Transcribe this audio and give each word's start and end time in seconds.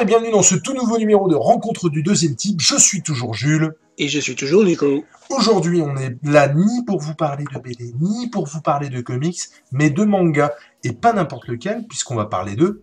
Bonjour 0.00 0.14
et 0.14 0.18
bienvenue 0.18 0.32
dans 0.32 0.42
ce 0.42 0.54
tout 0.54 0.72
nouveau 0.72 0.96
numéro 0.96 1.28
de 1.28 1.34
Rencontre 1.34 1.90
du 1.90 2.02
deuxième 2.02 2.34
type. 2.34 2.58
Je 2.62 2.76
suis 2.76 3.02
toujours 3.02 3.34
Jules. 3.34 3.74
Et 3.98 4.08
je 4.08 4.18
suis 4.18 4.34
toujours 4.34 4.64
Nico. 4.64 5.04
Aujourd'hui, 5.28 5.82
on 5.82 5.94
est 5.98 6.16
là 6.22 6.48
ni 6.48 6.82
pour 6.86 7.00
vous 7.00 7.14
parler 7.14 7.44
de 7.44 7.58
BD, 7.58 7.92
ni 8.00 8.30
pour 8.30 8.46
vous 8.46 8.62
parler 8.62 8.88
de 8.88 9.02
comics, 9.02 9.40
mais 9.72 9.90
de 9.90 10.02
manga. 10.04 10.54
Et 10.84 10.94
pas 10.94 11.12
n'importe 11.12 11.48
lequel, 11.48 11.86
puisqu'on 11.86 12.14
va 12.14 12.24
parler 12.24 12.56
de... 12.56 12.82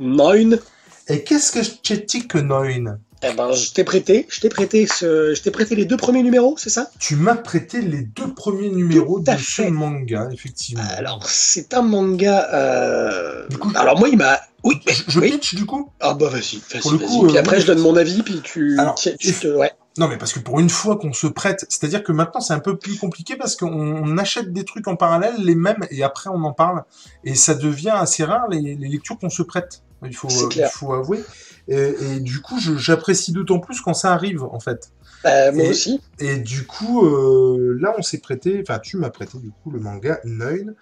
Nine. 0.00 0.58
Et 1.06 1.22
qu'est-ce 1.22 1.52
que 1.52 1.62
c'est 1.62 2.26
que 2.26 2.38
Nine 2.38 2.98
Eh 3.22 3.32
ben, 3.34 3.50
je 3.52 3.72
t'ai 3.72 3.82
prêté, 3.82 4.26
je 4.30 4.40
t'ai 4.40 4.48
prêté 4.48 4.86
ce, 4.86 5.34
je 5.34 5.42
t'ai 5.42 5.50
prêté 5.50 5.74
les 5.74 5.84
deux 5.86 5.96
premiers 5.96 6.22
numéros, 6.22 6.54
c'est 6.56 6.70
ça? 6.70 6.88
Tu 7.00 7.16
m'as 7.16 7.34
prêté 7.34 7.80
les 7.80 8.02
deux 8.02 8.32
premiers 8.32 8.70
numéros 8.70 9.18
de 9.18 9.32
ce 9.36 9.62
manga, 9.62 10.28
effectivement. 10.32 10.84
Alors, 10.96 11.26
c'est 11.28 11.74
un 11.74 11.82
manga. 11.82 12.48
Euh... 12.54 13.48
Du 13.48 13.58
coup, 13.58 13.72
Alors 13.74 13.98
moi, 13.98 14.08
il 14.08 14.18
m'a. 14.18 14.38
Oui, 14.62 14.80
je, 14.86 15.02
je 15.08 15.18
oui. 15.20 15.32
pitch 15.32 15.54
du 15.56 15.66
coup? 15.66 15.90
Ah 16.00 16.14
bah 16.14 16.28
vas-y, 16.28 16.60
vas-y, 16.72 16.96
vas-y. 16.96 17.26
Puis 17.26 17.36
euh, 17.36 17.40
après, 17.40 17.56
oui. 17.56 17.62
je 17.62 17.66
donne 17.66 17.78
mon 17.80 17.96
avis, 17.96 18.22
puis 18.22 18.40
tu. 18.42 18.78
Alors, 18.78 18.94
tu- 18.94 19.16
tu 19.16 19.32
te- 19.32 19.48
ouais. 19.48 19.72
Non, 19.98 20.06
mais 20.06 20.16
parce 20.16 20.32
que 20.32 20.38
pour 20.38 20.60
une 20.60 20.70
fois 20.70 20.96
qu'on 20.96 21.12
se 21.12 21.26
prête, 21.26 21.66
c'est-à-dire 21.68 22.04
que 22.04 22.12
maintenant 22.12 22.40
c'est 22.40 22.52
un 22.54 22.60
peu 22.60 22.76
plus 22.76 22.96
compliqué 22.98 23.34
parce 23.34 23.56
qu'on 23.56 23.66
on 23.66 24.16
achète 24.16 24.52
des 24.52 24.64
trucs 24.64 24.86
en 24.86 24.94
parallèle, 24.94 25.34
les 25.38 25.56
mêmes, 25.56 25.84
et 25.90 26.04
après 26.04 26.30
on 26.30 26.44
en 26.44 26.52
parle. 26.52 26.84
Et 27.24 27.34
ça 27.34 27.54
devient 27.54 27.90
assez 27.94 28.22
rare 28.22 28.46
les, 28.48 28.76
les 28.76 28.88
lectures 28.88 29.18
qu'on 29.18 29.28
se 29.30 29.42
prête. 29.42 29.82
Il 30.04 30.14
faut, 30.14 30.28
euh, 30.28 30.48
il 30.54 30.68
faut 30.72 30.92
avouer. 30.92 31.24
Et, 31.68 31.94
et 32.16 32.20
du 32.20 32.40
coup, 32.40 32.58
j'apprécie 32.58 33.32
d'autant 33.32 33.58
plus 33.60 33.80
quand 33.80 33.94
ça 33.94 34.12
arrive, 34.12 34.42
en 34.42 34.58
fait. 34.60 34.90
Euh, 35.26 35.52
moi 35.52 35.64
Et- 35.64 35.70
aussi. 35.70 36.00
Et 36.18 36.38
du 36.38 36.66
coup, 36.66 37.04
euh, 37.04 37.76
là, 37.80 37.94
on 37.98 38.02
s'est 38.02 38.18
prêté, 38.18 38.62
enfin, 38.66 38.78
tu 38.78 38.96
m'as 38.96 39.10
prêté 39.10 39.36
du 39.38 39.50
coup 39.50 39.70
le 39.70 39.78
manga 39.80 40.18
Neun. 40.24 40.74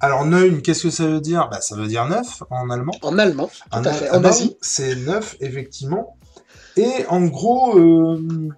Alors, 0.00 0.24
Neun, 0.26 0.62
qu'est-ce 0.62 0.82
que 0.84 0.90
ça 0.90 1.06
veut 1.06 1.20
dire? 1.20 1.48
Bah, 1.50 1.60
ça 1.60 1.76
veut 1.76 1.86
dire 1.86 2.06
neuf 2.06 2.42
en 2.50 2.70
allemand. 2.70 2.92
En 3.02 3.18
allemand, 3.18 3.46
tout 3.48 3.76
En 3.78 3.84
à 3.84 3.92
fait. 3.92 4.08
allemand, 4.08 4.26
En 4.28 4.30
Asie. 4.30 4.56
C'est 4.60 4.96
neuf, 4.96 5.36
effectivement. 5.40 6.16
Et 6.76 7.04
en 7.08 7.20
gros, 7.26 7.78
euh, 7.78 8.48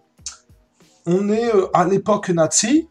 on 1.05 1.29
est 1.29 1.55
euh, 1.55 1.67
à 1.75 1.85
l'époque 1.85 2.31
nazi. 2.31 2.89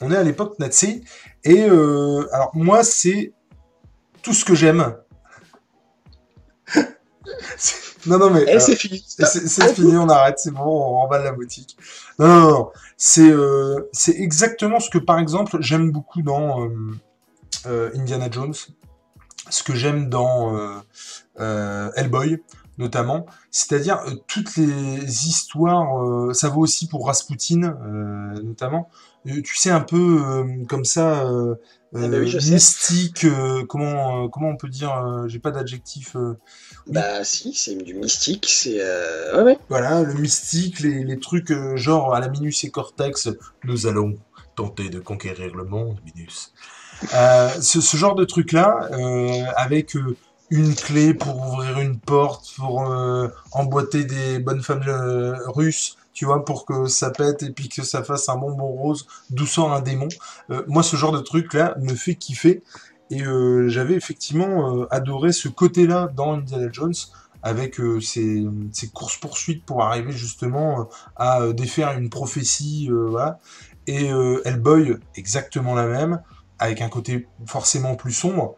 On 0.00 0.12
est 0.12 0.16
à 0.16 0.22
l'époque 0.22 0.58
nazi. 0.60 1.02
Et 1.42 1.62
alors, 1.64 2.50
moi, 2.54 2.84
c'est 2.84 3.32
tout 4.22 4.34
ce 4.34 4.44
que 4.44 4.54
j'aime. 4.54 4.94
Non, 8.06 8.18
non, 8.18 8.30
mais. 8.30 8.42
Et 8.44 8.50
alors, 8.50 8.62
c'est 8.62 8.76
fini. 8.76 9.04
c'est 9.06 9.80
on 9.80 10.08
arrête, 10.08 10.38
c'est 10.38 10.50
bon, 10.50 10.62
on 10.64 11.00
remballe 11.00 11.24
la 11.24 11.32
boutique. 11.32 11.76
Non, 12.18 12.26
non, 12.26 12.50
non. 12.50 12.68
C'est 12.96 13.30
euh, 13.30 13.88
c'est 13.92 14.12
exactement 14.18 14.80
ce 14.80 14.90
que, 14.90 14.98
par 14.98 15.18
exemple, 15.18 15.58
j'aime 15.60 15.90
beaucoup 15.90 16.22
dans 16.22 16.64
euh, 16.64 16.70
euh, 17.66 17.90
Indiana 17.94 18.30
Jones, 18.30 18.54
ce 19.50 19.62
que 19.62 19.74
j'aime 19.74 20.08
dans 20.08 20.56
euh, 20.56 20.78
euh, 21.40 21.90
Hellboy, 21.96 22.42
notamment. 22.78 23.26
C'est-à-dire 23.50 24.00
euh, 24.06 24.14
toutes 24.26 24.56
les 24.56 25.26
histoires, 25.26 26.02
euh, 26.02 26.32
ça 26.32 26.48
vaut 26.48 26.62
aussi 26.62 26.88
pour 26.88 27.06
Rasputin, 27.06 27.62
euh, 27.62 28.40
notamment. 28.42 28.88
Euh, 29.26 29.42
tu 29.42 29.56
sais, 29.56 29.70
un 29.70 29.80
peu 29.82 30.22
euh, 30.24 30.64
comme 30.66 30.84
ça, 30.84 31.24
euh, 31.94 32.00
Ah 32.04 32.08
bah 32.08 32.18
oui, 32.18 32.28
je 32.28 32.38
euh, 32.38 32.40
mystique, 32.40 33.24
euh, 33.24 33.64
comment, 33.66 34.24
euh, 34.24 34.28
comment 34.28 34.48
on 34.50 34.56
peut 34.56 34.68
dire, 34.68 34.92
euh, 34.96 35.28
j'ai 35.28 35.38
pas 35.40 35.50
d'adjectif. 35.50 36.14
euh, 36.16 36.34
Bah 36.86 37.24
si, 37.24 37.52
c'est 37.54 37.74
du 37.76 37.94
mystique, 37.94 38.46
c'est. 38.48 38.78
Euh... 38.80 39.36
Ouais, 39.38 39.42
ouais. 39.42 39.58
Voilà, 39.68 40.02
le 40.02 40.14
mystique, 40.14 40.80
les, 40.80 41.04
les 41.04 41.18
trucs 41.18 41.50
euh, 41.50 41.76
genre 41.76 42.14
à 42.14 42.20
la 42.20 42.28
Minus 42.28 42.64
et 42.64 42.70
Cortex, 42.70 43.28
nous 43.64 43.86
allons 43.86 44.18
tenter 44.56 44.88
de 44.88 45.00
conquérir 45.00 45.54
le 45.54 45.64
monde, 45.64 45.98
Minus. 46.04 46.52
Euh, 47.14 47.48
ce, 47.60 47.80
ce 47.80 47.96
genre 47.96 48.14
de 48.14 48.24
truc-là, 48.24 48.88
euh, 48.92 49.44
avec 49.56 49.96
euh, 49.96 50.16
une 50.50 50.74
clé 50.74 51.14
pour 51.14 51.36
ouvrir 51.54 51.78
une 51.80 51.98
porte, 51.98 52.54
pour 52.56 52.90
euh, 52.90 53.28
emboîter 53.52 54.04
des 54.04 54.38
bonnes 54.38 54.62
femmes 54.62 54.84
euh, 54.88 55.36
russes, 55.48 55.96
tu 56.12 56.24
vois, 56.24 56.44
pour 56.44 56.64
que 56.64 56.86
ça 56.86 57.10
pète 57.10 57.42
et 57.42 57.50
puis 57.50 57.68
que 57.68 57.82
ça 57.82 58.02
fasse 58.02 58.28
un 58.28 58.36
bonbon 58.36 58.66
rose, 58.66 59.06
d'où 59.30 59.46
sort 59.46 59.72
un 59.72 59.80
démon. 59.80 60.08
Euh, 60.50 60.62
moi, 60.66 60.82
ce 60.82 60.96
genre 60.96 61.12
de 61.12 61.20
truc-là 61.20 61.76
me 61.80 61.94
fait 61.94 62.14
kiffer. 62.14 62.62
Et 63.10 63.22
euh, 63.22 63.68
j'avais 63.68 63.94
effectivement 63.94 64.76
euh, 64.76 64.86
adoré 64.90 65.32
ce 65.32 65.48
côté-là 65.48 66.08
dans 66.14 66.34
Indiana 66.34 66.68
Jones, 66.72 66.94
avec 67.42 67.80
ces 68.02 68.44
courses-poursuites 68.92 69.64
pour 69.64 69.82
arriver 69.82 70.12
justement 70.12 70.90
à 71.16 71.54
défaire 71.54 71.96
une 71.96 72.10
prophétie, 72.10 72.90
voilà. 72.90 73.38
Et 73.86 74.10
Hellboy, 74.44 74.98
exactement 75.14 75.74
la 75.74 75.86
même, 75.86 76.20
avec 76.58 76.82
un 76.82 76.90
côté 76.90 77.26
forcément 77.46 77.94
plus 77.94 78.12
sombre. 78.12 78.56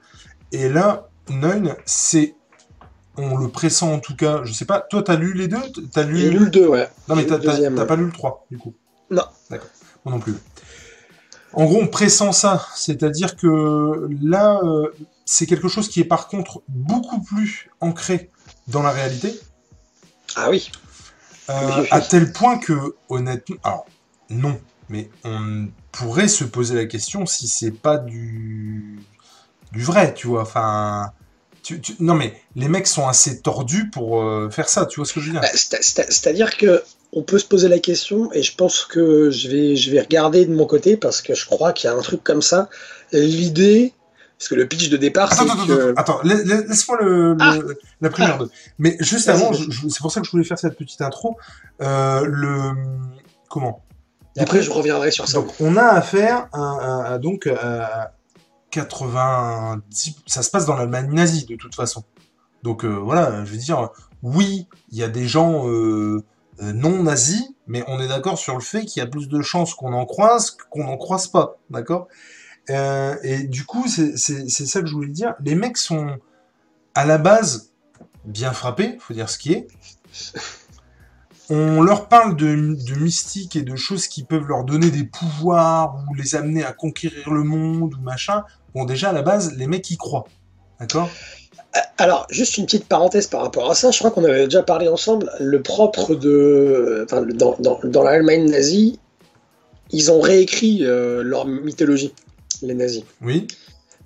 Et 0.51 0.69
là, 0.69 1.09
Neun, 1.31 1.77
c'est, 1.85 2.35
on 3.17 3.37
le 3.37 3.49
pressent 3.49 3.83
en 3.83 3.99
tout 3.99 4.17
cas, 4.17 4.43
je 4.45 4.53
sais 4.53 4.65
pas, 4.65 4.81
toi 4.81 5.03
t'as 5.03 5.17
lu 5.17 5.35
les 5.35 5.49
deux? 5.49 5.63
T'as 5.93 6.05
lu... 6.05 6.31
Le 6.31 6.51
2, 6.51 6.67
ouais. 6.67 6.89
Non 7.09 7.17
mais 7.17 7.27
t'as, 7.27 7.39
ouais. 7.39 7.87
pas 7.87 7.97
lu 7.97 8.07
le 8.07 8.13
3, 8.13 8.47
du 8.51 8.59
coup 8.59 8.75
Non. 9.11 9.25
D'accord, 9.51 9.69
moi 10.05 10.15
non 10.15 10.21
plus. 10.21 10.35
En 11.55 11.67
gros, 11.67 11.81
on 11.83 11.87
pressent 11.87 12.33
ça, 12.33 12.67
c'est-à-dire 12.75 13.37
que 13.37 14.09
là, 14.23 14.59
euh, 14.63 14.89
c'est 15.27 15.47
quelque 15.47 15.69
chose 15.69 15.89
qui 15.89 16.01
est 16.01 16.05
par 16.05 16.29
contre 16.29 16.63
beaucoup 16.69 17.21
plus 17.21 17.71
ancré 17.81 18.31
dans 18.69 18.83
la 18.83 18.91
réalité. 18.91 19.39
Ah 20.35 20.49
oui. 20.49 20.71
Euh, 21.51 21.85
à 21.91 22.01
tel 22.01 22.33
point 22.33 22.57
que, 22.59 22.95
honnêtement, 23.11 23.57
alors 23.65 23.87
non, 24.31 24.59
mais 24.89 25.11
on 25.25 25.69
pourrait 25.91 26.29
se 26.29 26.45
poser 26.45 26.75
la 26.75 26.87
question 26.87 27.27
si 27.27 27.49
c'est 27.49 27.71
pas 27.71 27.99
du 27.99 29.01
du 29.73 29.83
vrai, 29.83 30.15
tu 30.15 30.29
vois. 30.29 30.43
Enfin, 30.43 31.13
tu, 31.63 31.81
tu- 31.81 31.95
non 32.01 32.15
mais 32.15 32.35
les 32.57 32.69
mecs 32.69 32.87
sont 32.87 33.07
assez 33.09 33.41
tordus 33.41 33.89
pour 33.91 34.23
euh, 34.23 34.51
faire 34.51 34.69
ça, 34.69 34.87
tu 34.87 35.01
vois 35.01 35.07
ce 35.07 35.13
que 35.13 35.21
je 35.21 35.27
veux 35.27 35.33
dire? 35.33 35.41
Bah, 35.41 35.49
c'est- 35.55 35.83
c'est- 35.83 36.11
C'est-à-dire 36.13 36.57
que 36.57 36.83
on 37.15 37.23
peut 37.23 37.39
se 37.39 37.45
poser 37.45 37.69
la 37.69 37.79
question, 37.79 38.33
et 38.33 38.43
je 38.43 38.55
pense 38.57 38.85
que 38.87 39.31
je 39.31 39.49
vais, 39.49 39.77
je 39.77 39.91
vais 39.91 40.01
regarder 40.01 40.47
de 40.47 40.55
mon 40.55 40.65
côté 40.67 40.97
parce 40.97 41.21
que 41.21 41.35
je 41.35 41.45
crois 41.47 41.73
qu'il 41.75 41.89
y 41.89 41.93
a 41.93 41.97
un 41.97 42.01
truc 42.01 42.25
comme 42.25 42.41
ça. 42.43 42.69
L'idée, 43.13 43.93
parce 44.39 44.49
que 44.49 44.55
le 44.55 44.67
pitch 44.67 44.89
de 44.89 44.97
départ, 44.97 45.33
c'est 45.35 45.43
Attends, 45.43 45.67
que. 45.67 45.91
attends, 45.97 46.01
attends, 46.17 46.21
la- 46.25 46.43
la- 46.43 46.61
laisse-moi 46.63 46.99
le, 47.03 47.33
le- 47.35 47.37
Ah 47.41 47.55
la 48.01 48.11
première 48.11 48.39
de. 48.39 48.49
Mais 48.79 48.97
juste 49.01 49.29
avant, 49.29 49.53
c'est 49.53 49.99
pour 50.01 50.11
ça 50.11 50.21
que 50.21 50.27
je 50.27 50.31
voulais 50.33 50.45
faire 50.45 50.59
cette 50.59 50.77
petite 50.77 51.03
intro. 51.03 51.37
Euh, 51.83 52.25
le 52.25 52.73
comment? 53.51 53.83
Et 54.37 54.41
après, 54.41 54.63
je 54.63 54.71
reviendrai 54.71 55.11
sur 55.11 55.29
ça. 55.29 55.35
Donc, 55.39 55.53
on 55.61 55.77
a 55.77 55.85
affaire 55.85 56.49
à, 56.55 56.61
à- 56.61 57.13
à- 57.13 57.19
donc 57.19 57.47
à 57.47 58.13
90. 58.73 60.17
Ça 60.27 60.43
se 60.43 60.51
passe 60.51 60.67
dans 60.67 60.75
l'Allemagne 60.75 61.13
nazie 61.13 61.47
de 61.47 61.55
toute 61.55 61.77
façon. 61.77 62.03
Donc 62.63 62.85
euh, 62.85 62.89
voilà, 62.89 63.45
je 63.45 63.53
veux 63.53 63.59
dire, 63.59 63.91
oui, 64.23 64.67
il 64.91 64.99
y 64.99 65.03
a 65.03 65.09
des 65.09 65.27
gens 65.27 65.69
euh, 65.69 66.25
euh, 66.61 66.73
non 66.73 67.03
nazis, 67.03 67.45
mais 67.67 67.85
on 67.87 68.01
est 68.01 68.09
d'accord 68.09 68.39
sur 68.39 68.55
le 68.55 68.61
fait 68.61 68.85
qu'il 68.85 69.01
y 69.01 69.05
a 69.05 69.07
plus 69.07 69.29
de 69.29 69.43
chances 69.43 69.75
qu'on 69.75 69.93
en 69.93 70.07
croise 70.07 70.57
qu'on 70.71 70.85
n'en 70.85 70.97
croise 70.97 71.29
pas, 71.29 71.59
d'accord? 71.71 72.09
Et 72.69 73.43
du 73.49 73.65
coup, 73.65 73.87
c'est 73.89 74.17
ça 74.17 74.81
que 74.81 74.87
je 74.87 74.95
voulais 74.95 75.09
dire. 75.09 75.35
Les 75.45 75.55
mecs 75.55 75.77
sont 75.77 76.17
à 76.95 77.05
la 77.05 77.19
base 77.19 77.73
bien 78.25 78.53
frappés, 78.53 78.97
faut 79.01 79.13
dire 79.13 79.29
ce 79.29 79.37
qui 79.37 79.53
est. 79.53 79.67
On 81.51 81.83
leur 81.83 82.09
parle 82.09 82.37
de, 82.37 82.47
de 82.55 82.95
mystique 82.95 83.57
et 83.57 83.63
de 83.63 83.75
choses 83.75 84.07
qui 84.07 84.23
peuvent 84.23 84.47
leur 84.47 84.65
donner 84.65 84.91
des 84.91 85.05
pouvoirs 85.05 86.03
ou 86.09 86.15
les 86.15 86.37
amener 86.37 86.65
à 86.65 86.73
conquérir 86.73 87.31
le 87.31 87.43
monde 87.43 87.95
ou 87.95 88.01
machin. 88.01 88.45
Bon, 88.75 88.85
déjà, 88.85 89.11
à 89.11 89.13
la 89.13 89.23
base, 89.23 89.55
les 89.57 89.67
mecs 89.67 89.91
y 89.91 89.97
croient. 89.97 90.25
D'accord? 90.81 91.09
Alors, 91.97 92.27
juste 92.31 92.59
une 92.59 92.67
petite 92.67 92.87
parenthèse 92.87 93.27
par 93.27 93.43
rapport 93.43 93.71
à 93.71 93.75
ça, 93.75 93.91
je 93.91 93.99
crois 93.99 94.11
qu'on 94.11 94.25
avait 94.25 94.45
déjà 94.45 94.63
parlé 94.63 94.89
ensemble. 94.89 95.31
Le 95.41 95.63
propre 95.63 96.15
de. 96.15 97.05
Enfin, 97.05 97.23
dans, 97.23 97.57
dans, 97.61 97.81
dans 97.85 98.03
l'Allemagne 98.03 98.51
nazie, 98.51 98.99
ils 99.91 100.11
ont 100.11 100.21
réécrit 100.21 100.81
euh, 100.83 101.23
leur 101.23 101.47
mythologie, 101.47 102.13
les 102.63 102.75
nazis, 102.75 103.05
Oui 103.23 103.47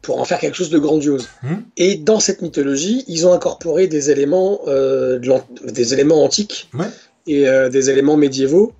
pour 0.06 0.20
en 0.20 0.24
faire 0.24 0.38
quelque 0.38 0.54
chose 0.54 0.70
de 0.70 0.78
grandiose. 0.78 1.28
Hmm. 1.42 1.56
Et 1.76 1.96
dans 1.96 2.20
cette 2.20 2.40
mythologie, 2.40 3.04
ils 3.08 3.26
ont 3.26 3.32
incorporé 3.32 3.88
des 3.88 4.12
éléments, 4.12 4.60
euh, 4.68 5.18
de 5.18 5.32
des 5.72 5.94
éléments 5.94 6.22
antiques 6.22 6.68
Ouais. 6.74 6.86
et 7.26 7.48
euh, 7.48 7.68
des 7.68 7.90
éléments 7.90 8.16
médiévaux, 8.16 8.72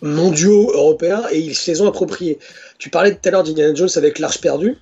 mondiaux, 0.00 0.72
européens, 0.74 1.22
et 1.30 1.38
ils 1.38 1.54
se 1.54 1.70
les 1.70 1.80
ont 1.82 1.86
appropriés. 1.86 2.40
Tu 2.78 2.90
parlais 2.90 3.14
tout 3.14 3.20
à 3.28 3.30
l'heure 3.30 3.44
d'Indiana 3.44 3.72
Jones 3.76 3.90
avec 3.94 4.18
l'Arche 4.18 4.40
perdue. 4.40 4.76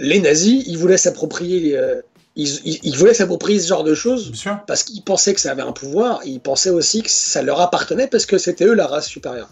Les 0.00 0.20
nazis, 0.20 0.64
ils 0.66 0.78
voulaient 0.78 0.96
s'approprier, 0.98 1.76
euh, 1.76 2.00
ils, 2.36 2.48
ils- 2.64 2.80
ils 2.82 2.96
voulaient 2.96 3.14
s'approprier 3.14 3.58
ce 3.60 3.68
genre 3.68 3.84
de 3.84 3.94
choses 3.94 4.30
parce 4.66 4.82
qu'ils 4.84 5.02
pensaient 5.02 5.34
que 5.34 5.40
ça 5.40 5.50
avait 5.50 5.62
un 5.62 5.72
pouvoir, 5.72 6.20
et 6.24 6.28
ils 6.30 6.40
pensaient 6.40 6.70
aussi 6.70 7.02
que 7.02 7.10
ça 7.10 7.42
leur 7.42 7.60
appartenait 7.60 8.06
parce 8.06 8.26
que 8.26 8.38
c'était 8.38 8.64
eux 8.64 8.74
la 8.74 8.86
race 8.86 9.06
supérieure. 9.06 9.48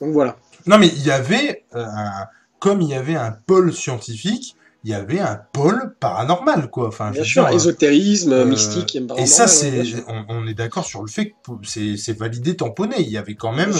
Donc 0.00 0.12
voilà. 0.12 0.36
Non, 0.66 0.78
mais 0.78 0.88
il 0.88 1.04
y 1.04 1.10
avait, 1.10 1.64
euh, 1.74 1.84
un- 1.84 2.26
comme 2.60 2.80
il 2.80 2.88
y 2.88 2.94
avait 2.94 3.16
un 3.16 3.32
pôle 3.32 3.72
scientifique, 3.72 4.54
il 4.84 4.90
y 4.90 4.94
avait 4.94 5.20
un 5.20 5.36
pôle 5.52 5.94
paranormal, 6.00 6.68
quoi. 6.68 6.88
Enfin, 6.88 7.10
bien 7.12 7.22
sûr, 7.24 7.48
ésotérisme, 7.48 8.44
mystique, 8.44 8.96
et 9.16 9.26
ça, 9.26 9.46
c'est, 9.46 9.82
on, 10.28 10.46
est 10.46 10.54
d'accord 10.54 10.84
sur 10.84 11.02
le 11.02 11.08
fait 11.08 11.34
que 11.46 11.52
c'est 11.96 12.18
validé, 12.18 12.56
tamponné. 12.56 12.96
Il 13.00 13.08
y 13.10 13.16
avait 13.16 13.34
quand 13.36 13.52
même, 13.52 13.72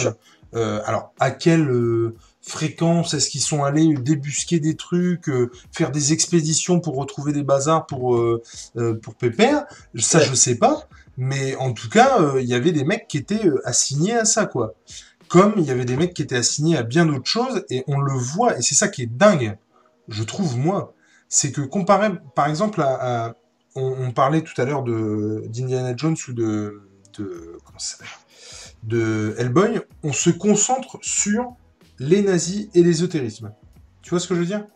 alors 0.53 1.13
à 1.19 1.31
quelle 1.33 1.69
fréquence 2.43 3.15
est-ce 3.15 3.31
qu'ils 3.31 3.41
sont 3.41 3.65
allés 3.65 3.95
débusquer 3.95 4.61
des 4.61 4.77
trucs, 4.77 5.31
faire 5.73 5.91
des 5.91 6.13
expéditions 6.13 6.81
pour 6.81 6.97
retrouver 6.97 7.33
des 7.33 7.43
bazars 7.43 7.87
pour 7.87 8.21
pour 9.03 9.15
Pépère? 9.15 9.65
Ça, 9.97 10.21
je 10.21 10.35
sais 10.35 10.57
pas. 10.57 10.89
Mais 11.17 11.57
en 11.57 11.73
tout 11.73 11.89
cas, 11.89 12.19
il 12.39 12.47
y 12.47 12.55
avait 12.55 12.73
des 12.73 12.85
mecs 12.85 13.07
qui 13.07 13.19
étaient 13.19 13.51
assignés 13.65 14.15
à 14.15 14.25
ça, 14.25 14.47
quoi. 14.47 14.75
Comme 15.29 15.55
il 15.57 15.65
y 15.65 15.71
avait 15.71 15.85
des 15.85 15.97
mecs 15.97 16.15
qui 16.15 16.23
étaient 16.23 16.37
assignés 16.37 16.77
à 16.77 16.83
bien 16.83 17.07
d'autres 17.07 17.29
choses, 17.29 17.65
et 17.71 17.85
on 17.87 18.01
le 18.01 18.13
voit, 18.13 18.59
et 18.59 18.63
c'est 18.63 18.75
ça 18.75 18.89
qui 18.89 19.03
est 19.03 19.07
dingue, 19.07 19.57
je 20.09 20.23
trouve, 20.23 20.59
moi, 20.59 20.95
c'est 21.29 21.53
que 21.53 21.63
comparé, 21.63 22.11
par 22.35 22.49
exemple, 22.49 22.83
à, 22.83 23.35
on, 23.75 24.11
parlait 24.13 24.43
tout 24.43 24.59
à 24.61 24.65
l'heure 24.65 24.83
de 24.83 25.45
d'Indiana 25.49 25.95
Jones 25.97 26.17
ou 26.29 26.33
de, 26.33 26.83
de 27.19 27.59
comment 27.65 27.79
ça 27.79 28.05
de 28.83 29.35
Hellboy, 29.39 29.81
on 30.03 30.13
se 30.13 30.31
concentre 30.31 30.99
sur 31.03 31.55
les 32.03 32.23
nazis 32.23 32.69
et 32.75 32.83
l'ésotérisme. 32.83 33.53
Tu 34.03 34.11
vois 34.11 34.21
ce 34.21 34.29
que 34.29 34.35
je 34.35 34.41
veux 34.41 34.47
dire? 34.47 34.67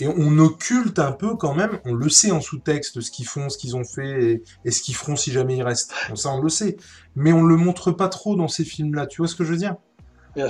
Et 0.00 0.06
on 0.06 0.38
occulte 0.38 1.00
un 1.00 1.10
peu 1.10 1.34
quand 1.34 1.54
même, 1.54 1.80
on 1.84 1.92
le 1.92 2.08
sait 2.08 2.30
en 2.30 2.40
sous-texte, 2.40 3.00
ce 3.00 3.10
qu'ils 3.10 3.26
font, 3.26 3.48
ce 3.48 3.58
qu'ils 3.58 3.74
ont 3.74 3.82
fait, 3.82 4.42
et, 4.64 4.70
ce 4.70 4.80
qu'ils 4.80 4.94
feront 4.94 5.16
si 5.16 5.32
jamais 5.32 5.56
ils 5.56 5.62
restent. 5.62 5.92
Bon, 6.08 6.14
ça, 6.14 6.30
on 6.30 6.40
le 6.40 6.48
sait. 6.48 6.76
Mais 7.16 7.32
on 7.32 7.42
le 7.42 7.56
montre 7.56 7.90
pas 7.90 8.08
trop 8.08 8.36
dans 8.36 8.46
ces 8.46 8.64
films-là, 8.64 9.08
tu 9.08 9.18
vois 9.18 9.26
ce 9.26 9.34
que 9.34 9.44
je 9.44 9.50
veux 9.50 9.56
dire? 9.56 9.74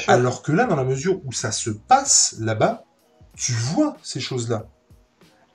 Alors 0.06 0.42
que 0.42 0.52
là, 0.52 0.66
dans 0.66 0.76
la 0.76 0.84
mesure 0.84 1.19
où 1.25 1.32
ça 1.32 1.50
se 1.50 1.70
passe 1.70 2.36
là-bas, 2.40 2.84
tu 3.34 3.52
vois 3.52 3.96
ces 4.02 4.20
choses-là. 4.20 4.66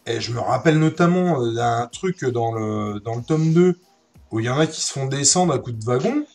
Et 0.07 0.19
je 0.19 0.33
me 0.33 0.39
rappelle 0.39 0.79
notamment 0.79 1.39
euh, 1.39 1.53
d'un 1.53 1.87
truc 1.87 2.25
dans 2.25 2.51
le, 2.51 2.99
dans 2.99 3.15
le 3.15 3.21
tome 3.21 3.53
2 3.53 3.77
où 4.31 4.39
il 4.39 4.47
y 4.47 4.49
en 4.49 4.57
a 4.57 4.65
qui 4.65 4.81
se 4.81 4.91
font 4.91 5.05
descendre 5.05 5.53
à 5.53 5.59
coups 5.59 5.77
de 5.77 5.85
wagon. 5.85 6.25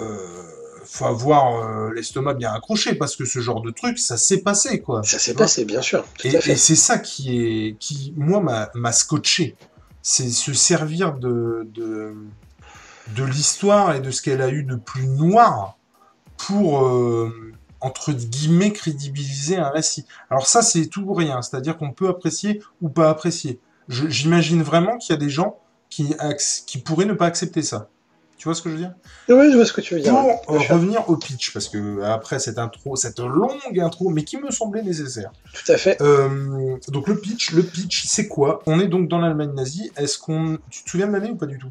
Euh, 0.00 0.61
faut 0.92 1.06
avoir 1.06 1.56
euh, 1.56 1.90
l'estomac 1.94 2.34
bien 2.34 2.52
accroché 2.52 2.94
parce 2.94 3.16
que 3.16 3.24
ce 3.24 3.40
genre 3.40 3.62
de 3.62 3.70
truc, 3.70 3.98
ça 3.98 4.16
s'est 4.16 4.42
passé 4.42 4.80
quoi. 4.80 5.02
Ça 5.02 5.18
s'est 5.18 5.34
passé, 5.34 5.64
bien 5.64 5.80
sûr. 5.80 6.04
et, 6.24 6.28
et 6.28 6.56
c'est 6.56 6.76
ça 6.76 6.98
qui 6.98 7.38
est, 7.38 7.76
qui 7.78 8.12
moi 8.16 8.40
m'a 8.74 8.92
scotché. 8.92 9.56
C'est 10.02 10.28
se 10.28 10.52
servir 10.52 11.14
de, 11.14 11.66
de, 11.72 12.14
de 13.16 13.24
l'histoire 13.24 13.94
et 13.94 14.00
de 14.00 14.10
ce 14.10 14.20
qu'elle 14.20 14.42
a 14.42 14.48
eu 14.50 14.64
de 14.64 14.76
plus 14.76 15.06
noir 15.06 15.78
pour 16.36 16.84
euh, 16.84 17.52
entre 17.80 18.12
guillemets 18.12 18.72
crédibiliser 18.72 19.56
un 19.56 19.70
récit. 19.70 20.04
Alors 20.28 20.46
ça 20.46 20.60
c'est 20.60 20.86
tout 20.86 21.02
ou 21.02 21.14
rien, 21.14 21.40
c'est-à-dire 21.40 21.78
qu'on 21.78 21.92
peut 21.92 22.08
apprécier 22.08 22.60
ou 22.80 22.88
pas 22.88 23.08
apprécier. 23.08 23.60
J'imagine 23.88 24.62
vraiment 24.62 24.98
qu'il 24.98 25.12
y 25.14 25.16
a 25.16 25.20
des 25.20 25.30
gens 25.30 25.58
qui, 25.88 26.14
qui 26.66 26.78
pourraient 26.78 27.04
ne 27.06 27.12
pas 27.14 27.26
accepter 27.26 27.62
ça. 27.62 27.88
Tu 28.42 28.48
vois 28.48 28.56
ce 28.56 28.62
que 28.62 28.70
je 28.70 28.74
veux 28.74 28.80
dire? 28.80 28.92
Oui, 29.28 29.52
je 29.52 29.56
vois 29.56 29.64
ce 29.64 29.72
que 29.72 29.80
tu 29.80 29.94
veux 29.94 30.00
dire. 30.00 30.12
Pour 30.44 30.56
revenir 30.56 31.08
au 31.08 31.16
pitch, 31.16 31.52
parce 31.52 31.68
que 31.68 32.02
après 32.02 32.40
cette 32.40 32.58
intro, 32.58 32.96
cette 32.96 33.20
longue 33.20 33.78
intro, 33.78 34.08
mais 34.08 34.24
qui 34.24 34.36
me 34.36 34.50
semblait 34.50 34.82
nécessaire. 34.82 35.30
Tout 35.54 35.70
à 35.70 35.76
fait. 35.76 36.02
Euh, 36.02 36.76
donc 36.88 37.06
le 37.06 37.20
pitch, 37.20 37.52
le 37.52 37.62
pitch, 37.62 38.04
c'est 38.08 38.26
quoi? 38.26 38.60
On 38.66 38.80
est 38.80 38.88
donc 38.88 39.06
dans 39.06 39.20
l'Allemagne 39.20 39.52
nazie. 39.54 39.92
Est-ce 39.96 40.18
qu'on, 40.18 40.58
tu 40.70 40.82
te 40.82 40.90
souviens 40.90 41.06
de 41.06 41.12
l'année 41.12 41.30
ou 41.30 41.36
pas 41.36 41.46
du 41.46 41.56
tout? 41.56 41.70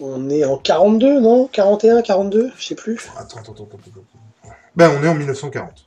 On 0.00 0.28
est 0.30 0.44
en 0.44 0.56
42, 0.56 1.20
non? 1.20 1.46
41, 1.46 2.02
42 2.02 2.50
Je 2.58 2.64
sais 2.64 2.74
plus. 2.74 2.98
Attends, 3.16 3.38
attends, 3.38 3.52
attends, 3.52 3.68
attends. 3.72 4.52
Ben, 4.74 4.90
on 4.98 5.04
est 5.04 5.08
en 5.08 5.14
1940. 5.14 5.84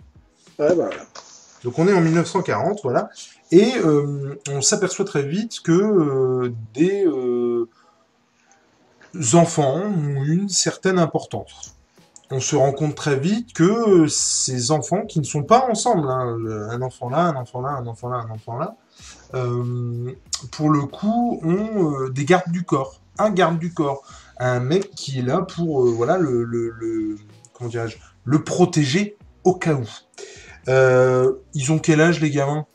Ouais, 0.60 0.74
voilà. 0.74 0.96
Donc 1.66 1.78
on 1.80 1.86
est 1.86 1.94
en 1.94 2.00
1940, 2.00 2.80
voilà. 2.82 3.10
Et 3.52 3.74
euh, 3.84 4.40
on 4.50 4.62
s'aperçoit 4.62 5.04
très 5.04 5.24
vite 5.24 5.60
que 5.60 5.74
euh, 5.74 6.54
des 6.74 7.06
euh, 7.06 7.68
enfants 9.34 9.82
ont 9.82 10.24
une 10.24 10.50
certaine 10.50 11.00
importance. 11.00 11.76
On 12.30 12.40
se 12.40 12.56
rend 12.56 12.74
compte 12.74 12.96
très 12.96 13.18
vite 13.18 13.54
que 13.54 14.08
ces 14.08 14.72
enfants 14.72 15.06
qui 15.06 15.20
ne 15.20 15.24
sont 15.24 15.44
pas 15.44 15.66
ensemble, 15.70 16.10
hein, 16.10 16.38
un 16.70 16.82
enfant 16.82 17.10
là, 17.10 17.20
un 17.20 17.36
enfant 17.36 17.62
là, 17.62 17.70
un 17.70 17.88
enfant 17.88 18.10
là, 18.10 18.18
un 18.18 18.30
enfant 18.30 18.58
là, 18.58 18.76
pour 20.52 20.70
le 20.70 20.82
coup, 20.82 21.40
ont 21.44 22.10
des 22.10 22.26
gardes 22.26 22.52
du 22.52 22.64
corps 22.64 23.00
un 23.20 23.32
garde 23.32 23.60
du 23.60 23.74
corps, 23.74 24.04
un 24.40 24.60
mec 24.60 24.92
qui 24.92 25.20
est 25.20 25.24
là 25.24 25.42
pour 25.42 25.84
euh, 25.84 25.92
voilà 25.92 26.18
le, 26.18 26.44
le, 26.44 27.18
comment 27.54 27.70
le 28.24 28.44
protéger 28.44 29.18
au 29.44 29.56
cas 29.56 29.74
où. 29.74 29.88
Euh, 30.68 31.34
ils 31.54 31.72
ont 31.72 31.80
quel 31.80 32.02
âge 32.02 32.20
les 32.20 32.30
gamins? 32.30 32.66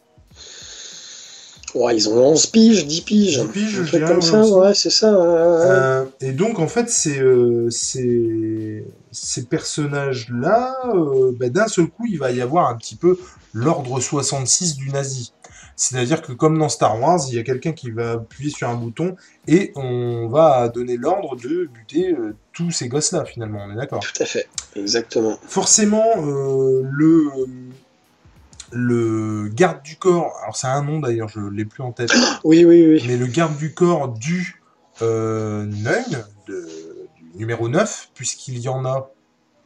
Ouais, 1.75 1.97
ils 1.97 2.09
ont 2.09 2.17
11 2.17 2.47
piges, 2.47 2.87
10 2.87 3.01
piges. 3.03 3.41
10 3.41 3.49
piges, 3.49 3.83
je 3.85 3.99
comme 3.99 4.21
ça, 4.21 4.45
ouais, 4.45 4.75
c'est 4.75 4.91
ça. 4.91 5.15
Euh, 5.15 6.05
et 6.21 6.33
donc, 6.33 6.59
en 6.59 6.69
fait, 6.69 6.91
c'est, 6.91 7.21
ces 7.71 9.45
personnages-là, 9.49 10.77
ben, 11.39 11.51
d'un 11.51 11.69
seul 11.69 11.87
coup, 11.87 12.07
il 12.09 12.19
va 12.19 12.31
y 12.31 12.41
avoir 12.41 12.69
un 12.69 12.77
petit 12.77 12.97
peu 12.97 13.19
l'ordre 13.55 14.01
66 14.01 14.77
du 14.77 14.91
nazi. 14.91 15.33
C'est-à-dire 15.77 16.23
que 16.23 16.33
comme 16.33 16.59
dans 16.59 16.69
Star 16.69 17.01
Wars, 17.01 17.21
il 17.29 17.35
y 17.35 17.39
a 17.39 17.43
quelqu'un 17.43 17.73
qui 17.73 17.91
va 17.91 18.13
appuyer 18.13 18.51
sur 18.51 18.69
un 18.69 18.75
bouton 18.75 19.17
et 19.49 19.73
on 19.75 20.29
va 20.29 20.69
donner 20.69 20.97
l'ordre 20.97 21.37
de 21.37 21.69
buter 21.73 22.13
euh, 22.13 22.37
tous 22.53 22.71
ces 22.71 22.89
gosses-là, 22.89 23.25
finalement, 23.25 23.65
on 23.67 23.73
est 23.73 23.77
d'accord 23.77 24.01
Tout 24.01 24.23
à 24.23 24.27
fait, 24.27 24.47
exactement. 24.77 25.39
Forcément, 25.47 26.07
euh, 26.19 26.83
le, 26.85 27.25
le 28.73 29.49
garde 29.49 29.83
du 29.83 29.97
corps, 29.97 30.33
alors 30.43 30.57
c'est 30.57 30.67
un 30.67 30.83
nom 30.83 31.01
d'ailleurs, 31.01 31.29
je 31.29 31.41
ne 31.41 31.51
l'ai 31.51 31.65
plus 31.65 31.83
en 31.83 31.93
tête. 31.93 32.13
oui, 32.45 32.65
oui, 32.65 32.87
oui. 32.87 33.05
Mais 33.07 33.17
le 33.17 33.27
garde 33.27 33.57
du 33.57 33.75
corps 33.75 34.09
du 34.09 34.63
euh, 35.01 35.67
du 35.67 36.55
numéro 37.35 37.69
9, 37.69 38.11
puisqu'il 38.15 38.59
y 38.59 38.69
en 38.69 38.85
a 38.85 39.11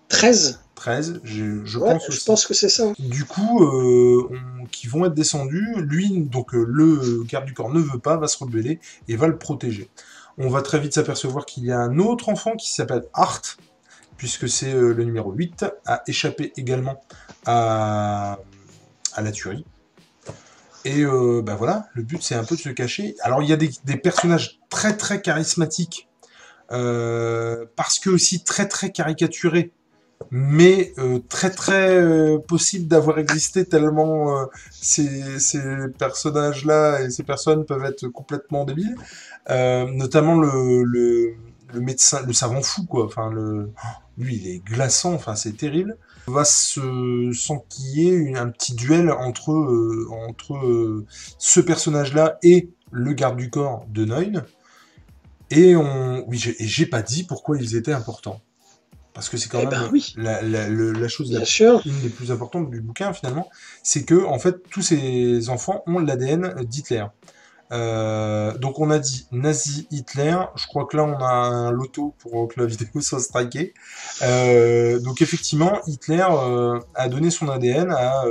13 0.08 0.60
13, 0.76 1.20
je, 1.24 1.64
je 1.64 1.78
pense 1.78 2.10
Je 2.10 2.24
pense 2.24 2.46
que 2.46 2.54
c'est 2.54 2.68
ça. 2.68 2.92
Du 2.98 3.24
coup, 3.24 3.64
euh, 3.64 4.28
qui 4.70 4.86
vont 4.86 5.04
être 5.06 5.14
descendus. 5.14 5.74
Lui, 5.78 6.20
donc 6.20 6.54
euh, 6.54 6.64
le 6.68 7.24
garde 7.24 7.46
du 7.46 7.54
corps 7.54 7.72
ne 7.72 7.80
veut 7.80 7.98
pas, 7.98 8.16
va 8.16 8.28
se 8.28 8.38
rebeller 8.38 8.78
et 9.08 9.16
va 9.16 9.26
le 9.26 9.38
protéger. 9.38 9.90
On 10.38 10.48
va 10.48 10.62
très 10.62 10.78
vite 10.78 10.92
s'apercevoir 10.92 11.46
qu'il 11.46 11.64
y 11.64 11.72
a 11.72 11.78
un 11.78 11.98
autre 11.98 12.28
enfant 12.28 12.56
qui 12.56 12.70
s'appelle 12.70 13.04
Art, 13.14 13.42
puisque 14.18 14.48
c'est 14.48 14.72
euh, 14.72 14.92
le 14.92 15.04
numéro 15.04 15.32
8, 15.32 15.64
a 15.86 16.02
échappé 16.06 16.52
également 16.56 17.02
à, 17.46 18.38
à 19.16 19.22
la 19.22 19.32
tuerie. 19.32 19.64
Et 20.84 21.04
ben 21.04 21.56
voilà, 21.56 21.88
le 21.94 22.04
but 22.04 22.22
c'est 22.22 22.36
un 22.36 22.44
peu 22.44 22.54
de 22.54 22.60
se 22.60 22.68
cacher. 22.68 23.16
Alors 23.22 23.42
il 23.42 23.48
y 23.48 23.52
a 23.52 23.56
des, 23.56 23.96
personnages 23.96 24.60
très 24.70 24.96
très 24.96 25.20
charismatiques, 25.20 26.08
parce 26.68 27.98
que 28.00 28.08
aussi 28.08 28.44
très 28.44 28.68
très 28.68 28.92
caricaturés 28.92 29.72
mais 30.30 30.92
euh, 30.98 31.20
très 31.28 31.50
très 31.50 31.96
euh, 31.96 32.38
possible 32.38 32.88
d'avoir 32.88 33.18
existé 33.18 33.64
tellement 33.64 34.38
euh, 34.38 34.46
ces, 34.70 35.38
ces 35.38 35.60
personnages-là 35.98 37.02
et 37.02 37.10
ces 37.10 37.22
personnes 37.22 37.64
peuvent 37.64 37.84
être 37.84 38.08
complètement 38.08 38.64
débiles. 38.64 38.96
notamment 39.48 40.38
le, 40.38 40.82
le, 40.84 41.34
le, 41.72 41.80
médecin, 41.80 42.22
le 42.26 42.32
savant 42.32 42.62
fou, 42.62 42.84
quoi. 42.86 43.04
Enfin, 43.04 43.30
le, 43.30 43.70
lui, 44.18 44.36
il 44.36 44.48
est 44.48 44.58
glaçant, 44.64 45.14
enfin, 45.14 45.34
c'est 45.34 45.56
terrible. 45.56 45.96
On 46.28 46.32
va 46.32 46.44
se 46.44 47.30
s'enquiller 47.32 48.36
un 48.36 48.48
petit 48.48 48.74
duel 48.74 49.10
entre, 49.10 49.50
entre 50.10 51.04
ce 51.38 51.60
personnage-là 51.60 52.38
et 52.42 52.70
le 52.90 53.12
garde 53.12 53.36
du 53.36 53.50
corps 53.50 53.86
de 53.88 54.04
Noin. 54.04 54.44
Et 55.50 55.76
on, 55.76 56.28
oui, 56.28 56.42
j'ai 56.58 56.86
pas 56.86 57.02
dit 57.02 57.24
pourquoi 57.24 57.58
ils 57.58 57.76
étaient 57.76 57.92
importants. 57.92 58.40
Parce 59.12 59.30
que 59.30 59.38
c'est 59.38 59.48
quand 59.48 59.60
eh 59.60 59.66
même 59.66 59.90
ben 60.16 60.92
la, 60.92 61.08
chose 61.08 61.30
une 61.86 62.00
des 62.02 62.10
plus 62.10 62.30
importantes 62.30 62.70
du 62.70 62.82
bouquin 62.82 63.14
finalement, 63.14 63.48
c'est 63.82 64.04
que 64.04 64.22
en 64.26 64.38
fait 64.38 64.56
tous 64.68 64.82
ces 64.82 65.48
enfants 65.48 65.82
ont 65.86 66.00
l'ADN 66.00 66.62
d'Hitler. 66.64 67.06
Euh, 67.72 68.56
donc 68.58 68.78
on 68.78 68.90
a 68.90 68.98
dit 68.98 69.26
nazi 69.32 69.86
Hitler. 69.90 70.36
Je 70.56 70.66
crois 70.66 70.86
que 70.86 70.96
là 70.96 71.04
on 71.04 71.18
a 71.22 71.32
un 71.32 71.70
loto 71.70 72.14
pour 72.18 72.48
que 72.48 72.60
la 72.60 72.66
vidéo 72.66 72.88
soit 73.00 73.20
strikée. 73.20 73.74
Euh, 74.22 74.98
donc 75.00 75.22
effectivement 75.22 75.80
Hitler 75.86 76.24
euh, 76.30 76.80
a 76.94 77.08
donné 77.08 77.30
son 77.30 77.48
ADN 77.48 77.90
à 77.90 78.24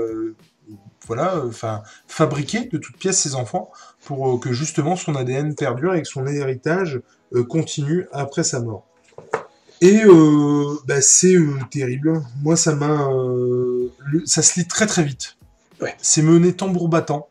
voilà, 1.07 1.43
enfin 1.45 1.83
fabriquer 2.07 2.65
de 2.65 2.79
toutes 2.79 2.97
pièces 2.97 3.19
ses 3.19 3.35
enfants 3.35 3.71
pour 4.05 4.39
que 4.39 4.53
justement 4.53 4.95
son 4.95 5.15
ADN 5.15 5.53
perdure 5.53 5.93
et 5.93 6.01
que 6.01 6.07
son 6.07 6.25
héritage 6.25 6.99
continue 7.47 8.07
après 8.11 8.43
sa 8.43 8.59
mort. 8.59 8.87
Et 9.81 10.03
euh, 10.03 10.79
bah, 10.85 11.01
c'est 11.01 11.35
euh, 11.35 11.59
terrible. 11.69 12.21
Moi, 12.41 12.55
ça 12.55 12.73
m'a. 12.75 13.09
Euh, 13.11 13.91
ça 14.25 14.41
se 14.41 14.59
lit 14.59 14.67
très 14.67 14.87
très 14.87 15.03
vite. 15.03 15.37
Ouais. 15.81 15.95
C'est 16.01 16.21
mené 16.21 16.53
tambour 16.53 16.87
battant. 16.87 17.27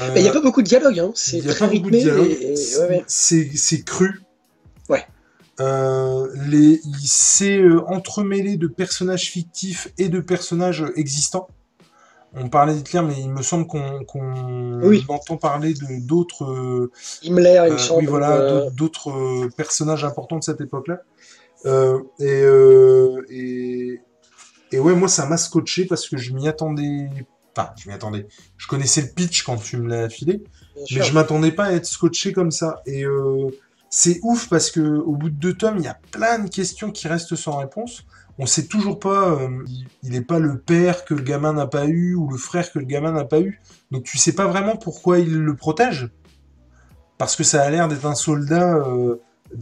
Il 0.00 0.22
n'y 0.22 0.28
a 0.28 0.32
pas 0.32 0.40
beaucoup 0.40 0.62
de 0.62 0.68
dialogue, 0.68 0.98
hein. 0.98 1.10
c'est 1.14 1.40
très 1.42 1.66
rythmé. 1.66 2.04
C'est 3.06 3.84
cru. 3.84 4.22
Ouais. 4.88 5.04
les, 6.46 6.80
c'est 7.04 7.60
entremêlé 7.86 8.56
de 8.56 8.66
personnages 8.68 9.30
fictifs 9.30 9.88
et 9.98 10.08
de 10.08 10.20
personnages 10.20 10.84
existants. 10.96 11.48
on 12.34 12.48
parlait 12.48 12.74
d'Hitler, 12.74 13.02
mais 13.02 13.14
il 13.18 13.30
me 13.30 13.42
semble 13.42 13.66
qu'on 13.66 14.04
entend 15.08 15.36
parler 15.36 15.74
de 15.74 16.06
d'autres. 16.06 16.90
Himmler, 17.24 17.64
il 17.66 17.72
me 17.72 17.78
semble. 17.78 18.00
Oui, 18.00 18.06
voilà, 18.06 18.70
d'autres 18.70 19.48
personnages 19.56 20.04
importants 20.04 20.38
de 20.38 20.44
cette 20.44 20.60
époque-là. 20.60 21.02
et, 22.20 22.44
et, 23.30 24.00
et 24.70 24.78
ouais, 24.78 24.94
moi, 24.94 25.08
ça 25.08 25.26
m'a 25.26 25.36
scotché 25.38 25.86
parce 25.86 26.08
que 26.08 26.16
je 26.16 26.32
m'y 26.34 26.46
attendais. 26.48 27.08
Enfin, 27.58 27.72
je 27.76 27.88
m'y 27.88 27.94
attendais. 27.94 28.28
Je 28.56 28.68
connaissais 28.68 29.00
le 29.00 29.08
pitch 29.08 29.42
quand 29.42 29.56
tu 29.56 29.78
me 29.78 29.88
l'as 29.88 30.08
filé, 30.08 30.44
mais 30.92 31.02
je 31.02 31.12
m'attendais 31.12 31.50
pas 31.50 31.64
à 31.64 31.72
être 31.72 31.86
scotché 31.86 32.32
comme 32.32 32.52
ça. 32.52 32.82
Et 32.86 33.04
euh, 33.04 33.50
c'est 33.90 34.20
ouf 34.22 34.48
parce 34.48 34.70
que 34.70 34.80
au 34.80 35.16
bout 35.16 35.28
de 35.30 35.34
deux 35.34 35.54
tomes, 35.54 35.78
il 35.78 35.84
y 35.84 35.88
a 35.88 35.98
plein 36.12 36.38
de 36.38 36.48
questions 36.48 36.92
qui 36.92 37.08
restent 37.08 37.34
sans 37.34 37.56
réponse. 37.56 38.04
On 38.38 38.46
sait 38.46 38.66
toujours 38.66 39.00
pas. 39.00 39.30
Euh, 39.30 39.64
il 40.04 40.12
n'est 40.12 40.20
pas 40.20 40.38
le 40.38 40.60
père 40.60 41.04
que 41.04 41.14
le 41.14 41.22
gamin 41.22 41.52
n'a 41.52 41.66
pas 41.66 41.86
eu 41.86 42.14
ou 42.14 42.30
le 42.30 42.38
frère 42.38 42.70
que 42.70 42.78
le 42.78 42.84
gamin 42.84 43.10
n'a 43.10 43.24
pas 43.24 43.40
eu. 43.40 43.60
Donc 43.90 44.04
tu 44.04 44.18
sais 44.18 44.32
pas 44.32 44.46
vraiment 44.46 44.76
pourquoi 44.76 45.18
il 45.18 45.36
le 45.36 45.56
protège. 45.56 46.10
Parce 47.16 47.34
que 47.34 47.42
ça 47.42 47.62
a 47.62 47.70
l'air 47.70 47.88
d'être 47.88 48.06
un 48.06 48.14
soldat. 48.14 48.76
Euh, 48.76 49.16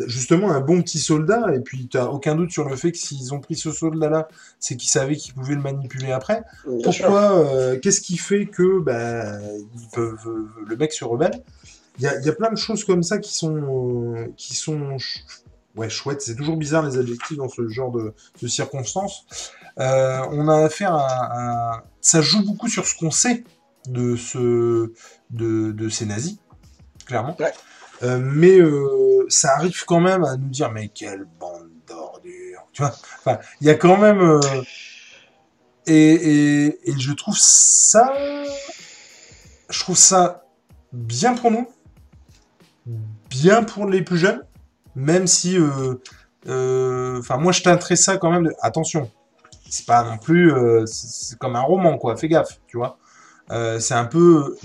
justement 0.06 0.50
un 0.52 0.60
bon 0.60 0.82
petit 0.82 0.98
soldat, 0.98 1.54
et 1.54 1.60
puis 1.60 1.88
tu 1.88 1.96
n'as 1.96 2.06
aucun 2.06 2.34
doute 2.34 2.50
sur 2.50 2.68
le 2.68 2.76
fait 2.76 2.92
que 2.92 2.98
s'ils 2.98 3.32
ont 3.34 3.40
pris 3.40 3.56
ce 3.56 3.70
soldat-là, 3.70 4.28
c'est 4.58 4.76
qu'ils 4.76 4.90
savaient 4.90 5.16
qu'ils 5.16 5.34
pouvaient 5.34 5.54
le 5.54 5.60
manipuler 5.60 6.12
après. 6.12 6.42
Pourquoi 6.82 7.38
euh, 7.38 7.78
Qu'est-ce 7.78 8.00
qui 8.00 8.16
fait 8.16 8.46
que 8.46 8.80
bah, 8.80 9.38
ils 9.74 9.88
peuvent, 9.92 10.46
le 10.66 10.76
mec 10.76 10.92
se 10.92 11.04
rebelle? 11.04 11.42
Il 11.98 12.04
y 12.04 12.28
a, 12.28 12.32
plein 12.32 12.50
de 12.50 12.56
choses 12.56 12.84
comme 12.84 13.02
ça 13.02 13.18
qui 13.18 13.34
sont, 13.34 13.56
euh, 14.14 14.26
qui 14.36 14.54
sont 14.54 14.98
ouais, 15.76 15.88
chouettes. 15.88 16.20
C'est 16.20 16.36
toujours 16.36 16.56
bizarre 16.56 16.86
les 16.86 16.98
adjectifs 16.98 17.38
dans 17.38 17.48
ce 17.48 17.66
genre 17.68 17.90
de, 17.90 18.12
circonstances. 18.46 19.26
Euh, 19.78 20.20
on 20.30 20.48
a 20.48 20.64
affaire 20.64 20.94
à, 20.94 21.84
Ça 22.02 22.20
joue 22.20 22.44
beaucoup 22.44 22.68
sur 22.68 22.86
ce 22.86 22.94
qu'on 22.94 23.10
sait 23.10 23.44
de, 23.88 24.14
ce, 24.16 24.92
de, 25.30 25.72
de 25.72 25.88
ces 25.88 26.04
nazis, 26.04 26.36
clairement. 27.06 27.36
Euh, 28.02 28.18
mais 28.20 28.58
euh, 28.58 29.26
ça 29.28 29.54
arrive 29.54 29.84
quand 29.84 30.00
même 30.00 30.24
à 30.24 30.36
nous 30.36 30.48
dire, 30.48 30.70
mais 30.70 30.88
quelle 30.88 31.26
bande 31.40 31.70
d'ordures. 31.86 32.66
Tu 32.72 32.82
vois 32.82 32.94
Enfin, 33.18 33.38
il 33.60 33.66
y 33.66 33.70
a 33.70 33.74
quand 33.74 33.96
même. 33.96 34.20
Euh, 34.20 34.40
et, 35.86 35.94
et, 35.94 36.90
et, 36.90 36.98
je 36.98 37.12
trouve 37.12 37.36
ça. 37.38 38.12
Je 39.70 39.80
trouve 39.80 39.96
ça 39.96 40.44
bien 40.92 41.34
pour 41.34 41.50
nous, 41.50 41.68
bien 43.30 43.62
pour 43.62 43.86
les 43.86 44.02
plus 44.02 44.18
jeunes, 44.18 44.44
même 44.94 45.26
si. 45.26 45.58
Enfin, 46.44 47.38
moi, 47.38 47.52
je 47.52 47.62
teinterais 47.62 47.96
ça 47.96 48.18
quand 48.18 48.30
même. 48.30 48.44
De... 48.44 48.54
Attention, 48.60 49.10
c'est 49.70 49.86
pas 49.86 50.04
non 50.04 50.18
plus. 50.18 50.52
c'est 50.86 51.38
comme 51.38 51.56
un 51.56 51.62
roman, 51.62 51.98
quoi. 51.98 52.16
Fais 52.16 52.28
gaffe, 52.28 52.60
tu 52.66 52.76
vois. 52.76 52.98
c'est 53.48 53.94
un 53.94 54.06
peu 54.06 54.56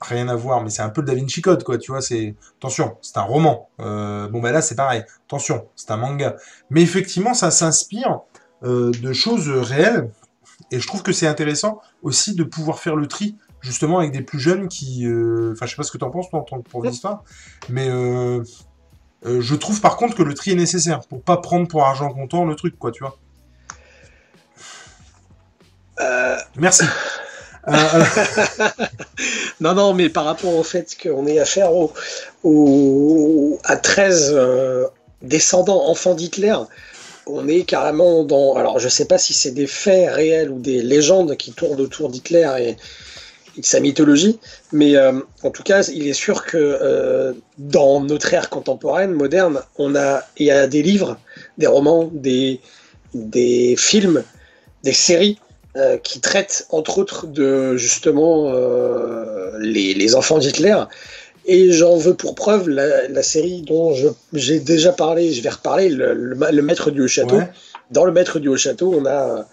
rien 0.00 0.28
à 0.28 0.34
voir, 0.36 0.62
mais 0.62 0.70
c'est 0.70 0.82
un 0.82 0.90
peu 0.90 1.00
le 1.00 1.06
Da 1.06 1.14
Vinci 1.14 1.40
Code, 1.42 1.64
quoi, 1.64 1.78
tu 1.78 1.90
vois, 1.90 2.02
c'est... 2.02 2.34
Attention, 2.58 2.98
c'est 3.00 3.16
un 3.16 3.22
roman. 3.22 3.70
Euh, 3.80 4.28
bon, 4.28 4.40
ben 4.40 4.52
là, 4.52 4.60
c'est 4.62 4.74
pareil. 4.74 5.04
Attention, 5.26 5.66
c'est 5.74 5.90
un 5.90 5.96
manga. 5.96 6.36
Mais 6.70 6.82
effectivement, 6.82 7.34
ça 7.34 7.50
s'inspire 7.50 8.20
euh, 8.62 8.90
de 8.90 9.12
choses 9.12 9.48
réelles, 9.48 10.10
et 10.70 10.80
je 10.80 10.86
trouve 10.86 11.02
que 11.02 11.12
c'est 11.12 11.26
intéressant 11.26 11.80
aussi 12.02 12.34
de 12.34 12.44
pouvoir 12.44 12.78
faire 12.78 12.96
le 12.96 13.06
tri, 13.06 13.36
justement, 13.60 13.98
avec 13.98 14.12
des 14.12 14.22
plus 14.22 14.38
jeunes 14.38 14.68
qui... 14.68 15.06
Euh, 15.06 15.52
enfin, 15.52 15.66
je 15.66 15.70
sais 15.70 15.76
pas 15.76 15.82
ce 15.82 15.92
que 15.92 15.98
tu 15.98 16.04
en 16.04 16.10
penses, 16.10 16.28
toi, 16.30 16.44
pour 16.68 16.82
l'histoire, 16.84 17.24
mais... 17.68 17.88
je 19.24 19.54
trouve 19.54 19.80
par 19.80 19.96
contre 19.96 20.14
que 20.14 20.22
le 20.22 20.34
tri 20.34 20.52
est 20.52 20.56
nécessaire 20.56 21.00
pour 21.08 21.22
pas 21.22 21.38
prendre 21.38 21.66
pour 21.66 21.84
argent 21.84 22.12
comptant 22.12 22.44
le 22.44 22.54
truc, 22.54 22.78
quoi, 22.78 22.92
tu 22.92 23.02
vois. 23.02 23.18
Merci. 26.56 26.84
Euh, 27.68 27.72
non, 29.60 29.74
non, 29.74 29.94
mais 29.94 30.08
par 30.08 30.24
rapport 30.24 30.54
au 30.54 30.62
fait 30.62 30.96
qu'on 31.00 31.26
ait 31.26 31.38
affaire 31.38 31.70
au, 32.42 33.60
à 33.64 33.76
13 33.76 34.32
euh, 34.34 34.86
descendants 35.22 35.88
enfants 35.88 36.14
d'Hitler, 36.14 36.56
on 37.26 37.48
est 37.48 37.62
carrément 37.62 38.24
dans. 38.24 38.54
Alors, 38.54 38.78
je 38.78 38.88
sais 38.88 39.06
pas 39.06 39.18
si 39.18 39.34
c'est 39.34 39.50
des 39.50 39.66
faits 39.66 40.12
réels 40.12 40.50
ou 40.50 40.58
des 40.58 40.82
légendes 40.82 41.36
qui 41.36 41.52
tournent 41.52 41.80
autour 41.80 42.08
d'Hitler 42.08 42.48
et, 42.60 42.76
de 43.58 43.64
sa 43.64 43.80
mythologie, 43.80 44.38
mais 44.70 44.96
euh, 44.96 45.18
en 45.42 45.50
tout 45.50 45.62
cas, 45.62 45.82
il 45.84 46.06
est 46.06 46.12
sûr 46.12 46.44
que 46.44 47.34
dans 47.56 48.00
notre 48.02 48.34
ère 48.34 48.50
contemporaine, 48.50 49.12
moderne, 49.12 49.62
on 49.78 49.96
a, 49.96 50.24
il 50.36 50.46
y 50.46 50.50
a 50.50 50.66
des 50.66 50.82
livres, 50.82 51.18
des 51.56 51.66
romans, 51.66 52.10
des, 52.12 52.60
des 53.14 53.74
films, 53.78 54.22
des 54.84 54.92
séries 54.92 55.38
euh, 55.76 55.98
qui 55.98 56.20
traite 56.20 56.66
entre 56.70 56.98
autres 56.98 57.26
de 57.26 57.76
justement 57.76 58.48
euh, 58.48 59.58
les, 59.60 60.14
enfants 60.14 60.38
d'Hitler. 60.38 60.74
Et 61.44 61.70
j'en 61.70 61.96
veux 61.96 62.14
pour 62.14 62.34
preuve 62.34 62.68
la, 62.68 63.22
série 63.22 63.60
dont 63.60 63.94
j'ai 64.32 64.58
déjà 64.58 64.92
parlé, 64.92 65.32
je 65.32 65.42
vais 65.42 65.50
reparler, 65.50 65.90
le, 65.90 66.62
Maître 66.62 66.90
du 66.90 67.02
Haut-Château. 67.02 67.40
Dans 67.90 68.04
le 68.06 68.12
Maître 68.12 68.38
du 68.38 68.48
Haut-Château, 68.48 68.94
on 68.98 69.04
a, 69.04 69.46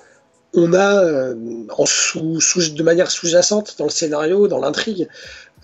on 0.54 0.74
a 0.74 1.04
euh, 1.04 1.36
en 1.78 1.86
sous, 1.86 2.40
de 2.74 2.84
manière 2.84 3.12
sous-jacente 3.12 3.76
dans 3.78 3.86
le 3.86 3.92
scénario, 3.92 4.48
dans 4.48 4.60
l'intrigue, 4.60 5.10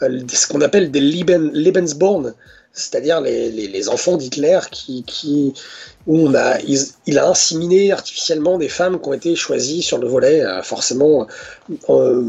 ce 0.02 0.48
qu'on 0.48 0.62
appelle 0.62 0.92
des 0.92 1.00
Lebensborn, 1.00 2.34
c'est-à-dire 2.80 3.22
les, 3.22 3.90
enfants 3.90 4.18
d'Hitler 4.18 4.60
qui, 4.72 5.04
qui, 5.04 5.54
où 6.08 6.28
on 6.28 6.34
a, 6.34 6.60
il, 6.62 7.20
a 7.20 7.28
inséminé 7.28 7.92
artificiellement 7.92 8.58
des 8.58 8.70
femmes 8.70 9.00
qui 9.00 9.10
ont 9.10 9.14
été 9.14 9.36
choisies 9.36 9.82
sur 9.82 9.98
le 9.98 10.08
volet, 10.08 10.42
euh, 10.42 10.62
forcément 10.62 11.28
euh, 11.90 12.24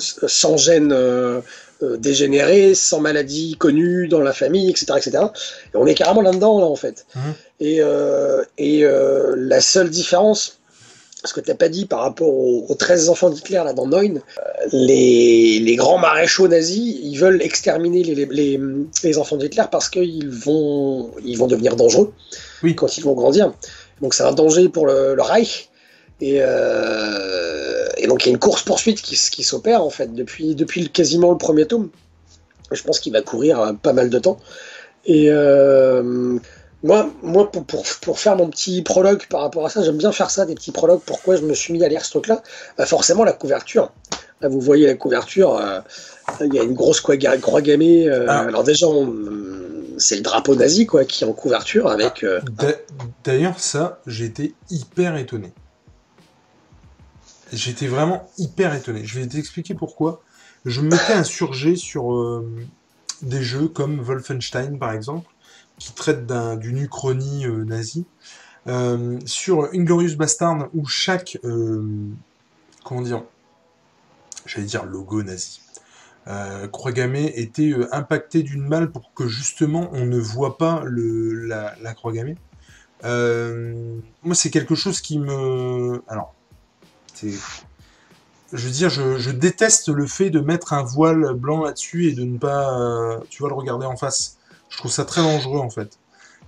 sans 0.00 0.56
gène 0.56 0.92
euh, 0.92 1.40
dégénéré, 1.98 2.74
sans 2.74 3.00
maladie 3.00 3.56
connue 3.58 4.06
dans 4.06 4.20
la 4.20 4.32
famille, 4.32 4.70
etc. 4.70 4.94
etc. 4.96 5.24
Et 5.74 5.76
on 5.76 5.86
est 5.86 5.94
carrément 5.94 6.22
là-dedans, 6.22 6.60
là, 6.60 6.66
en 6.66 6.76
fait. 6.76 7.06
Mmh. 7.14 7.20
Et, 7.60 7.80
et 8.58 8.84
la 9.36 9.60
seule 9.60 9.90
différence, 9.90 10.60
ce 11.24 11.32
que 11.32 11.40
tu 11.40 11.50
n'as 11.50 11.56
pas 11.56 11.68
dit 11.68 11.86
par 11.86 12.00
rapport 12.00 12.28
aux, 12.28 12.74
13 12.74 13.08
enfants 13.08 13.30
d'Hitler 13.30 13.62
là 13.64 13.72
dans 13.72 13.86
Neun, 13.86 14.20
les, 14.72 15.60
les, 15.60 15.76
grands 15.76 15.98
maréchaux 15.98 16.48
nazis, 16.48 16.96
ils 17.02 17.16
veulent 17.16 17.42
exterminer 17.42 18.02
les, 18.02 18.26
les, 18.26 18.60
les 19.04 19.18
enfants 19.18 19.36
d'Hitler 19.36 19.64
parce 19.70 19.88
qu'ils 19.88 20.28
vont, 20.28 21.10
ils 21.24 21.38
vont 21.38 21.46
devenir 21.46 21.76
dangereux 21.76 22.12
oui. 22.62 22.74
quand 22.74 22.96
ils 22.96 23.04
vont 23.04 23.14
grandir. 23.14 23.52
Donc 24.00 24.14
c'est 24.14 24.24
un 24.24 24.32
danger 24.32 24.68
pour 24.68 24.86
le, 24.86 25.20
Reich. 25.20 25.68
Et, 26.20 26.38
euh, 26.40 27.88
et, 27.96 28.06
donc 28.06 28.24
il 28.24 28.28
y 28.28 28.30
a 28.30 28.32
une 28.32 28.38
course-poursuite 28.38 29.02
qui, 29.02 29.16
qui 29.16 29.42
s'opère 29.42 29.84
en 29.84 29.90
fait 29.90 30.14
depuis, 30.14 30.54
depuis 30.54 30.88
quasiment 30.88 31.30
le 31.30 31.38
premier 31.38 31.66
tome. 31.66 31.90
Je 32.70 32.82
pense 32.82 33.00
qu'il 33.00 33.12
va 33.12 33.22
courir 33.22 33.74
pas 33.82 33.92
mal 33.92 34.08
de 34.08 34.18
temps. 34.18 34.38
Et 35.04 35.26
euh, 35.28 36.38
moi, 36.82 37.10
moi 37.22 37.50
pour, 37.50 37.64
pour, 37.64 38.18
faire 38.18 38.36
mon 38.36 38.48
petit 38.48 38.82
prologue 38.82 39.26
par 39.28 39.42
rapport 39.42 39.64
à 39.64 39.70
ça, 39.70 39.82
j'aime 39.82 39.98
bien 39.98 40.10
faire 40.10 40.30
ça, 40.30 40.46
des 40.46 40.54
petits 40.54 40.72
prologues. 40.72 41.00
Pourquoi 41.06 41.36
je 41.36 41.42
me 41.42 41.54
suis 41.54 41.72
mis 41.72 41.84
à 41.84 41.88
lire 41.88 42.04
ce 42.04 42.10
truc-là 42.10 42.42
bah 42.76 42.86
Forcément, 42.86 43.24
la 43.24 43.32
couverture. 43.32 43.92
Là, 44.40 44.48
vous 44.48 44.60
voyez 44.60 44.88
la 44.88 44.94
couverture, 44.94 45.56
euh, 45.58 45.80
il 46.40 46.52
y 46.52 46.58
a 46.58 46.64
une 46.64 46.74
grosse 46.74 47.00
croix, 47.00 47.16
gammée. 47.16 48.08
Euh, 48.08 48.26
ah. 48.28 48.40
Alors 48.40 48.64
déjà, 48.64 48.86
c'est 49.98 50.16
le 50.16 50.22
drapeau 50.22 50.56
nazi 50.56 50.86
quoi, 50.86 51.04
qui 51.04 51.22
est 51.22 51.26
en 51.26 51.32
couverture 51.32 51.88
avec... 51.88 52.24
Euh, 52.24 52.40
d'ailleurs, 53.22 53.60
ça, 53.60 54.00
j'étais 54.08 54.52
hyper 54.68 55.16
étonné. 55.16 55.52
J'étais 57.52 57.86
vraiment 57.86 58.28
hyper 58.38 58.74
étonné. 58.74 59.02
Je 59.04 59.20
vais 59.20 59.26
t'expliquer 59.26 59.74
pourquoi. 59.74 60.22
Je 60.64 60.80
me 60.80 60.90
m'étais 60.90 61.12
insurgé 61.12 61.76
sur 61.76 62.42
des 63.20 63.42
jeux 63.42 63.68
comme 63.68 64.00
Wolfenstein, 64.00 64.78
par 64.78 64.92
exemple 64.92 65.31
qui 65.82 65.92
traite 65.92 66.26
d'une 66.60 66.78
uchronie 66.78 67.44
euh, 67.44 67.64
nazie. 67.64 68.06
Euh, 68.68 69.18
sur 69.26 69.68
Inglorious 69.74 70.14
Bastard, 70.16 70.68
où 70.74 70.86
chaque, 70.86 71.36
euh, 71.42 71.82
comment 72.84 73.02
dire, 73.02 73.24
j'allais 74.46 74.68
dire 74.68 74.84
logo 74.84 75.24
nazi, 75.24 75.60
croix 76.70 76.92
gammée 76.92 77.32
était 77.34 77.74
impacté 77.90 78.44
d'une 78.44 78.62
malle 78.62 78.92
pour 78.92 79.12
que 79.12 79.26
justement 79.26 79.90
on 79.92 80.06
ne 80.06 80.20
voit 80.20 80.56
pas 80.56 80.84
le, 80.84 81.44
la, 81.46 81.94
croix 81.94 82.12
gammée. 82.12 82.36
moi, 83.02 84.34
c'est 84.34 84.50
quelque 84.50 84.76
chose 84.76 85.00
qui 85.00 85.18
me. 85.18 86.00
Alors. 86.06 86.32
Je 87.20 88.66
veux 88.66 88.70
dire, 88.70 88.90
je, 88.90 89.18
je, 89.18 89.30
déteste 89.30 89.88
le 89.88 90.06
fait 90.06 90.28
de 90.28 90.38
mettre 90.38 90.72
un 90.74 90.82
voile 90.82 91.34
blanc 91.34 91.64
là-dessus 91.64 92.08
et 92.08 92.12
de 92.12 92.22
ne 92.22 92.36
pas, 92.38 93.18
tu 93.30 93.38
vois, 93.40 93.48
le 93.48 93.54
regarder 93.54 93.86
en 93.86 93.96
face. 93.96 94.38
Je 94.72 94.78
trouve 94.78 94.90
ça 94.90 95.04
très 95.04 95.20
dangereux 95.20 95.60
en 95.60 95.70
fait. 95.70 95.98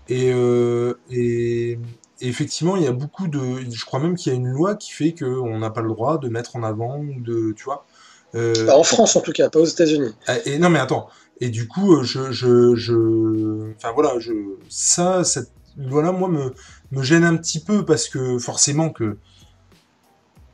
Et, 0.08 0.32
euh, 0.32 0.94
et, 1.10 1.78
effectivement, 2.20 2.76
il 2.76 2.82
y 2.82 2.86
a 2.86 2.92
beaucoup 2.92 3.28
de. 3.28 3.70
Je 3.70 3.84
crois 3.84 4.00
même 4.00 4.16
qu'il 4.16 4.32
y 4.32 4.34
a 4.34 4.38
une 4.38 4.48
loi 4.48 4.76
qui 4.76 4.92
fait 4.92 5.14
qu'on 5.14 5.58
n'a 5.58 5.70
pas 5.70 5.82
le 5.82 5.88
droit 5.88 6.18
de 6.18 6.28
mettre 6.28 6.56
en 6.56 6.62
avant 6.62 7.04
de. 7.04 7.52
Tu 7.52 7.64
vois 7.64 7.86
euh, 8.34 8.68
En 8.70 8.82
France 8.82 9.14
en 9.16 9.20
tout 9.20 9.32
cas, 9.32 9.50
pas 9.50 9.60
aux 9.60 9.66
États-Unis. 9.66 10.14
Ah, 10.26 10.36
et 10.46 10.58
non, 10.58 10.70
mais 10.70 10.78
attends. 10.78 11.08
Et 11.40 11.50
du 11.50 11.68
coup, 11.68 12.02
je. 12.02 12.32
je, 12.32 12.74
je... 12.74 13.72
Enfin 13.76 13.92
voilà, 13.92 14.18
je... 14.18 14.32
ça, 14.70 15.22
cette 15.22 15.52
loi-là, 15.76 16.12
moi, 16.12 16.28
me, 16.28 16.54
me 16.92 17.02
gêne 17.02 17.24
un 17.24 17.36
petit 17.36 17.60
peu 17.60 17.84
parce 17.84 18.08
que 18.08 18.38
forcément 18.38 18.88
que. 18.88 19.18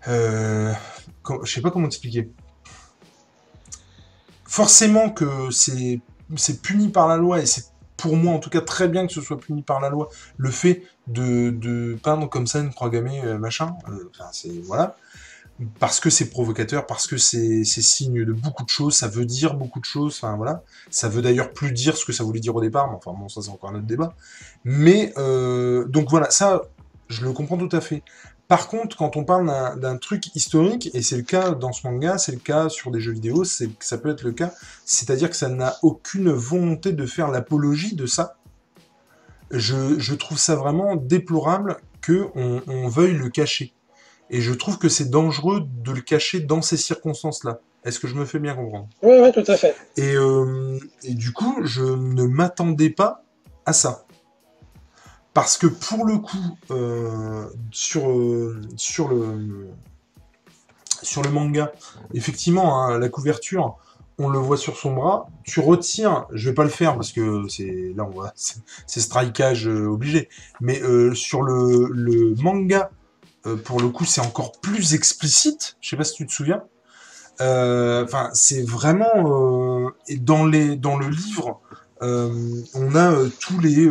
Euh, 0.08 0.72
je 1.44 1.52
sais 1.52 1.60
pas 1.60 1.70
comment 1.70 1.86
expliquer. 1.86 2.32
Forcément 4.44 5.10
que 5.10 5.52
c'est 5.52 6.00
c'est 6.37 6.62
puni 6.62 6.88
par 6.88 7.08
la 7.08 7.16
loi 7.16 7.40
et 7.40 7.46
c'est 7.46 7.66
pour 7.96 8.16
moi 8.16 8.32
en 8.32 8.38
tout 8.38 8.50
cas 8.50 8.60
très 8.60 8.88
bien 8.88 9.06
que 9.06 9.12
ce 9.12 9.20
soit 9.20 9.38
puni 9.38 9.62
par 9.62 9.80
la 9.80 9.90
loi 9.90 10.08
le 10.38 10.50
fait 10.50 10.82
de, 11.06 11.50
de 11.50 11.99
peindre 12.02 12.28
comme 12.28 12.46
ça 12.46 12.60
une 12.60 12.72
croix 12.72 12.88
gammée 12.88 13.20
euh, 13.25 13.38
machin 13.38 13.75
euh, 13.88 14.10
enfin 14.14 14.28
c'est 14.32 14.62
voilà. 14.64 14.96
Parce 15.78 16.00
que 16.00 16.08
c'est 16.08 16.30
provocateur 16.30 16.87
parce 16.87 17.06
que 17.06 17.18
c'est 17.18 17.64
signe 17.64 18.25
de 18.25 18.32
beaucoup 18.32 18.64
de 18.64 18.70
choses 18.70 18.96
ça 18.96 19.08
veut 19.08 19.26
dire 19.26 19.54
beaucoup 19.54 19.80
de 19.80 19.84
choses 19.84 20.16
enfin 20.16 20.34
voilà. 20.37 20.62
Ça 20.90 21.10
veut 21.10 21.20
d'ailleurs 21.20 21.52
plus 21.52 21.72
dire 21.72 21.99
ce 21.99 22.06
que 22.06 22.12
ça 22.14 22.25
voulait 22.25 22.40
dire 22.40 22.56
au 22.56 22.62
départ 22.62 22.88
mais 22.88 22.96
enfin 22.96 23.12
bon 23.12 23.28
ça 23.28 23.42
c'est 23.42 23.50
encore 23.50 23.68
un 23.68 23.75
autre 23.75 23.87
débat. 23.87 24.14
Mais 24.64 25.12
euh, 25.18 25.84
donc 25.84 26.08
voilà 26.08 26.30
ça 26.30 26.62
je 27.10 27.25
le 27.25 27.32
comprends 27.32 27.58
tout 27.58 27.76
à 27.76 27.82
fait 27.82 28.02
par 28.50 28.66
contre, 28.66 28.97
quand 28.97 29.16
on 29.16 29.23
parle 29.23 29.47
d'un 29.78 29.97
truc 29.97 30.35
historique, 30.35 30.90
et 30.92 31.02
c'est 31.02 31.16
le 31.16 31.23
cas 31.23 31.52
dans 31.52 31.71
ce 31.71 31.87
manga, 31.87 32.19
c'est 32.19 32.33
le 32.33 32.40
cas 32.40 32.69
sur 32.69 32.90
des 32.90 33.00
jeux 33.00 33.12
vidéo, 33.12 33.45
c'est 33.45 33.71
ça 33.78 33.97
peut 33.97 34.11
être 34.11 34.25
le 34.25 34.33
cas, 34.33 34.52
c'est-à-dire 34.85 35.30
que 35.30 35.37
ça 35.37 35.49
n'a 35.49 35.76
aucune 35.83 36.33
volonté 36.33 36.90
de 36.90 37.07
faire 37.07 37.30
l'apologie 37.30 37.95
de 37.95 38.07
ça. 38.07 38.38
Je, 39.52 40.14
trouve 40.14 40.37
ça 40.37 40.57
vraiment 40.57 40.97
déplorable 40.97 41.76
que 42.00 42.26
on, 42.35 42.88
veuille 42.88 43.14
le 43.14 43.28
cacher. 43.28 43.73
Et 44.30 44.40
je 44.40 44.52
trouve 44.52 44.78
que 44.78 44.88
c'est 44.88 45.11
dangereux 45.11 45.62
de 45.85 45.92
le 45.92 46.00
cacher 46.00 46.40
dans 46.40 46.61
ces 46.61 46.76
circonstances-là. 46.76 47.61
Est-ce 47.85 48.00
que 48.00 48.09
je 48.09 48.16
me 48.16 48.25
fais 48.25 48.40
bien 48.40 48.57
comprendre? 48.57 48.88
Oui, 49.02 49.14
oui, 49.23 49.30
tout 49.30 49.49
à 49.49 49.57
fait. 49.57 49.76
Et, 49.97 50.16
euh, 50.16 50.76
et 51.04 51.14
du 51.14 51.33
coup, 51.33 51.61
je 51.62 51.85
ne 51.85 52.25
m'attendais 52.25 52.90
pas 52.90 53.23
à 53.64 53.73
ça. 53.73 54.07
Parce 55.32 55.58
que 55.58 55.66
pour 55.68 56.04
le 56.04 56.18
coup, 56.18 56.58
euh, 56.70 57.46
sur, 57.70 58.10
euh, 58.10 58.60
sur, 58.76 59.08
le, 59.08 59.68
sur 61.02 61.22
le 61.22 61.30
manga, 61.30 61.72
effectivement, 62.14 62.82
hein, 62.82 62.99
la 62.99 63.08
couverture, 63.08 63.76
on 64.18 64.28
le 64.28 64.38
voit 64.38 64.56
sur 64.56 64.76
son 64.76 64.92
bras. 64.92 65.28
Tu 65.44 65.60
retires, 65.60 66.26
je 66.32 66.49
vais 66.49 66.54
pas 66.54 66.64
le 66.64 66.70
faire 66.70 66.96
parce 66.96 67.12
que 67.12 67.46
c'est 67.49 67.92
là 67.96 68.04
on 68.04 68.10
voit, 68.10 68.32
c'est 68.87 69.00
strikeage 69.00 69.68
euh, 69.68 69.87
obligé. 69.87 70.28
Mais 70.60 70.82
sur 71.14 71.42
le, 71.42 71.88
le 71.92 72.34
manga, 72.42 72.90
pour 73.64 73.80
le 73.80 73.88
coup, 73.88 74.04
c'est 74.04 74.20
encore 74.20 74.52
plus 74.60 74.94
explicite. 74.94 75.76
Je 75.80 75.90
sais 75.90 75.96
pas 75.96 76.04
si 76.04 76.14
tu 76.14 76.26
te 76.26 76.32
souviens. 76.32 76.62
Enfin, 77.38 78.28
c'est 78.34 78.62
vraiment 78.62 79.90
dans 80.18 80.44
les 80.44 80.76
dans 80.76 80.99
le 80.99 81.08
livre, 81.08 81.60
on 82.02 82.94
a 82.94 83.14
tous 83.38 83.58
les 83.60 83.88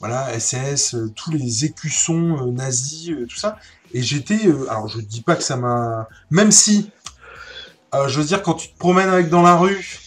voilà, 0.00 0.38
SS, 0.38 0.94
euh, 0.94 1.12
tous 1.14 1.30
les 1.30 1.66
écussons 1.66 2.38
euh, 2.40 2.50
nazis, 2.50 3.10
euh, 3.10 3.26
tout 3.26 3.36
ça. 3.36 3.58
Et 3.92 4.02
j'étais, 4.02 4.40
alors 4.68 4.88
je 4.88 4.98
dis 5.00 5.20
pas 5.20 5.36
que 5.36 5.42
ça 5.42 5.56
m'a, 5.56 6.08
même 6.30 6.50
si, 6.50 6.90
je 7.92 8.18
veux 8.18 8.24
dire, 8.24 8.42
quand 8.42 8.54
tu 8.54 8.72
te 8.72 8.78
promènes 8.78 9.08
avec 9.08 9.28
dans 9.28 9.42
la 9.42 9.56
rue, 9.56 9.98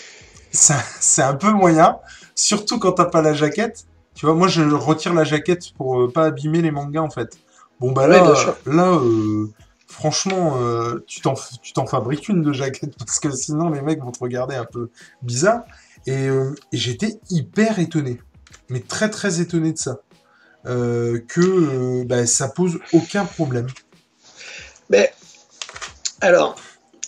c'est 0.50 1.22
un 1.22 1.34
peu 1.34 1.50
moyen, 1.50 1.98
surtout 2.34 2.78
quand 2.78 2.92
t'as 2.92 3.04
pas 3.06 3.22
la 3.22 3.34
jaquette. 3.34 3.86
Tu 4.14 4.26
vois, 4.26 4.36
moi 4.36 4.46
je 4.46 4.62
retire 4.62 5.12
la 5.12 5.24
jaquette 5.24 5.74
pour 5.74 6.12
pas 6.12 6.26
abîmer 6.26 6.62
les 6.62 6.70
mangas 6.70 7.00
en 7.00 7.10
fait. 7.10 7.36
Bon 7.80 7.90
bah 7.90 8.06
là, 8.06 8.32
là, 8.66 9.00
franchement, 9.88 10.56
tu 11.08 11.20
t'en 11.20 11.34
tu 11.60 11.72
t'en 11.72 11.86
fabriques 11.86 12.28
une 12.28 12.40
de 12.40 12.52
jaquette 12.52 12.96
parce 12.98 13.18
que 13.18 13.32
sinon 13.32 13.68
les 13.70 13.82
mecs 13.82 14.00
vont 14.00 14.12
te 14.12 14.20
regarder 14.20 14.54
un 14.54 14.64
peu 14.64 14.90
bizarre. 15.22 15.62
et 16.06 16.28
j'étais 16.72 17.18
hyper 17.30 17.80
étonné 17.80 18.20
mais 18.68 18.80
très 18.80 19.10
très 19.10 19.40
étonné 19.40 19.72
de 19.72 19.78
ça. 19.78 20.00
Euh, 20.66 21.20
que 21.28 21.40
euh, 21.40 22.04
bah, 22.06 22.24
ça 22.24 22.48
pose 22.48 22.78
aucun 22.94 23.26
problème. 23.26 23.66
Mais 24.88 25.12
alors, 26.22 26.56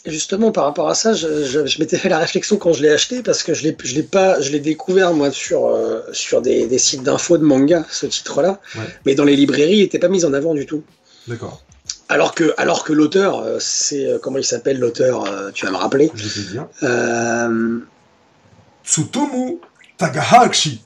justement 0.05 0.53
par 0.53 0.65
rapport 0.65 0.91
à 0.91 0.95
ça, 0.95 1.15
je, 1.15 1.79
m'étais 1.79 1.97
fait 1.97 2.11
la 2.11 2.19
réflexion 2.19 2.59
quand 2.59 2.75
je 2.75 2.83
l'ai 2.83 2.91
acheté 2.91 3.23
parce 3.23 3.43
que 3.43 3.55
je 3.55 3.63
l'ai, 3.63 4.03
pas, 4.03 4.41
je 4.43 4.51
l'ai 4.51 4.61
découvert 4.61 5.15
moi 5.15 5.31
sur 5.31 5.69
euh, 5.69 6.03
sur 6.13 6.43
des, 6.43 6.79
sites 6.79 7.03
d'infos 7.03 7.39
de 7.39 7.45
manga 7.45 7.87
ce 7.91 8.05
titre-là, 8.05 8.61
mais 9.07 9.15
dans 9.15 9.25
les 9.25 9.37
librairies, 9.37 9.79
il 9.79 9.83
n'était 9.83 9.99
pas 9.99 10.09
mis 10.09 10.27
en 10.27 10.35
avant 10.35 10.53
du 10.53 10.67
tout. 10.67 10.83
D'accord. 11.27 11.63
Alors 12.11 12.35
que, 12.35 12.55
alors 12.59 12.85
que 12.85 12.93
l'auteur, 12.93 13.43
c'est 13.59 14.07
comment 14.23 14.39
il 14.39 14.45
s'appelle 14.45 14.79
l'auteur 14.79 15.25
Tu 15.55 15.65
vas 15.65 15.73
me 15.73 15.77
rappeler. 15.77 16.11
Je 16.15 16.29
te 16.29 16.41
dire. 16.41 16.67
Tsutomu 18.85 19.61
Takahashi. 19.97 20.85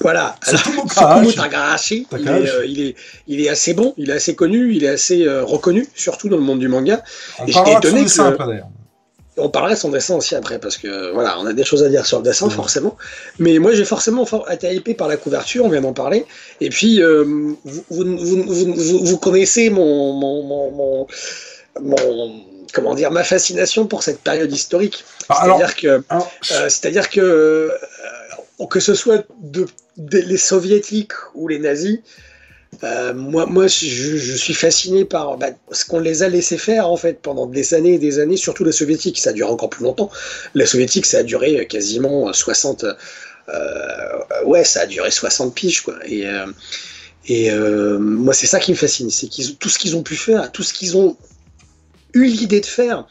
Voilà. 0.00 0.36
Alors, 0.42 1.34
Tagahashi, 1.34 2.06
il 2.12 2.28
est, 2.28 2.30
euh, 2.30 2.66
il, 2.66 2.80
est, 2.80 2.96
il 3.26 3.40
est 3.40 3.48
assez 3.48 3.74
bon, 3.74 3.94
il 3.96 4.10
est 4.10 4.14
assez 4.14 4.34
connu, 4.34 4.74
il 4.74 4.84
est 4.84 4.88
assez 4.88 5.26
euh, 5.26 5.44
reconnu, 5.44 5.88
surtout 5.94 6.28
dans 6.28 6.36
le 6.36 6.42
monde 6.42 6.58
du 6.58 6.68
manga. 6.68 7.02
On 7.38 7.46
et 7.46 7.52
j'étais 7.52 7.72
étonné 7.72 8.04
que. 8.04 8.20
Après, 8.20 8.62
on 9.38 9.50
parlera 9.50 9.74
de 9.74 9.78
son 9.78 9.90
dessin 9.90 10.16
aussi 10.16 10.34
après, 10.34 10.58
parce 10.58 10.78
que 10.78 11.12
voilà, 11.12 11.38
on 11.38 11.46
a 11.46 11.52
des 11.52 11.64
choses 11.64 11.82
à 11.82 11.90
dire 11.90 12.06
sur 12.06 12.18
le 12.18 12.24
dessin, 12.24 12.48
forcément. 12.48 12.96
Mais 13.38 13.58
moi, 13.58 13.74
j'ai 13.74 13.84
forcément 13.84 14.26
été 14.50 14.74
hypé 14.74 14.94
par 14.94 15.08
la 15.08 15.16
couverture, 15.18 15.64
on 15.64 15.68
vient 15.68 15.82
d'en 15.82 15.92
parler. 15.92 16.24
Et 16.60 16.70
puis, 16.70 17.02
euh, 17.02 17.22
vous, 17.24 17.84
vous, 17.90 19.04
vous, 19.04 19.18
connaissez 19.18 19.68
mon, 19.68 20.14
mon, 20.14 20.42
mon, 20.42 21.06
mon, 21.82 22.42
comment 22.72 22.94
dire, 22.94 23.10
ma 23.10 23.24
fascination 23.24 23.86
pour 23.86 24.02
cette 24.02 24.20
période 24.20 24.50
historique. 24.50 25.04
Ah, 25.28 25.42
c'est-à-dire 25.44 25.76
que, 25.76 26.02
c'est-à-dire 26.68 27.10
que 27.10 27.70
que 28.70 28.80
ce 28.80 28.94
soit 28.94 29.26
de, 29.42 29.66
les 29.96 30.36
soviétiques 30.36 31.12
ou 31.34 31.48
les 31.48 31.58
nazis, 31.58 32.00
euh, 32.84 33.14
moi, 33.14 33.46
moi 33.46 33.66
je, 33.66 34.36
suis 34.36 34.54
fasciné 34.54 35.04
par 35.04 35.38
bah, 35.38 35.48
ce 35.72 35.84
qu'on 35.84 36.00
les 36.00 36.22
a 36.22 36.28
laissé 36.28 36.58
faire 36.58 36.88
en 36.90 36.96
fait 36.96 37.20
pendant 37.22 37.46
des 37.46 37.74
années 37.74 37.94
et 37.94 37.98
des 37.98 38.18
années, 38.18 38.36
surtout 38.36 38.64
les 38.64 38.72
soviétiques, 38.72 39.18
ça 39.18 39.30
a 39.30 39.32
duré 39.32 39.50
encore 39.50 39.70
plus 39.70 39.84
longtemps. 39.84 40.10
Les 40.54 40.66
soviétiques, 40.66 41.06
ça 41.06 41.18
a 41.18 41.22
duré 41.22 41.66
quasiment 41.66 42.32
60, 42.32 42.84
euh, 43.48 44.44
ouais, 44.44 44.64
ça 44.64 44.82
a 44.82 44.86
duré 44.86 45.10
60 45.10 45.54
piges 45.54 45.80
quoi. 45.82 45.94
Et, 46.04 46.26
euh, 46.26 46.46
et 47.28 47.50
moi, 47.98 48.34
c'est 48.34 48.46
ça 48.46 48.60
qui 48.60 48.72
me 48.72 48.76
fascine, 48.76 49.10
c'est 49.10 49.28
tout 49.58 49.68
ce 49.68 49.78
qu'ils 49.78 49.96
ont 49.96 50.02
pu 50.02 50.16
faire, 50.16 50.52
tout 50.52 50.62
ce 50.62 50.72
qu'ils 50.72 50.96
ont 50.96 51.16
eu 52.14 52.24
l'idée 52.24 52.60
de 52.60 52.66
faire, 52.66 53.06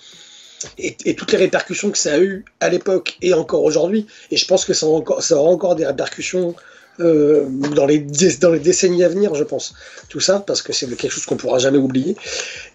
et, 0.77 1.15
toutes 1.15 1.31
les 1.31 1.37
répercussions 1.37 1.91
que 1.91 1.97
ça 1.97 2.13
a 2.13 2.19
eu 2.19 2.45
à 2.59 2.69
l'époque 2.69 3.17
et 3.21 3.33
encore 3.33 3.63
aujourd'hui. 3.63 4.07
Et 4.31 4.37
je 4.37 4.45
pense 4.45 4.65
que 4.65 4.73
ça, 4.73 4.87
aura 4.87 5.49
encore 5.49 5.75
des 5.75 5.85
répercussions 5.85 6.55
euh, 6.99 7.45
dans, 7.75 7.85
les, 7.85 7.99
décennies 7.99 9.03
à 9.03 9.09
venir, 9.09 9.35
je 9.35 9.43
pense. 9.43 9.73
Tout 10.09 10.19
ça, 10.19 10.39
parce 10.39 10.61
que 10.61 10.73
c'est 10.73 10.87
quelque 10.95 11.11
chose 11.11 11.25
qu'on 11.25 11.37
pourra 11.37 11.59
jamais 11.59 11.77
oublier. 11.77 12.15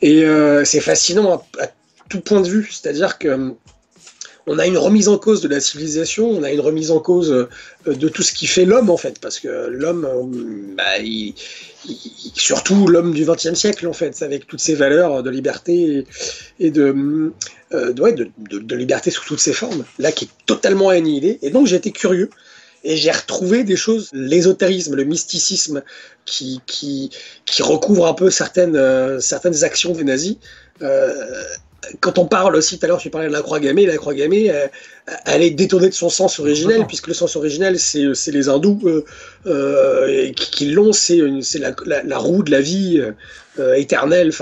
Et 0.02 0.24
euh, 0.24 0.64
c'est 0.64 0.80
fascinant 0.80 1.42
à, 1.58 1.68
tout 2.08 2.20
point 2.20 2.40
de 2.40 2.48
vue. 2.48 2.68
C'est-à-dire 2.70 3.18
que 3.18 3.54
on 4.46 4.58
a 4.58 4.66
une 4.66 4.78
remise 4.78 5.08
en 5.08 5.18
cause 5.18 5.42
de 5.42 5.48
la 5.48 5.60
civilisation, 5.60 6.28
on 6.28 6.42
a 6.42 6.50
une 6.50 6.60
remise 6.60 6.90
en 6.90 6.98
cause 6.98 7.30
euh, 7.30 7.48
de 7.94 8.08
tout 8.08 8.22
ce 8.22 8.32
qui 8.32 8.46
fait 8.46 8.64
l'homme 8.64 8.90
en 8.90 8.96
fait, 8.96 9.18
parce 9.20 9.38
que 9.38 9.68
l'homme, 9.68 10.74
bah, 10.76 10.82
surtout 12.34 12.86
l'homme 12.88 13.12
du 13.12 13.24
XXe 13.24 13.54
siècle 13.54 13.86
en 13.86 13.92
fait, 13.92 14.22
avec 14.22 14.46
toutes 14.46 14.60
ses 14.60 14.74
valeurs 14.74 15.22
de 15.22 15.30
liberté 15.30 16.04
et, 16.58 16.70
de, 16.70 17.32
euh, 17.72 17.92
de, 17.92 18.74
liberté 18.74 19.12
sous 19.12 19.24
toutes 19.24 19.38
ses 19.38 19.52
formes, 19.52 19.84
là 20.00 20.10
qui 20.10 20.24
est 20.24 20.44
totalement 20.44 20.88
annihilé. 20.88 21.38
Et 21.42 21.50
donc 21.50 21.68
j'ai 21.68 21.76
été 21.76 21.92
curieux 21.92 22.28
et 22.82 22.96
j'ai 22.96 23.12
retrouvé 23.12 23.62
des 23.62 23.76
choses, 23.76 24.10
l'ésotérisme, 24.12 24.96
le 24.96 25.04
mysticisme 25.04 25.84
qui, 26.24 26.60
qui, 26.66 27.10
qui 27.46 27.62
recouvre 27.62 28.08
un 28.08 28.14
peu 28.14 28.28
certaines, 28.28 28.74
euh, 28.74 29.20
certaines 29.20 29.62
actions 29.62 29.92
des 29.92 30.02
nazis. 30.02 30.38
Euh, 30.82 31.44
quand 32.00 32.18
on 32.18 32.26
parle 32.26 32.56
aussi, 32.56 32.76
tout 32.76 32.86
à 32.86 32.88
l'heure, 32.88 32.98
tu 32.98 33.08
parlais 33.08 33.28
de 33.28 33.32
la 33.32 33.42
croix 33.42 33.60
gammée, 33.60 33.86
la 33.86 33.98
croix 33.98 34.14
gammée, 34.14 34.52
elle 35.24 35.42
est 35.42 35.50
détournée 35.50 35.90
de 35.90 35.94
son 35.94 36.10
sens 36.10 36.40
originel, 36.40 36.86
puisque 36.88 37.06
le 37.06 37.14
sens 37.14 37.36
originel, 37.36 37.78
c'est 37.78 38.32
les 38.32 38.48
hindous 38.48 39.04
euh, 39.46 40.32
qui, 40.32 40.66
l'ont, 40.72 40.92
c'est 40.92 41.20
la, 41.58 41.72
la, 41.86 42.18
roue 42.18 42.42
de 42.42 42.50
la 42.50 42.60
vie 42.60 43.00
éternelle. 43.76 44.32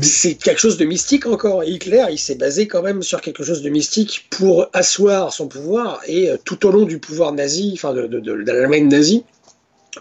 C'est 0.00 0.34
quelque 0.34 0.60
chose 0.60 0.76
de 0.76 0.84
mystique 0.84 1.26
encore. 1.26 1.64
Hitler, 1.64 2.04
il 2.10 2.18
s'est 2.18 2.34
basé 2.34 2.66
quand 2.66 2.82
même 2.82 3.02
sur 3.02 3.20
quelque 3.20 3.42
chose 3.42 3.62
de 3.62 3.70
mystique 3.70 4.26
pour 4.30 4.68
asseoir 4.72 5.32
son 5.32 5.48
pouvoir, 5.48 6.00
et 6.06 6.30
tout 6.44 6.66
au 6.66 6.70
long 6.70 6.84
du 6.84 6.98
pouvoir 6.98 7.32
nazi, 7.32 7.70
enfin 7.74 7.94
de, 7.94 8.06
de, 8.06 8.20
de 8.20 8.32
l'Allemagne 8.32 8.88
nazie, 8.88 9.24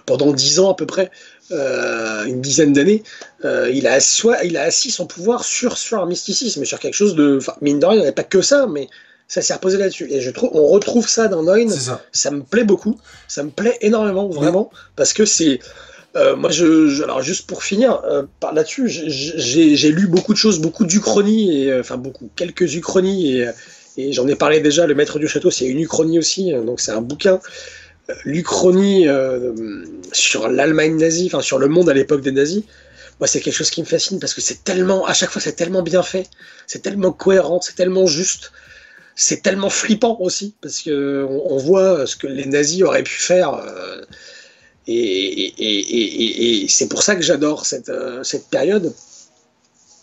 pendant 0.05 0.31
dix 0.33 0.59
ans 0.59 0.71
à 0.71 0.75
peu 0.75 0.85
près, 0.85 1.11
euh, 1.51 2.25
une 2.25 2.41
dizaine 2.41 2.73
d'années, 2.73 3.03
euh, 3.45 3.71
il, 3.73 3.87
a 3.87 3.99
il 4.43 4.57
a 4.57 4.63
assis 4.63 4.91
son 4.91 5.05
pouvoir 5.05 5.45
sur, 5.45 5.77
sur 5.77 6.01
un 6.01 6.05
mysticisme, 6.05 6.65
sur 6.65 6.79
quelque 6.79 6.93
chose 6.93 7.15
de. 7.15 7.39
mine 7.61 7.79
de 7.79 7.85
rien, 7.85 8.01
il 8.01 8.05
n'y 8.05 8.11
pas 8.11 8.23
que 8.23 8.41
ça, 8.41 8.67
mais 8.67 8.89
ça 9.27 9.41
s'est 9.41 9.53
reposé 9.53 9.77
là-dessus. 9.77 10.11
Et 10.11 10.19
je 10.19 10.29
trouve, 10.29 10.49
on 10.53 10.67
retrouve 10.67 11.07
ça 11.07 11.27
dans 11.27 11.43
Noin. 11.43 11.69
Ça. 11.69 12.31
me 12.31 12.41
plaît 12.41 12.63
beaucoup. 12.65 12.99
Ça 13.27 13.43
me 13.43 13.49
plaît 13.49 13.77
énormément, 13.81 14.27
vraiment, 14.27 14.71
parce 14.95 15.13
que 15.13 15.25
c'est. 15.25 15.59
Euh, 16.17 16.35
moi, 16.35 16.49
je, 16.49 17.03
alors 17.03 17.21
juste 17.21 17.47
pour 17.47 17.63
finir 17.63 18.01
par 18.39 18.53
là-dessus, 18.53 18.89
j'ai 18.89 19.91
lu 19.91 20.07
beaucoup 20.07 20.33
de 20.33 20.37
choses, 20.37 20.59
beaucoup 20.59 20.85
d'Uchronie, 20.85 21.63
et 21.63 21.79
enfin 21.79 21.97
beaucoup, 21.97 22.29
quelques 22.35 22.75
Uchronies, 22.75 23.37
et, 23.37 23.49
et 23.97 24.13
j'en 24.13 24.27
ai 24.27 24.35
parlé 24.35 24.59
déjà. 24.59 24.87
Le 24.87 24.95
Maître 24.95 25.19
du 25.19 25.27
Château, 25.27 25.51
c'est 25.51 25.65
une 25.65 25.79
Uchronie 25.79 26.19
aussi, 26.19 26.51
donc 26.51 26.79
c'est 26.79 26.91
un 26.91 27.01
bouquin 27.01 27.39
l'Uchronie 28.25 29.07
euh, 29.07 29.53
sur 30.11 30.47
l'Allemagne 30.47 30.97
nazie, 30.97 31.27
enfin 31.27 31.41
sur 31.41 31.59
le 31.59 31.67
monde 31.67 31.89
à 31.89 31.93
l'époque 31.93 32.21
des 32.21 32.31
nazis, 32.31 32.63
moi, 33.19 33.27
c'est 33.27 33.39
quelque 33.39 33.55
chose 33.55 33.71
qui 33.71 33.81
me 33.81 33.87
fascine 33.87 34.19
parce 34.19 34.33
que 34.33 34.41
c'est 34.41 34.63
tellement, 34.63 35.05
à 35.05 35.13
chaque 35.13 35.31
fois, 35.31 35.41
c'est 35.41 35.53
tellement 35.53 35.81
bien 35.81 36.03
fait, 36.03 36.29
c'est 36.67 36.83
tellement 36.83 37.11
cohérent, 37.11 37.59
c'est 37.61 37.75
tellement 37.75 38.05
juste, 38.05 38.51
c'est 39.15 39.41
tellement 39.41 39.71
flippant 39.71 40.17
aussi 40.19 40.53
parce 40.61 40.81
que 40.81 41.25
on, 41.27 41.57
voit 41.57 42.05
ce 42.05 42.15
que 42.15 42.27
les 42.27 42.45
nazis 42.45 42.83
auraient 42.83 43.03
pu 43.03 43.17
faire. 43.19 43.59
Et, 44.87 46.65
c'est 46.69 46.87
pour 46.87 47.03
ça 47.03 47.15
que 47.15 47.21
j'adore 47.21 47.65
cette, 47.65 47.89
euh, 47.89 48.23
cette 48.23 48.47
période, 48.47 48.93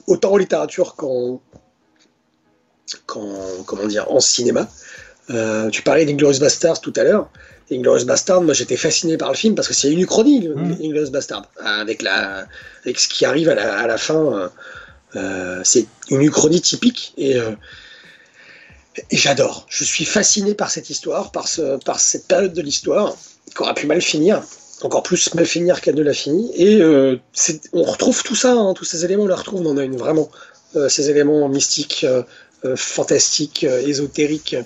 autant 0.07 0.33
en 0.33 0.37
littérature 0.37 0.95
qu'en, 0.95 1.41
comment 3.07 3.87
dire, 3.87 4.11
en 4.11 4.21
cinéma. 4.21 4.69
Euh, 5.31 5.71
tu 5.71 5.83
parlais 5.83 6.05
d'Inglorious 6.05 6.39
Bastards 6.39 6.81
tout 6.81 6.93
à 6.97 7.05
l'heure. 7.05 7.31
Inglorious 7.73 8.05
Bastard, 8.05 8.43
moi 8.43 8.53
j'étais 8.53 8.77
fasciné 8.77 9.17
par 9.17 9.31
le 9.31 9.37
film 9.37 9.55
parce 9.55 9.69
que 9.69 9.75
c'est 9.75 9.91
une 9.91 10.01
uchronie, 10.01 10.49
mmh. 10.49 10.77
Inglorious 10.83 11.11
Bastard, 11.11 11.47
avec, 11.65 12.03
la, 12.03 12.47
avec 12.85 12.99
ce 12.99 13.09
qui 13.09 13.25
arrive 13.25 13.49
à 13.49 13.55
la, 13.55 13.79
à 13.79 13.87
la 13.87 13.97
fin. 13.97 14.17
Euh, 14.17 14.49
euh, 15.17 15.61
c'est 15.65 15.87
une 16.11 16.23
uchronie 16.23 16.61
typique 16.61 17.15
et, 17.17 17.37
euh, 17.37 17.53
et 19.11 19.17
j'adore. 19.17 19.67
Je 19.69 19.85
suis 19.85 20.05
fasciné 20.05 20.55
par 20.55 20.71
cette 20.71 20.91
histoire, 20.91 21.31
par, 21.31 21.49
ce, 21.49 21.79
par 21.85 22.01
cette 22.01 22.27
période 22.27 22.53
de 22.53 22.63
l'histoire 22.63 23.15
qui 23.55 23.63
aura 23.63 23.75
pu 23.75 23.87
mal 23.87 24.03
finir, 24.03 24.43
encore 24.83 25.03
plus 25.03 25.35
mal 25.35 25.47
finir 25.47 25.81
qu'elle 25.81 25.95
ne 25.95 26.03
l'a 26.03 26.13
fini. 26.13 26.51
Et 26.57 26.83
on 27.73 27.83
retrouve 27.83 28.23
tout 28.23 28.35
ça, 28.35 28.53
hein, 28.53 28.75
tous 28.75 28.85
ces 28.85 29.05
éléments, 29.05 29.25
on 29.25 29.29
les 29.29 29.35
retrouve 29.35 29.63
dans 29.63 29.77
une 29.77 29.97
vraiment. 29.97 30.29
ces 30.89 31.11
éléments 31.11 31.49
mystiques, 31.49 32.07
fantastiques, 32.77 33.65
ésotériques. 33.65 34.57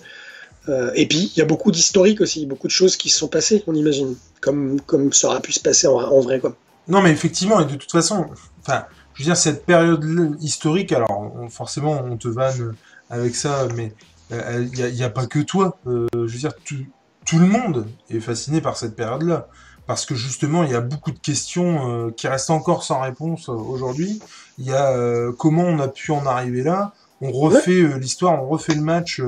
Euh, 0.68 0.90
et 0.94 1.06
puis, 1.06 1.30
il 1.34 1.38
y 1.38 1.42
a 1.42 1.44
beaucoup 1.44 1.70
d'historique 1.70 2.20
aussi, 2.20 2.46
beaucoup 2.46 2.66
de 2.66 2.72
choses 2.72 2.96
qui 2.96 3.08
se 3.08 3.18
sont 3.18 3.28
passées, 3.28 3.64
on 3.66 3.74
imagine, 3.74 4.14
comme, 4.40 4.80
comme 4.82 5.12
ça 5.12 5.28
aurait 5.28 5.40
pu 5.40 5.52
se 5.52 5.60
passer 5.60 5.86
en, 5.86 6.20
vrai. 6.20 6.40
Quoi. 6.40 6.54
Non, 6.88 7.00
mais 7.00 7.10
effectivement, 7.10 7.60
et 7.60 7.64
de 7.64 7.76
toute 7.76 7.90
façon, 7.90 8.26
je 8.66 8.72
veux 9.18 9.24
dire, 9.24 9.36
cette 9.36 9.64
période 9.64 10.04
historique, 10.40 10.92
alors 10.92 11.32
forcément, 11.50 12.02
on 12.04 12.16
te 12.16 12.28
vanne 12.28 12.74
avec 13.10 13.34
ça, 13.34 13.66
mais 13.74 13.92
euh, 14.32 14.66
il 14.72 14.94
n'y 14.94 15.02
a, 15.02 15.10
pas 15.10 15.26
que 15.26 15.38
toi. 15.38 15.78
Euh, 15.86 16.06
je 16.12 16.18
veux 16.18 16.38
dire, 16.38 16.52
tout, 16.64 17.38
le 17.38 17.46
monde 17.46 17.86
est 18.10 18.20
fasciné 18.20 18.60
par 18.60 18.76
cette 18.76 18.94
période-là. 18.94 19.48
Parce 19.88 20.06
que 20.06 20.14
justement, 20.14 20.62
il 20.62 20.70
y 20.70 20.76
a 20.76 20.80
beaucoup 20.80 21.10
de 21.10 21.18
questions 21.18 22.12
qui 22.16 22.28
restent 22.28 22.50
encore 22.50 22.84
sans 22.84 23.00
réponse 23.00 23.48
aujourd'hui. 23.48 24.20
Il 24.58 24.66
y 24.66 24.72
a 24.72 25.32
comment 25.38 25.64
on 25.64 25.80
a 25.80 25.88
pu 25.88 26.12
en 26.12 26.24
arriver 26.26 26.62
là. 26.62 26.92
On 27.20 27.32
refait 27.32 27.98
l'histoire, 27.98 28.40
on 28.40 28.46
refait 28.46 28.74
le 28.74 28.82
match 28.82 29.20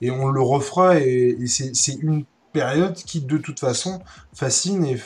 et 0.00 0.10
on 0.10 0.28
le 0.28 0.40
refera 0.40 0.98
et, 0.98 1.36
c'est 1.46 1.94
une 1.94 2.24
période 2.52 2.94
qui 2.94 3.20
de 3.20 3.38
toute 3.38 3.60
façon 3.60 4.00
fascine 4.34 4.84
et 4.84 4.96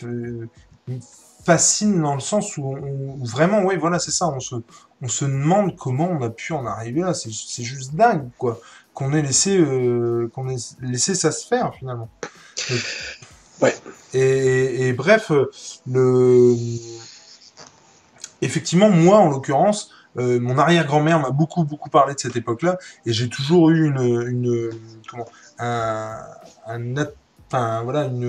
fascine 1.44 2.00
dans 2.00 2.14
le 2.14 2.20
sens 2.20 2.56
où, 2.56 2.76
vraiment 3.22 3.62
oui 3.64 3.76
voilà 3.76 3.98
c'est 3.98 4.10
ça 4.10 4.28
on 4.28 4.40
se 4.40 4.56
on 5.00 5.08
se 5.08 5.24
demande 5.24 5.76
comment 5.76 6.08
on 6.08 6.22
a 6.22 6.30
pu 6.30 6.52
en 6.52 6.66
arriver 6.66 7.00
là 7.00 7.14
c'est 7.14 7.62
juste 7.62 7.94
dingue 7.94 8.28
quoi 8.38 8.60
qu'on 8.94 9.12
ait 9.12 9.22
laissé 9.22 9.58
euh, 9.58 10.30
qu'on 10.34 10.48
ait 10.48 10.56
laissé 10.80 11.14
ça 11.14 11.32
se 11.32 11.46
faire 11.46 11.74
finalement 11.74 12.08
ouais 13.62 13.74
et, 14.14 14.88
et, 14.88 14.92
bref 14.92 15.32
le 15.86 16.54
effectivement 18.42 18.90
moi 18.90 19.18
en 19.18 19.30
l'occurrence 19.30 19.90
euh, 20.18 20.38
mon 20.40 20.58
arrière-grand-mère 20.58 21.20
m'a 21.20 21.30
beaucoup 21.30 21.64
beaucoup 21.64 21.88
parlé 21.88 22.14
de 22.14 22.20
cette 22.20 22.36
époque-là 22.36 22.76
et 23.06 23.12
j'ai 23.12 23.28
toujours 23.28 23.70
eu 23.70 23.86
une, 23.86 24.26
une 24.28 24.70
comment 25.08 25.26
un, 25.58 26.18
un 26.66 26.94
enfin 27.48 27.82
voilà 27.82 28.04
une, 28.04 28.28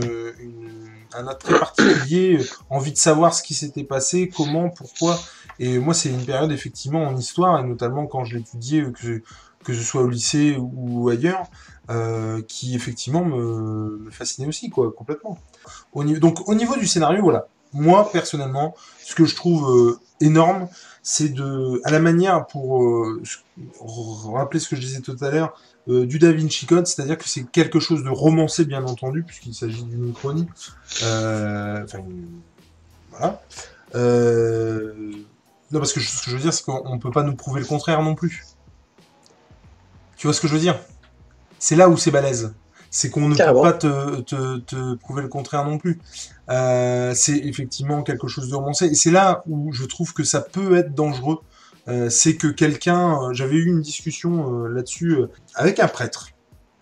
un 1.15 1.27
attrait 1.27 1.59
particulier, 1.59 2.37
euh, 2.39 2.45
envie 2.69 2.91
de 2.91 2.97
savoir 2.97 3.33
ce 3.33 3.43
qui 3.43 3.53
s'était 3.53 3.83
passé, 3.83 4.31
comment, 4.35 4.69
pourquoi. 4.69 5.19
Et 5.59 5.77
moi, 5.77 5.93
c'est 5.93 6.09
une 6.09 6.25
période 6.25 6.51
effectivement 6.51 7.03
en 7.03 7.15
histoire 7.15 7.59
et 7.59 7.63
notamment 7.63 8.07
quand 8.07 8.25
je 8.25 8.37
l'étudiais, 8.37 8.81
euh, 8.81 8.91
que, 8.91 9.21
que 9.63 9.73
ce 9.73 9.81
soit 9.81 10.01
au 10.01 10.09
lycée 10.09 10.57
ou 10.59 11.09
ailleurs, 11.09 11.45
euh, 11.89 12.41
qui 12.47 12.75
effectivement 12.75 13.23
me, 13.25 14.09
fascinait 14.11 14.47
aussi, 14.47 14.69
quoi, 14.69 14.91
complètement. 14.91 15.37
Donc 15.95 16.47
au 16.47 16.55
niveau 16.55 16.75
du 16.75 16.87
scénario, 16.87 17.21
voilà. 17.23 17.47
Moi, 17.73 18.09
personnellement, 18.11 18.75
ce 19.03 19.15
que 19.15 19.25
je 19.25 19.35
trouve 19.35 19.97
énorme, 20.21 20.67
c'est 21.03 21.29
de, 21.29 21.81
à 21.83 21.91
la 21.91 21.99
manière, 21.99 22.47
pour 22.47 22.81
euh, 22.85 23.21
rappeler 24.33 24.59
ce 24.59 24.69
que 24.69 24.77
je 24.77 24.81
disais 24.81 25.01
tout 25.01 25.17
à 25.21 25.29
l'heure, 25.29 25.59
euh, 25.89 26.05
du 26.05 26.17
Da 26.17 26.31
Vinci 26.31 26.65
Code, 26.65 26.87
c'est-à-dire 26.87 27.17
que 27.17 27.27
c'est 27.27 27.43
quelque 27.51 27.81
chose 27.81 28.03
de 28.03 28.09
romancé, 28.09 28.63
bien 28.63 28.85
entendu, 28.85 29.23
puisqu'il 29.23 29.53
s'agit 29.53 29.83
d'une 29.83 30.13
chronique. 30.13 30.49
Euh, 31.03 31.85
voilà. 33.11 33.41
non, 35.71 35.79
parce 35.79 35.91
que 35.91 35.99
ce 35.99 36.23
que 36.23 36.31
je 36.31 36.35
veux 36.37 36.41
dire, 36.41 36.53
c'est 36.53 36.63
qu'on 36.63 36.95
ne 36.95 37.01
peut 37.01 37.11
pas 37.11 37.23
nous 37.23 37.35
prouver 37.35 37.59
le 37.59 37.67
contraire 37.67 38.01
non 38.01 38.15
plus. 38.15 38.45
Tu 40.23 40.27
vois 40.27 40.33
ce 40.33 40.39
que 40.39 40.47
je 40.47 40.53
veux 40.53 40.61
dire? 40.61 40.79
C'est 41.59 41.75
là 41.75 41.89
où 41.89 41.97
c'est 41.97 42.09
balèze 42.09 42.53
c'est 42.89 43.09
qu'on 43.09 43.27
ne 43.27 43.35
peut 43.35 43.61
pas 43.61 43.73
te, 43.73 44.21
te, 44.21 44.59
te, 44.59 44.95
prouver 44.95 45.21
le 45.21 45.27
contraire 45.27 45.65
non 45.65 45.77
plus. 45.77 45.99
Euh, 46.49 47.13
c'est 47.13 47.39
effectivement 47.39 48.03
quelque 48.03 48.29
chose 48.29 48.47
de 48.47 48.55
romancé. 48.55 48.85
Et 48.85 48.95
c'est 48.95 49.11
là 49.11 49.43
où 49.47 49.73
je 49.73 49.83
trouve 49.83 50.13
que 50.13 50.23
ça 50.23 50.39
peut 50.39 50.77
être 50.77 50.95
dangereux. 50.95 51.39
Euh, 51.89 52.09
c'est 52.09 52.37
que 52.37 52.47
quelqu'un, 52.47 53.21
euh, 53.21 53.33
j'avais 53.33 53.57
eu 53.57 53.65
une 53.65 53.81
discussion 53.81 54.63
là-dessus 54.63 55.17
avec 55.55 55.81
un 55.81 55.89
prêtre, 55.89 56.29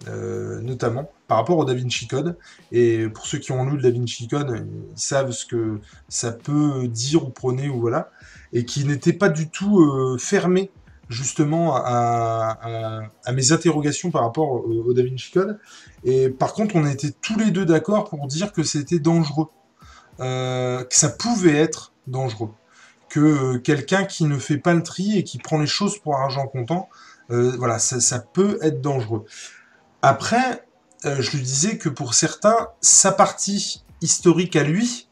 notamment 0.06 1.10
par 1.27 1.38
rapport 1.38 1.58
au 1.58 1.65
Da 1.65 1.73
Vinci 1.73 2.08
Code. 2.08 2.38
Et 2.71 3.08
pour 3.08 3.25
ceux 3.25 3.39
qui 3.39 3.51
ont 3.54 3.65
lu 3.65 3.77
le 3.77 3.82
Da 3.82 3.89
Vinci 3.89 4.27
Code, 4.27 4.67
ils 4.95 5.01
savent 5.01 5.32
ce 5.32 5.47
que 5.47 5.80
ça 6.10 6.32
peut 6.32 6.88
dire 6.88 7.25
ou 7.25 7.32
prôner 7.32 7.69
ou 7.69 7.80
voilà, 7.80 8.12
et 8.54 8.65
qui 8.65 8.86
n'était 8.86 9.13
pas 9.13 9.30
du 9.30 9.49
tout 9.49 10.15
fermé 10.19 10.69
justement 11.12 11.76
à, 11.76 13.10
mes 13.34 13.52
interrogations 13.52 14.12
par 14.12 14.24
rapport 14.24 14.52
au, 14.52 14.84
au 14.86 14.93
Da 14.93 15.04
Vinci 15.04 15.32
Code. 15.32 15.60
Et 16.04 16.30
par 16.30 16.54
contre, 16.54 16.76
on 16.76 16.86
était 16.86 17.12
tous 17.21 17.38
les 17.38 17.52
deux 17.52 17.65
d'accord 17.65 18.10
pour 18.10 18.26
dire 18.28 18.54
que 18.54 18.63
c'était 18.63 19.00
dangereux, 19.00 19.47
euh, 20.19 20.84
que 20.84 20.95
ça 20.95 21.10
pouvait 21.10 21.56
être 21.56 21.93
dangereux, 22.08 22.50
que 23.10 23.58
quelqu'un 23.58 24.06
qui 24.06 24.26
ne 24.26 24.38
fait 24.38 24.58
pas 24.58 24.74
le 24.74 24.84
tri 24.84 25.17
et 25.17 25.24
qui 25.24 25.38
prend 25.38 25.60
les 25.60 25.67
choses 25.67 26.00
pour 26.00 26.15
argent 26.15 26.47
comptant, 26.47 26.89
euh, 27.30 27.54
voilà, 27.58 27.80
ça, 27.80 28.19
peut 28.19 28.58
être 28.62 28.82
dangereux. 28.82 29.26
Après, 30.02 30.65
euh, 31.06 31.21
je 31.21 31.32
lui 31.32 31.43
disais 31.43 31.78
que 31.78 31.89
pour 31.89 32.13
certains, 32.13 32.69
sa 32.82 33.12
partie 33.12 33.84
historique 34.02 34.56
à 34.56 34.63
lui, 34.63 35.08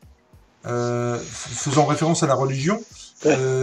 faisant 0.63 1.85
référence 1.85 2.21
à 2.21 2.27
la 2.27 2.35
religion, 2.35 2.79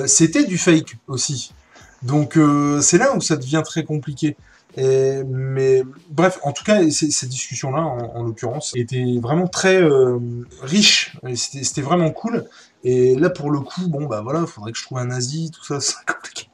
c'était 0.07 0.45
du 0.45 0.59
fake 0.59 0.97
aussi. 1.07 1.53
Donc 2.03 2.39
c'est 2.81 2.99
là 2.99 3.15
où 3.17 3.21
ça 3.21 3.37
devient 3.37 3.63
très 3.65 3.85
compliqué 3.85 4.37
mais 4.77 5.83
bref, 6.11 6.39
en 6.43 6.53
tout 6.53 6.65
cas, 6.65 6.89
cette 6.91 7.29
discussion-là, 7.29 7.81
en, 7.81 8.23
l'occurrence, 8.23 8.73
était 8.75 9.19
vraiment 9.21 9.49
très 9.49 9.83
euh, 9.83 10.19
riche. 10.63 11.17
C'était 11.35 11.83
vraiment 11.83 12.11
cool. 12.11 12.45
Et 12.85 13.15
là, 13.15 13.31
pour 13.31 13.51
le 13.51 13.61
coup, 13.61 13.89
bon, 13.89 14.07
bah 14.07 14.21
voilà, 14.23 14.41
il 14.41 14.47
faudrait 14.47 14.73
que 14.73 14.79
je 14.79 14.85
trouve 14.85 14.99
un 14.99 15.07
nazi, 15.07 15.51
tout 15.51 15.65
ça, 15.65 15.81
c'est 15.81 15.97
compliqué. 16.07 16.49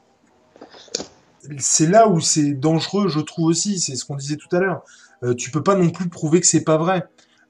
C'est 1.59 1.87
là 1.87 2.09
où 2.09 2.21
c'est 2.21 2.53
dangereux, 2.53 3.09
je 3.09 3.19
trouve 3.19 3.47
aussi, 3.47 3.81
c'est 3.81 3.97
ce 3.97 4.05
qu'on 4.05 4.17
disait 4.17 4.37
tout 4.37 4.55
à 4.55 4.61
l'heure. 4.61 4.85
Euh, 5.25 5.35
tu 5.35 5.51
peux 5.51 5.63
pas 5.63 5.75
non 5.75 5.91
plus 5.91 6.09
prouver 6.09 6.41
que 6.41 6.47
c'est 6.47 6.65
pas 6.65 6.77
vrai. 6.77 7.05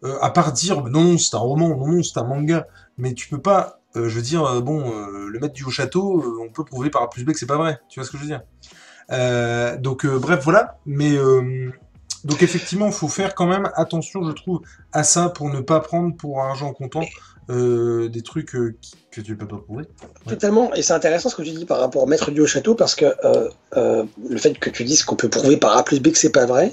Euh, 0.04 0.18
à 0.20 0.30
part 0.30 0.52
dire, 0.52 0.82
non, 0.84 1.04
non, 1.04 1.18
c'est 1.18 1.34
un 1.36 1.40
roman, 1.40 1.68
non, 1.68 1.86
non, 1.86 2.02
c'est 2.02 2.18
un 2.18 2.24
manga. 2.24 2.66
Mais 2.96 3.12
tu 3.12 3.28
peux 3.28 3.40
pas, 3.40 3.80
je 3.94 4.00
veux 4.00 4.22
dire, 4.22 4.62
bon, 4.62 4.90
le 5.28 5.38
maître 5.38 5.54
du 5.54 5.64
haut 5.64 5.70
château, 5.70 6.24
on 6.42 6.50
peut 6.50 6.64
prouver 6.64 6.90
par 6.90 7.02
A 7.02 7.10
plus 7.10 7.24
B 7.24 7.32
que 7.32 7.38
c'est 7.38 7.46
pas 7.46 7.58
vrai. 7.58 7.80
Tu 7.88 8.00
vois 8.00 8.06
ce 8.06 8.10
que 8.10 8.16
je 8.16 8.22
veux 8.22 8.28
dire 8.28 8.42
euh, 9.10 9.76
donc 9.76 10.04
euh, 10.04 10.18
bref, 10.18 10.40
voilà. 10.44 10.78
Mais 10.86 11.12
euh, 11.12 11.70
donc 12.24 12.42
effectivement, 12.42 12.86
il 12.86 12.92
faut 12.92 13.08
faire 13.08 13.34
quand 13.34 13.46
même 13.46 13.70
attention, 13.74 14.22
je 14.24 14.32
trouve, 14.32 14.60
à 14.92 15.04
ça 15.04 15.28
pour 15.28 15.50
ne 15.50 15.60
pas 15.60 15.80
prendre 15.80 16.16
pour 16.16 16.42
argent 16.42 16.72
comptant 16.72 17.04
des 17.48 18.22
trucs 18.24 18.52
que 18.52 18.74
tu 19.10 19.32
ne 19.32 19.36
peux 19.36 19.46
pas 19.48 19.58
prouver. 19.58 19.84
Totalement, 20.26 20.72
et 20.72 20.80
c'est 20.80 20.94
intéressant 20.94 21.28
ce 21.28 21.36
que 21.36 21.42
tu 21.42 21.50
dis 21.50 21.66
par 21.66 21.80
rapport 21.80 22.02
au 22.02 22.06
maître 22.06 22.30
du 22.30 22.40
haut 22.40 22.46
château, 22.46 22.74
parce 22.74 22.94
que 22.94 23.04
le 23.74 24.38
fait 24.38 24.58
que 24.58 24.70
tu 24.70 24.84
dises 24.84 25.04
qu'on 25.04 25.16
peut 25.16 25.28
prouver 25.28 25.58
par 25.58 25.76
A 25.76 25.84
plus 25.84 26.00
B 26.00 26.12
que 26.12 26.18
c'est 26.18 26.32
pas 26.32 26.46
vrai, 26.46 26.72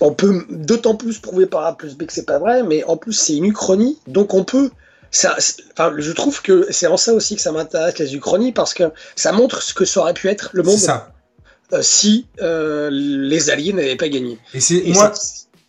on 0.00 0.12
peut 0.12 0.44
d'autant 0.48 0.96
plus 0.96 1.20
prouver 1.20 1.46
par 1.46 1.64
A 1.64 1.76
plus 1.76 1.96
B 1.96 2.04
que 2.04 2.12
c'est 2.12 2.26
pas 2.26 2.40
vrai, 2.40 2.64
mais 2.64 2.82
en 2.84 2.96
plus 2.96 3.12
c'est 3.12 3.36
une 3.36 3.44
uchronie, 3.44 4.00
donc 4.08 4.34
on 4.34 4.42
peut 4.42 4.70
ça, 5.16 5.36
enfin, 5.72 5.94
je 5.96 6.12
trouve 6.12 6.42
que 6.42 6.66
c'est 6.70 6.86
en 6.86 6.96
ça 6.96 7.12
aussi 7.12 7.36
que 7.36 7.42
ça 7.42 7.52
m'intéresse 7.52 7.98
les 7.98 8.14
uchronies 8.14 8.52
parce 8.52 8.74
que 8.74 8.84
ça 9.14 9.32
montre 9.32 9.62
ce 9.62 9.74
que 9.74 9.84
ça 9.84 10.00
aurait 10.00 10.14
pu 10.14 10.28
être 10.28 10.50
le 10.52 10.62
monde. 10.62 10.78
Ça. 10.78 11.12
Euh, 11.72 11.80
si 11.82 12.26
euh, 12.40 12.90
les 12.92 13.50
Alliés 13.50 13.72
n'avaient 13.72 13.96
pas 13.96 14.08
gagné. 14.08 14.38
Et 14.54 14.60
c'est 14.60 14.82
moi, 14.86 15.12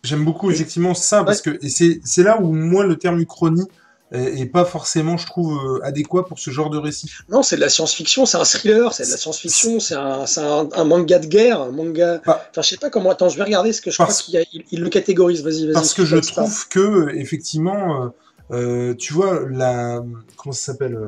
j'aime 0.04 0.24
beaucoup 0.24 0.50
effectivement 0.50 0.94
ça 0.94 1.24
parce 1.24 1.40
que 1.40 1.58
et 1.60 1.68
c'est 2.04 2.22
là 2.22 2.40
où 2.40 2.52
moi 2.52 2.84
le 2.84 2.96
terme 2.96 3.18
uchronie 3.18 3.66
est, 4.10 4.46
pas 4.46 4.64
forcément, 4.64 5.18
je 5.18 5.26
trouve, 5.26 5.58
euh, 5.58 5.84
adéquat 5.84 6.24
pour 6.24 6.38
ce 6.38 6.50
genre 6.50 6.70
de 6.70 6.78
récit. 6.78 7.10
Non, 7.28 7.42
c'est 7.42 7.56
de 7.56 7.60
la 7.60 7.68
science-fiction, 7.68 8.24
c'est 8.24 8.38
un 8.38 8.44
thriller, 8.44 8.94
c'est 8.94 9.04
de 9.04 9.10
la 9.10 9.18
science-fiction, 9.18 9.80
c'est 9.80 9.96
un, 9.96 10.24
un, 10.38 10.84
manga 10.84 11.18
de 11.18 11.26
guerre, 11.26 11.60
un 11.60 11.72
manga. 11.72 12.18
Enfin, 12.24 12.38
je 12.56 12.62
sais 12.62 12.78
pas 12.78 12.88
comment. 12.88 13.10
Attends, 13.10 13.28
je 13.28 13.36
vais 13.36 13.44
regarder 13.44 13.72
ce 13.74 13.82
que 13.82 13.90
je 13.90 13.96
crois 13.96 14.14
qu'il 14.14 14.42
il, 14.70 14.80
le 14.80 14.88
catégorise. 14.88 15.42
Vas-y, 15.42 15.66
vas-y. 15.66 15.74
Parce 15.74 15.92
que 15.92 16.06
je 16.06 16.16
trouve 16.16 16.68
que 16.68 17.10
effectivement, 17.16 18.10
tu 18.50 19.12
vois 19.12 19.40
la 19.48 20.02
comment 20.36 20.52
ça 20.52 20.72
s'appelle 20.72 20.98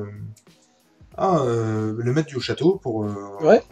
Ah, 1.16 1.40
euh, 1.40 1.94
le 1.98 2.12
maître 2.12 2.28
du 2.28 2.40
château, 2.40 2.78
pour 2.82 3.04
euh, 3.04 3.14
Ouais. 3.42 3.62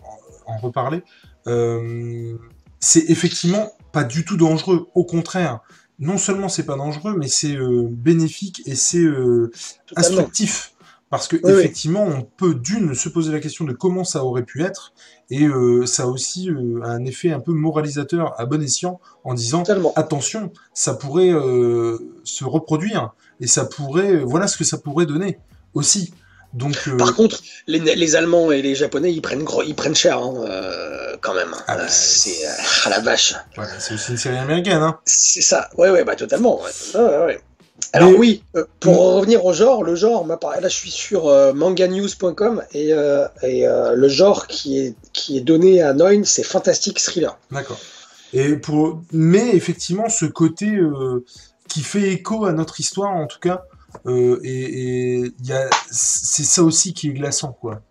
en, 0.47 0.55
en 0.55 0.59
reparler, 0.59 1.03
euh, 1.47 2.37
c'est 2.81 3.11
effectivement 3.11 3.73
pas 3.93 4.05
du 4.05 4.25
tout 4.25 4.37
dangereux. 4.37 4.89
Au 4.95 5.05
contraire, 5.05 5.61
non 5.99 6.19
seulement 6.19 6.49
c'est 6.49 6.65
pas 6.67 6.77
dangereux, 6.77 7.15
mais 7.19 7.29
c'est 7.29 7.57
euh, 7.57 7.87
bénéfique 7.91 8.63
et 8.67 8.75
c'est 8.75 8.99
euh, 8.99 9.51
instructif. 9.97 10.75
Parce 11.11 11.27
que 11.27 11.37
Oui, 11.37 11.43
oui. 11.47 11.53
effectivement, 11.53 12.05
on 12.05 12.21
peut 12.21 12.55
d'une 12.55 12.95
se 12.95 13.09
poser 13.09 13.33
la 13.33 13.41
question 13.41 13.65
de 13.65 13.73
comment 13.73 14.05
ça 14.05 14.23
aurait 14.25 14.43
pu 14.45 14.63
être, 14.63 14.93
et 15.31 15.47
euh, 15.47 15.87
ça 15.87 16.03
a 16.03 16.07
aussi 16.07 16.51
euh, 16.51 16.83
un 16.85 17.03
effet 17.07 17.33
un 17.33 17.41
peu 17.41 17.53
moralisateur 17.53 18.39
à 18.39 18.45
bon 18.45 18.63
escient 18.63 19.01
en 19.25 19.33
disant 19.33 19.63
Totalement. 19.63 19.95
attention, 19.97 20.53
ça 20.75 20.93
pourrait 20.93 21.33
euh, 21.33 21.97
se 22.25 22.45
reproduire 22.45 23.15
et 23.41 23.47
ça 23.47 23.65
pourrait, 23.65 24.17
voilà 24.17 24.47
ce 24.49 24.57
que 24.57 24.65
ça 24.65 24.79
pourrait 24.79 25.07
donner 25.07 25.39
aussi. 25.75 26.13
Donc, 26.55 26.77
euh, 26.89 26.97
Par 26.97 27.15
contre, 27.15 27.41
les, 27.67 27.79
les 27.79 28.17
Allemands 28.17 28.51
et 28.51 28.63
les 28.63 28.75
Japonais, 28.75 29.13
ils 29.13 29.21
prennent, 29.21 29.45
gros, 29.45 29.63
ils 29.63 29.75
prennent 29.75 29.95
cher 29.95 30.19
hein, 30.19 30.35
euh, 30.49 31.15
quand 31.21 31.35
même. 31.35 31.55
Ah 31.67 31.77
bah, 31.77 31.83
Euh, 31.83 31.87
c'est 31.91 32.47
euh, 32.47 32.51
ah 32.87 32.91
la 32.91 33.01
vache. 33.01 33.35
c'est 33.79 33.95
aussi 33.95 34.13
une 34.13 34.17
série 34.17 34.39
américaine. 34.39 34.81
Hein. 34.83 34.99
C'est 35.05 35.43
ça. 35.43 35.69
Ouais, 35.77 35.91
ouais, 35.91 36.05
bah 36.05 36.17
totalement. 36.17 36.59
Ouais. 36.63 37.39
Alors 37.93 38.11
Mais- 38.11 38.17
oui, 38.19 38.43
euh, 38.57 38.65
pour 38.81 38.95
Mais- 38.95 39.17
revenir 39.21 39.45
au 39.45 39.53
genre, 39.53 39.85
le 39.85 39.95
genre, 39.95 40.27
là 40.27 40.39
je 40.63 40.69
suis 40.69 40.91
sur 40.91 41.29
euh, 41.29 41.53
manganews.com 41.53 42.63
et, 42.73 42.93
euh, 42.93 43.27
et 43.43 43.69
euh, 43.69 43.93
le 43.95 44.09
genre 44.09 44.47
qui 44.47 44.79
est, 44.79 44.95
qui 45.13 45.37
est 45.37 45.43
donné 45.43 45.83
à 45.83 45.93
Noin, 45.93 46.23
c'est 46.25 46.43
fantastique 46.43 46.99
thriller. 47.01 47.39
D'accord. 47.51 47.79
Et 48.33 48.57
pour, 48.57 49.03
mais 49.13 49.51
effectivement, 49.55 50.09
ce 50.09 50.25
côté 50.27 50.67
euh, 50.77 51.25
qui 51.69 51.83
fait 51.83 52.13
écho 52.13 52.45
à 52.47 52.53
notre 52.53 52.81
histoire, 52.81 53.13
en 53.15 53.27
tout 53.27 53.41
cas, 53.41 53.63
euh, 54.07 54.41
et 54.43 55.21
et 55.21 55.33
il 55.39 55.47
y 55.47 55.53
a, 55.53 55.69
c'est 55.91 56.45
ça 56.45 56.63
aussi 56.63 56.95
qui 56.95 57.09
est 57.09 57.13
glaçant, 57.13 57.53
quoi. 57.53 57.83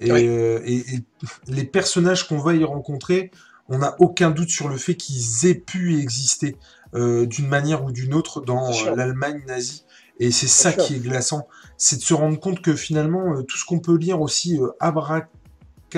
Et, 0.00 0.10
Oui. 0.12 0.26
euh, 0.26 0.60
et, 0.64 0.78
et 0.94 1.04
les 1.46 1.64
personnages 1.64 2.26
qu'on 2.28 2.38
va 2.38 2.54
y 2.54 2.64
rencontrer, 2.64 3.30
on 3.68 3.78
n'a 3.78 3.94
aucun 4.00 4.30
doute 4.30 4.50
sur 4.50 4.68
le 4.68 4.76
fait 4.76 4.94
qu'ils 4.96 5.46
aient 5.46 5.54
pu 5.54 5.98
exister 5.98 6.56
euh, 6.94 7.26
d'une 7.26 7.48
manière 7.48 7.84
ou 7.84 7.92
d'une 7.92 8.12
autre 8.14 8.40
dans 8.40 8.70
l'Allemagne 8.94 9.42
nazie. 9.46 9.84
Et 10.20 10.30
c'est 10.30 10.46
ça 10.48 10.72
sûr. 10.72 10.84
qui 10.84 10.94
est 10.96 10.98
glaçant, 11.00 11.48
c'est 11.76 11.96
de 11.96 12.02
se 12.02 12.14
rendre 12.14 12.38
compte 12.38 12.60
que 12.60 12.76
finalement, 12.76 13.42
tout 13.42 13.56
ce 13.56 13.64
qu'on 13.64 13.80
peut 13.80 13.96
lire 13.96 14.20
aussi 14.20 14.60
euh, 14.60 14.68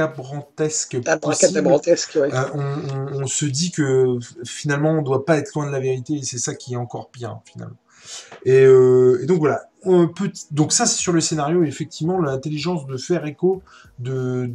Abracadabrantesque, 0.00 0.96
euh, 2.16 2.44
on, 2.54 2.61
on- 2.61 3.22
on 3.22 3.26
se 3.26 3.44
dit 3.46 3.70
que 3.70 4.18
finalement 4.44 4.90
on 4.90 5.02
doit 5.02 5.24
pas 5.24 5.37
être 5.38 5.52
loin 5.54 5.66
de 5.66 5.72
la 5.72 5.80
vérité 5.80 6.14
et 6.14 6.22
c'est 6.22 6.38
ça 6.38 6.54
qui 6.54 6.74
est 6.74 6.76
encore 6.76 7.11
pire 7.11 7.40
finalement. 7.44 7.76
Et, 8.44 8.62
euh, 8.64 9.20
et 9.22 9.26
donc 9.26 9.38
voilà. 9.38 9.62
Un 9.85 10.06
petit- 10.09 10.46
donc 10.50 10.72
ça 10.72 10.85
c'est 10.87 10.96
sur 10.98 11.12
le 11.12 11.20
scénario 11.20 11.62
et 11.64 11.68
effectivement 11.68 12.20
l'intelligence 12.20 12.87
de 12.87 12.96
faire 12.96 13.24
écho, 13.26 13.62
de 14.00 14.52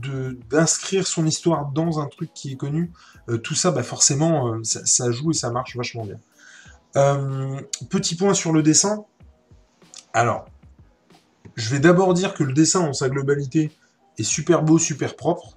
d'inscrire 0.50 1.08
son 1.08 1.26
histoire 1.26 1.72
dans 1.72 2.00
un 2.00 2.08
truc 2.08 2.32
qui 2.34 2.52
est 2.54 2.56
connu, 2.58 2.92
euh, 3.30 3.38
tout 3.38 3.56
ça 3.56 3.72
bah 3.72 3.84
forcément 3.84 4.62
ça, 4.64 4.86
ça 4.86 5.10
joue 5.12 5.32
et 5.32 5.34
ça 5.34 5.50
marche 5.52 5.76
vachement 5.78 6.06
bien. 6.06 6.20
Petit 7.90 8.16
point 8.16 8.34
sur 8.34 8.52
le 8.52 8.62
dessin. 8.64 9.06
Alors, 10.14 10.46
je 11.56 11.70
vais 11.70 11.80
d'abord 11.80 12.14
dire 12.14 12.34
que 12.34 12.44
le 12.44 12.54
dessin 12.54 12.82
en 12.82 12.94
sa 12.94 13.08
globalité 13.10 13.72
est 14.18 14.24
super 14.24 14.64
beau, 14.64 14.78
super 14.78 15.16
propre. 15.16 15.56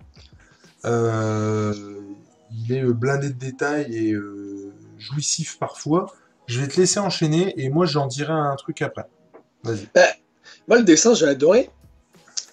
Euh, 0.85 1.73
il 2.53 2.73
est 2.73 2.85
euh, 2.85 2.93
blindé 2.93 3.29
de 3.29 3.39
détails 3.39 3.95
et 3.97 4.13
euh, 4.13 4.73
jouissif 4.99 5.59
parfois. 5.59 6.13
Je 6.47 6.61
vais 6.61 6.69
te 6.69 6.79
laisser 6.79 7.01
enchaîner 7.01 7.55
et 7.57 7.71
moi 7.71 7.87
j'en 7.87 8.07
dirai 8.07 8.33
un 8.33 8.55
truc 8.57 8.83
après. 8.83 9.07
Vas-y. 9.63 9.89
Moi, 10.69 10.79
le 10.79 10.85
dessin, 10.85 11.15
j'ai 11.15 11.27
adoré. 11.27 11.71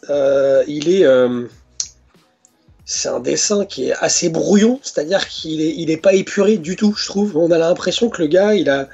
Il 0.09 0.89
est. 0.89 1.05
c'est 2.85 3.09
un 3.09 3.19
dessin 3.19 3.65
qui 3.65 3.89
est 3.89 3.93
assez 3.93 4.29
brouillon, 4.29 4.79
c'est-à-dire 4.81 5.27
qu'il 5.27 5.61
est, 5.61 5.75
il 5.75 5.89
est 5.91 5.97
pas 5.97 6.13
épuré 6.13 6.57
du 6.57 6.75
tout, 6.75 6.93
je 6.97 7.05
trouve. 7.05 7.35
On 7.35 7.51
a 7.51 7.57
l'impression 7.57 8.09
que 8.09 8.21
le 8.21 8.27
gars, 8.27 8.53
il 8.55 8.69
a. 8.69 8.87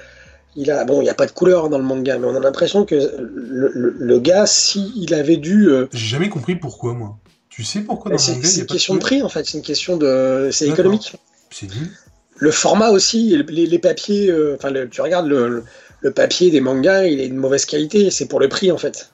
Il 0.59 0.71
a, 0.71 0.83
bon, 0.85 1.01
il 1.01 1.03
n'y 1.03 1.09
a 1.09 1.13
pas 1.13 1.27
de 1.27 1.31
couleur 1.31 1.69
dans 1.69 1.77
le 1.77 1.83
manga, 1.83 2.17
mais 2.17 2.25
on 2.27 2.35
a 2.35 2.39
l'impression 2.39 2.83
que 2.83 2.95
le, 2.95 3.71
le- 3.73 3.95
le 3.97 4.19
gars, 4.19 4.45
s'il 4.47 5.13
avait 5.13 5.37
dû. 5.37 5.69
euh, 5.69 5.87
J'ai 5.93 6.07
jamais 6.07 6.29
compris 6.29 6.55
pourquoi 6.55 6.93
moi. 6.93 7.17
Tu 7.49 7.63
sais 7.63 7.81
pourquoi 7.81 8.09
dans 8.09 8.17
le 8.17 8.21
c'est 8.21 8.33
manga 8.33 8.47
c'est 8.47 8.61
une 8.61 8.65
question 8.67 8.95
de 8.95 8.99
prix, 8.99 9.21
en 9.21 9.29
fait. 9.29 9.45
C'est 9.45 9.57
une 9.57 9.63
question 9.63 9.97
de. 9.97 10.49
C'est 10.51 10.67
économique. 10.67 11.13
C'est 11.51 11.67
nul. 11.67 11.91
Le 12.37 12.51
format 12.51 12.89
aussi, 12.89 13.37
les, 13.49 13.65
les 13.67 13.79
papiers. 13.79 14.29
euh, 14.31 14.55
Enfin, 14.59 14.71
tu 14.91 15.01
regardes 15.01 15.27
le, 15.27 15.47
le- 15.47 15.63
le 16.01 16.11
papier 16.11 16.51
des 16.51 16.61
mangas, 16.61 17.05
il 17.05 17.19
est 17.19 17.27
de 17.29 17.33
mauvaise 17.33 17.65
qualité. 17.65 18.09
C'est 18.11 18.25
pour 18.27 18.39
le 18.39 18.49
prix, 18.49 18.71
en 18.71 18.77
fait. 18.77 19.11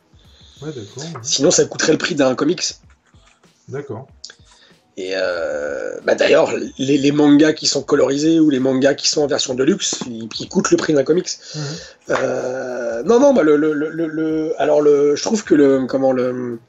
Ouais 0.62 0.70
d'accord. 0.70 1.04
ouais. 1.04 1.20
Sinon, 1.24 1.52
ça 1.52 1.66
coûterait 1.66 1.92
le 1.94 1.98
prix 1.98 2.16
d'un 2.16 2.36
comics. 2.36 2.64
D'accord. 3.70 4.08
Et 4.96 5.14
euh, 5.16 5.98
bah 6.04 6.14
d'ailleurs, 6.14 6.54
les, 6.78 6.98
les 7.00 7.12
mangas 7.12 7.54
qui 7.54 7.66
sont 7.66 7.82
colorisés 7.82 8.40
ou 8.40 8.52
les 8.52 8.60
mangas 8.60 8.94
qui 8.94 9.10
sont 9.10 9.22
en 9.24 9.28
version 9.28 9.56
de 9.56 9.64
luxe, 9.64 10.00
ils, 10.08 10.30
ils 10.40 10.48
coûtent 10.48 10.70
le 10.70 10.78
prix 10.78 10.94
d'un 10.94 11.04
comics. 11.04 11.30
Mhm. 11.56 11.62
Euh, 12.12 13.04
non, 13.04 13.20
non, 13.20 13.34
bah 13.34 13.42
le, 13.42 13.56
le, 13.58 13.74
le, 13.74 14.54
alors 14.62 14.82
le, 14.82 15.16
je 15.16 15.24
trouve 15.24 15.44
que 15.44 15.56
le, 15.56 15.86
comment 15.88 16.12
le, 16.12 16.60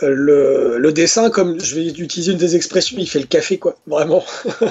le, 0.00 0.78
le 0.78 0.92
dessin, 0.92 1.30
comme 1.30 1.60
je 1.60 1.74
vais 1.74 1.86
utiliser 1.86 2.32
une 2.32 2.38
des 2.38 2.56
expressions, 2.56 2.96
il 2.98 3.08
fait 3.08 3.18
le 3.20 3.26
café 3.26 3.58
quoi, 3.58 3.76
vraiment. 3.86 4.24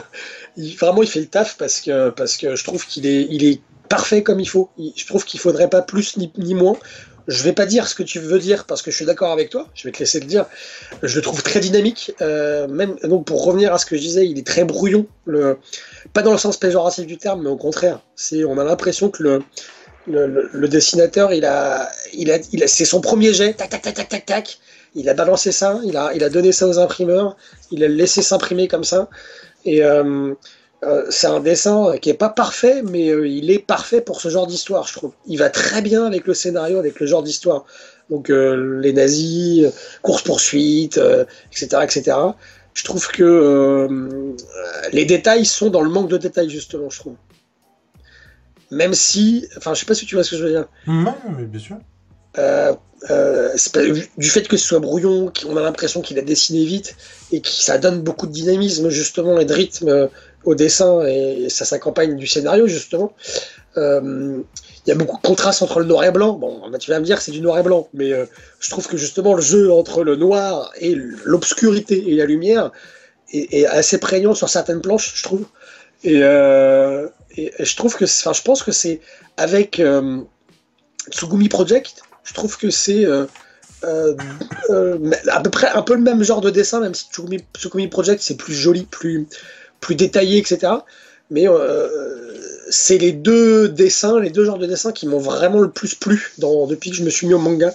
il, 0.58 0.76
vraiment, 0.78 1.04
il 1.04 1.10
fait 1.10 1.20
le 1.20 1.28
taf 1.28 1.58
parce 1.58 1.80
que 1.80 2.10
parce 2.10 2.38
que 2.38 2.56
je 2.56 2.64
trouve 2.64 2.86
qu'il 2.86 3.06
est, 3.06 3.28
il 3.30 3.44
est 3.44 3.62
parfait 3.90 4.24
comme 4.24 4.40
il 4.40 4.48
faut. 4.50 4.70
Il- 4.78 4.94
je 4.96 5.06
trouve 5.06 5.26
qu'il 5.26 5.40
faudrait 5.40 5.70
pas 5.70 5.82
plus 5.82 6.18
ni, 6.18 6.32
ni 6.38 6.54
moins. 6.56 6.78
Je 7.28 7.44
vais 7.44 7.54
pas 7.54 7.66
dire 7.66 7.88
ce 7.88 7.96
que 7.96 8.04
tu 8.04 8.20
veux 8.20 8.40
dire 8.40 8.66
parce 8.66 8.82
que 8.82 8.92
je 8.92 8.96
suis 8.96 9.06
d'accord 9.06 9.32
avec 9.32 9.50
toi. 9.50 9.68
Je 9.74 9.88
vais 9.88 9.92
te 9.92 10.00
laisser 10.00 10.20
le 10.20 10.26
dire. 10.26 10.46
Je 11.04 11.16
le 11.16 11.22
trouve 11.22 11.44
très 11.44 11.60
dynamique. 11.60 12.14
euh, 12.22 12.68
donc 13.04 13.26
pour 13.26 13.44
revenir 13.44 13.74
à 13.74 13.78
ce 13.78 13.86
que 13.86 13.96
je 13.96 14.02
disais, 14.02 14.28
il 14.28 14.40
est 14.40 14.46
très 14.46 14.64
brouillon. 14.64 15.06
Pas 16.14 16.22
dans 16.22 16.32
le 16.32 16.38
sens 16.38 16.58
péjoratif 16.58 17.06
du 17.06 17.18
terme, 17.18 17.44
mais 17.44 17.50
au 17.50 17.58
contraire. 17.58 18.02
On 18.34 18.58
a 18.58 18.64
l'impression 18.64 19.10
que 19.10 19.42
le, 20.08 20.68
dessinateur, 20.68 21.32
c'est 22.68 22.86
son 22.86 23.02
premier 23.02 23.34
jet. 23.34 23.54
Tac, 23.54 23.70
tac, 23.70 23.82
tac, 23.82 23.96
tac, 23.96 24.10
tac, 24.10 24.26
tac. 24.26 24.60
Il 24.94 25.08
a 25.10 25.14
balancé 25.14 25.52
ça. 25.52 25.80
Il 25.86 25.96
a, 25.98 26.12
il 26.14 26.24
a 26.24 26.30
donné 26.30 26.52
ça 26.52 26.68
aux 26.68 26.80
imprimeurs. 26.80 27.38
Il 27.72 27.84
a 27.84 27.88
laissé 27.88 28.22
s'imprimer 28.22 28.68
comme 28.68 28.84
ça. 28.84 29.10
Et 29.64 29.84
euh, 29.84 30.34
euh, 30.84 31.06
c'est 31.10 31.28
un 31.28 31.40
dessin 31.40 31.98
qui 32.02 32.10
est 32.10 32.16
pas 32.16 32.30
parfait, 32.30 32.82
mais 32.82 33.10
euh, 33.10 33.28
il 33.28 33.52
est 33.52 33.60
parfait 33.60 34.02
pour 34.02 34.20
ce 34.20 34.30
genre 34.30 34.48
d'histoire, 34.48 34.88
je 34.88 34.94
trouve. 34.94 35.12
Il 35.28 35.38
va 35.38 35.50
très 35.50 35.82
bien 35.82 36.06
avec 36.06 36.26
le 36.26 36.34
scénario, 36.34 36.80
avec 36.80 37.00
le 37.00 37.06
genre 37.06 37.22
d'histoire. 37.22 37.66
Donc 38.10 38.30
euh, 38.32 38.80
les 38.82 38.92
nazis, 38.92 39.66
euh, 39.66 39.70
course 40.02 40.24
poursuite, 40.24 41.00
etc., 41.52 41.68
etc. 41.84 42.18
Je 42.74 42.84
trouve 42.84 43.08
que 43.10 43.88
les 44.94 45.06
détails 45.06 45.46
sont 45.46 45.70
dans 45.70 45.82
le 45.82 45.90
manque 45.90 46.08
de 46.10 46.18
détails 46.18 46.50
justement, 46.50 46.90
je 46.90 47.00
trouve. 47.00 47.16
Même 48.72 48.94
si, 48.94 49.46
enfin, 49.58 49.74
je 49.74 49.82
sais 49.82 49.86
pas 49.86 49.94
si 49.94 50.06
tu 50.06 50.16
vois 50.16 50.24
ce 50.24 50.32
que 50.32 50.38
je 50.38 50.44
veux 50.46 50.52
dire. 50.52 50.68
Ouais, 50.88 51.12
mais 51.38 51.44
bien 51.44 51.60
sûr. 51.60 51.78
Pas- 52.34 53.82
du 54.18 54.30
fait 54.30 54.48
que 54.48 54.58
ce 54.58 54.66
soit 54.66 54.80
brouillon, 54.80 55.32
qu'on 55.32 55.58
a 55.58 55.62
l'impression 55.62 56.02
qu'il 56.02 56.18
a 56.18 56.22
dessiné 56.22 56.64
vite 56.64 56.96
et 57.32 57.42
que 57.42 57.50
ça 57.50 57.78
donne 57.78 58.02
beaucoup 58.02 58.28
de 58.28 58.32
dynamisme 58.32 58.90
justement 58.90 59.40
et 59.40 59.46
de 59.46 59.54
rythme 59.54 60.10
au 60.44 60.56
dessin 60.56 61.06
et 61.06 61.50
ça 61.50 61.66
s'accompagne 61.66 62.16
du 62.16 62.28
scénario 62.28 62.68
justement. 62.68 63.14
Euh, 63.78 64.42
Il 64.86 64.90
y 64.90 64.92
a 64.92 64.96
beaucoup 64.96 65.18
de 65.18 65.22
contrastes 65.22 65.62
entre 65.62 65.80
le 65.80 65.86
noir 65.86 66.04
et 66.04 66.12
blanc. 66.12 66.34
Bon, 66.34 66.62
tu 66.80 66.90
vas 66.90 67.00
me 67.00 67.06
dire 67.06 67.22
c'est 67.22 67.32
du 67.32 67.42
noir 67.42 67.60
et 67.60 67.64
blanc, 67.64 67.88
mais 67.94 68.12
euh, 68.12 68.26
je 68.60 68.70
trouve 68.70 68.88
que 68.88 68.98
justement 68.98 69.36
le 69.36 69.42
jeu 69.42 69.72
entre 69.72 70.04
le 70.04 70.16
noir 70.16 70.72
et 70.80 70.96
l'obscurité 71.24 72.12
et 72.12 72.16
la 72.16 72.26
lumière 72.26 72.72
est, 73.32 73.66
assez 73.66 73.98
prégnant 74.00 74.34
sur 74.34 74.50
certaines 74.50 74.82
planches, 74.82 75.14
je 75.16 75.24
trouve. 75.24 75.46
Et, 76.04 76.20
euh, 76.24 77.08
et- 77.38 77.54
je 77.60 77.76
trouve 77.76 77.96
que, 77.96 78.06
enfin, 78.06 78.34
je 78.34 78.42
pense 78.42 78.64
que 78.64 78.72
c'est 78.72 79.00
avec 79.38 79.82
Tsugumi 81.12 81.48
Project, 81.48 82.02
je 82.24 82.34
trouve 82.34 82.58
que 82.58 82.70
c'est 82.72 83.06
à 83.84 85.40
peu 85.44 85.50
près 85.50 85.70
un 85.70 85.82
peu 85.84 85.94
le 85.94 86.02
même 86.02 86.24
genre 86.24 86.42
de 86.42 86.50
dessin, 86.50 86.82
même 86.82 86.96
si 86.96 87.06
Tsugumi 87.06 87.88
Project 87.88 88.22
c'est 88.22 88.36
plus 88.36 88.56
joli, 88.56 88.84
plus, 88.84 89.28
plus 89.82 89.96
détaillé, 89.96 90.38
etc. 90.38 90.72
Mais 91.30 91.48
euh, 91.50 91.88
c'est 92.70 92.98
les 92.98 93.12
deux 93.12 93.68
dessins, 93.70 94.20
les 94.20 94.30
deux 94.30 94.46
genres 94.46 94.58
de 94.58 94.66
dessins 94.66 94.92
qui 94.92 95.08
m'ont 95.08 95.18
vraiment 95.20 95.60
le 95.60 95.70
plus 95.72 95.96
plu 95.96 96.32
dans, 96.38 96.68
depuis 96.68 96.90
que 96.92 96.96
je 96.96 97.04
me 97.04 97.10
suis 97.10 97.28
mis 97.28 97.34
au 97.34 97.40
manga. 97.40 97.74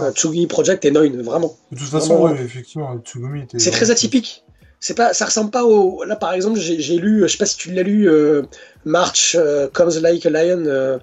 Euh, 0.00 0.12
Tsugumi 0.12 0.46
Project 0.46 0.84
et 0.84 0.90
Noin, 0.90 1.10
vraiment. 1.22 1.56
De 1.72 1.78
toute 1.78 1.88
façon, 1.88 2.16
vraiment- 2.18 2.34
ouais, 2.38 2.44
effectivement, 2.44 2.96
Tsugumi 3.04 3.42
était. 3.42 3.58
C'est 3.58 3.70
très 3.70 3.90
atypique. 3.90 4.44
C'est 4.78 4.94
pas, 4.94 5.14
ça 5.14 5.24
ressemble 5.24 5.50
pas 5.50 5.64
au. 5.64 6.04
Là, 6.04 6.16
par 6.16 6.32
exemple, 6.34 6.58
j'ai 6.60 6.98
lu, 6.98 7.22
je 7.22 7.26
sais 7.28 7.38
pas 7.38 7.46
si 7.46 7.56
tu 7.56 7.72
l'as 7.72 7.82
lu, 7.82 8.08
euh, 8.10 8.42
March 8.84 9.34
euh, 9.38 9.68
Comes 9.72 9.98
Like 10.02 10.26
a 10.26 10.30
Lion, 10.30 10.64
euh, 10.66 10.98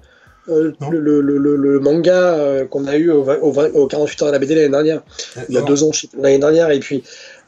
le, 0.46 0.74
le, 0.90 1.20
le, 1.22 1.38
le- 1.38 1.56
le 1.56 1.80
manga 1.80 2.12
euh, 2.34 2.66
qu'on 2.66 2.86
a 2.86 2.96
eu 2.96 3.10
au, 3.10 3.24
vingt- 3.24 3.38
au, 3.40 3.50
vingt- 3.50 3.72
au 3.72 3.86
48 3.86 4.22
heures 4.22 4.28
de 4.28 4.32
la 4.32 4.38
BD 4.38 4.54
l'année 4.54 4.68
dernière, 4.68 5.02
il 5.48 5.54
y 5.54 5.58
a 5.58 5.62
deux 5.66 5.82
ans, 5.82 5.90
je 5.92 6.00
sais 6.02 6.08
l'année 6.18 6.38
dernière, 6.38 6.70
et 6.70 6.78
puis 6.80 7.02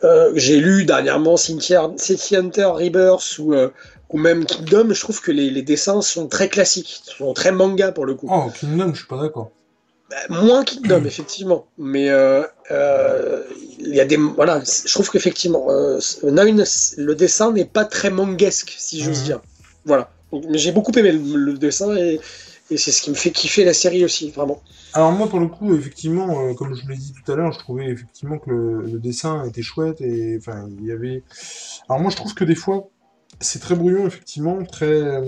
euh, 0.06 0.32
j'ai 0.34 0.60
lu 0.60 0.84
dernièrement 0.84 1.36
Cynthia, 1.36 1.90
City 1.96 2.36
Hunter 2.36 2.70
Rebirth 2.74 3.38
ou, 3.38 3.54
euh, 3.54 3.70
ou 4.10 4.18
même 4.18 4.44
Kingdom. 4.44 4.92
Je 4.92 5.00
trouve 5.00 5.20
que 5.20 5.32
les, 5.32 5.50
les 5.50 5.62
dessins 5.62 6.00
sont 6.00 6.28
très 6.28 6.48
classiques, 6.48 7.02
sont 7.04 7.34
très 7.34 7.52
manga 7.52 7.92
pour 7.92 8.06
le 8.06 8.14
coup. 8.14 8.28
Oh, 8.30 8.50
Kingdom, 8.58 8.92
je 8.92 8.98
suis 8.98 9.06
pas 9.06 9.20
d'accord. 9.20 9.50
Bah, 10.10 10.16
moins 10.28 10.64
Kingdom, 10.64 11.04
effectivement. 11.06 11.66
Mais 11.78 12.08
euh, 12.08 13.42
il 13.78 13.94
y 13.94 14.00
a 14.00 14.04
des. 14.04 14.16
Voilà, 14.16 14.62
je 14.64 14.92
trouve 14.92 15.10
qu'effectivement, 15.10 15.66
euh, 15.70 15.98
le 16.22 17.14
dessin 17.14 17.52
n'est 17.52 17.64
pas 17.64 17.84
très 17.84 18.10
manguesque, 18.10 18.74
si 18.78 19.02
j'ose 19.02 19.20
mhm. 19.20 19.24
dire. 19.24 19.40
Voilà. 19.84 20.10
Mais 20.32 20.58
j'ai 20.58 20.72
beaucoup 20.72 20.92
aimé 20.92 21.12
le, 21.12 21.54
dessin 21.54 21.96
et, 21.96 22.20
c'est 22.70 22.90
ce 22.90 23.02
qui 23.02 23.10
me 23.10 23.14
fait 23.14 23.30
kiffer 23.30 23.64
la 23.64 23.74
série 23.74 24.04
aussi, 24.04 24.30
vraiment. 24.30 24.62
Alors 24.92 25.12
moi, 25.12 25.28
pour 25.28 25.38
le 25.38 25.46
coup, 25.46 25.74
effectivement, 25.74 26.54
comme 26.54 26.74
je 26.74 26.88
l'ai 26.88 26.96
dit 26.96 27.12
tout 27.12 27.30
à 27.30 27.36
l'heure, 27.36 27.52
je 27.52 27.58
trouvais 27.58 27.86
effectivement 27.86 28.38
que 28.38 28.50
le, 28.50 28.98
dessin 28.98 29.44
était 29.44 29.62
chouette 29.62 30.00
et 30.00 30.36
enfin, 30.38 30.68
il 30.78 30.84
y 30.84 30.90
avait. 30.90 31.22
Alors 31.88 32.00
moi, 32.00 32.10
je 32.10 32.16
trouve 32.16 32.34
que 32.34 32.44
des 32.44 32.54
fois, 32.54 32.88
c'est 33.40 33.60
très 33.60 33.74
brouillon, 33.74 34.06
effectivement, 34.06 34.64
très 34.64 35.22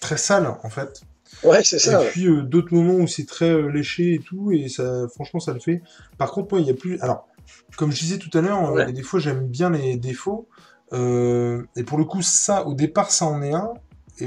très 0.00 0.16
sale 0.16 0.46
en 0.62 0.70
fait. 0.70 1.02
Ouais, 1.42 1.62
c'est 1.64 1.78
ça. 1.78 2.04
Et 2.04 2.08
puis 2.08 2.26
euh, 2.26 2.42
d'autres 2.42 2.74
moments 2.74 2.94
où 2.94 3.06
c'est 3.06 3.26
très 3.26 3.50
euh, 3.50 3.68
léché 3.68 4.14
et 4.14 4.18
tout, 4.18 4.52
et 4.52 4.68
ça, 4.68 5.06
franchement, 5.14 5.40
ça 5.40 5.52
le 5.52 5.60
fait. 5.60 5.82
Par 6.18 6.32
contre, 6.32 6.54
moi, 6.54 6.60
il 6.60 6.66
y 6.66 6.70
a 6.70 6.74
plus. 6.74 6.98
Alors, 7.00 7.28
comme 7.76 7.92
je 7.92 8.00
disais 8.00 8.18
tout 8.18 8.36
à 8.36 8.40
l'heure, 8.40 8.76
euh, 8.76 8.90
des 8.90 9.02
fois, 9.02 9.20
j'aime 9.20 9.46
bien 9.46 9.70
les 9.70 9.96
défauts. 9.96 10.48
et 10.92 11.82
pour 11.84 11.98
le 11.98 12.04
coup, 12.04 12.22
ça, 12.22 12.66
au 12.66 12.74
départ, 12.74 13.10
ça 13.10 13.26
en 13.26 13.42
est 13.42 13.54
un. 13.54 13.72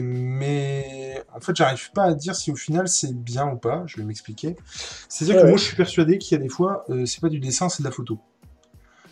Mais 0.01 1.23
en 1.33 1.39
fait, 1.39 1.55
j'arrive 1.55 1.91
pas 1.91 2.03
à 2.03 2.13
dire 2.13 2.35
si 2.35 2.51
au 2.51 2.55
final 2.55 2.87
c'est 2.87 3.13
bien 3.13 3.47
ou 3.47 3.57
pas. 3.57 3.83
Je 3.85 3.97
vais 3.97 4.03
m'expliquer. 4.03 4.55
C'est-à-dire 5.09 5.41
que 5.41 5.47
moi, 5.47 5.57
je 5.57 5.63
suis 5.63 5.75
persuadé 5.75 6.17
qu'il 6.17 6.37
y 6.37 6.41
a 6.41 6.43
des 6.43 6.49
fois, 6.49 6.85
c'est 7.05 7.21
pas 7.21 7.29
du 7.29 7.39
dessin, 7.39 7.69
c'est 7.69 7.83
de 7.83 7.87
la 7.87 7.93
photo. 7.93 8.19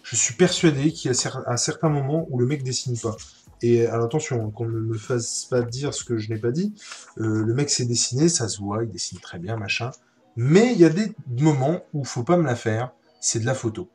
Je 0.04 0.16
suis 0.16 0.34
persuadé 0.34 0.92
qu'il 0.92 1.12
y 1.12 1.14
a 1.14 1.42
à 1.46 1.58
certains 1.58 1.90
moments 1.90 2.28
où 2.30 2.40
le 2.40 2.46
mec 2.46 2.64
dessine 2.64 2.98
pas. 2.98 3.16
Et 3.62 3.86
alors 3.86 4.06
attention, 4.06 4.50
qu'on 4.52 4.66
ne 4.66 4.80
me 4.80 4.98
fasse 4.98 5.46
pas 5.46 5.62
dire 5.62 5.94
ce 5.94 6.04
que 6.04 6.18
je 6.18 6.30
n'ai 6.30 6.40
pas 6.40 6.52
dit. 6.52 6.74
Euh, 7.20 7.44
le 7.44 7.54
mec 7.54 7.70
s'est 7.70 7.86
dessiné, 7.86 8.28
ça 8.28 8.48
se 8.48 8.60
voit, 8.60 8.84
il 8.84 8.90
dessine 8.90 9.20
très 9.20 9.38
bien, 9.38 9.56
machin. 9.56 9.92
Mais 10.36 10.74
il 10.74 10.80
y 10.80 10.86
a 10.86 10.90
des 10.90 11.14
moments 11.40 11.82
où 11.94 12.00
il 12.00 12.08
faut 12.08 12.24
pas 12.24 12.38
me 12.38 12.44
la 12.44 12.56
faire, 12.56 12.92
c'est 13.20 13.40
de 13.40 13.46
la 13.46 13.54
photo. 13.54 13.88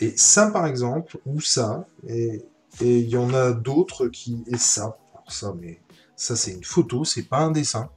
Et 0.00 0.12
ça, 0.16 0.50
par 0.50 0.66
exemple, 0.66 1.18
ou 1.26 1.40
ça, 1.40 1.86
et 2.08 2.44
il 2.80 3.08
y 3.08 3.16
en 3.16 3.32
a 3.32 3.52
d'autres 3.52 4.08
qui... 4.08 4.42
Et 4.48 4.58
ça, 4.58 4.98
ça, 5.28 5.54
mais 5.60 5.78
ça 6.16 6.36
c'est 6.36 6.52
une 6.52 6.64
photo, 6.64 7.04
c'est 7.04 7.22
pas 7.24 7.38
un 7.38 7.50
dessin. 7.50 7.90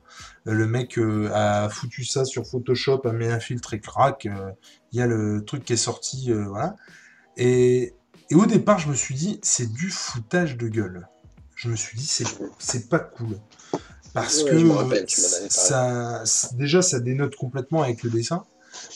Le 0.45 0.65
mec 0.65 0.97
euh, 0.97 1.29
a 1.33 1.69
foutu 1.69 2.05
ça 2.05 2.25
sur 2.25 2.47
Photoshop, 2.47 3.01
a 3.05 3.11
mis 3.11 3.27
un 3.27 3.39
filtre 3.39 3.73
et 3.73 3.79
crac, 3.79 4.25
euh, 4.25 4.51
il 4.91 4.99
y 4.99 5.01
a 5.01 5.07
le 5.07 5.43
truc 5.45 5.65
qui 5.65 5.73
est 5.73 5.77
sorti, 5.77 6.31
voilà. 6.31 6.75
Et 7.35 7.93
et 8.29 8.35
au 8.35 8.45
départ, 8.45 8.79
je 8.79 8.89
me 8.89 8.93
suis 8.93 9.15
dit, 9.15 9.39
c'est 9.41 9.71
du 9.71 9.89
foutage 9.89 10.57
de 10.57 10.67
gueule. 10.67 11.07
Je 11.55 11.69
me 11.69 11.75
suis 11.75 11.97
dit, 11.97 12.07
c'est 12.59 12.89
pas 12.89 12.99
cool. 12.99 13.39
Parce 14.13 14.43
que 14.43 15.05
ça, 15.49 16.23
déjà, 16.53 16.81
ça 16.81 16.99
dénote 16.99 17.35
complètement 17.35 17.83
avec 17.83 18.03
le 18.03 18.09
dessin. 18.09 18.45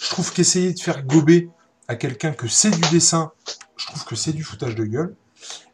Je 0.01 0.09
trouve 0.09 0.31
qu'essayer 0.33 0.73
de 0.73 0.79
faire 0.79 1.03
gober 1.03 1.49
à 1.87 1.95
quelqu'un 1.95 2.31
que 2.31 2.47
c'est 2.47 2.71
du 2.71 2.89
dessin, 2.91 3.31
je 3.77 3.85
trouve 3.87 4.05
que 4.05 4.15
c'est 4.15 4.33
du 4.33 4.43
foutage 4.43 4.75
de 4.75 4.85
gueule. 4.85 5.15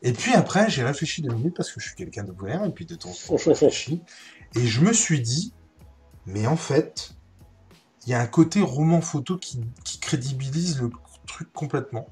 Et 0.02 0.13
puis 0.13 0.34
après, 0.34 0.70
j'ai 0.70 0.84
réfléchi 0.84 1.22
deux 1.22 1.34
minutes 1.34 1.56
parce 1.56 1.72
que 1.72 1.80
je 1.80 1.88
suis 1.88 1.96
quelqu'un 1.96 2.24
d'ouvert 2.24 2.63
et 2.63 2.72
puis 2.72 2.86
de 2.86 2.96
temps 2.96 3.10
en 3.10 3.13
temps, 3.13 3.38
je 3.38 3.50
réfléchis. 3.50 4.02
Et 4.56 4.66
je 4.66 4.82
me 4.82 4.94
suis 4.94 5.22
dit, 5.22 5.54
mais 6.26 6.48
en 6.48 6.58
fait, 6.58 7.13
il 8.06 8.12
y 8.12 8.13
a 8.13 8.22
un 8.22 8.28
côté 8.28 8.62
roman 8.62 9.02
photo 9.02 9.38
qui 9.38 10.00
crédibilise 10.00 10.82
le 10.82 10.90
truc 11.26 11.52
complètement. 11.52 12.08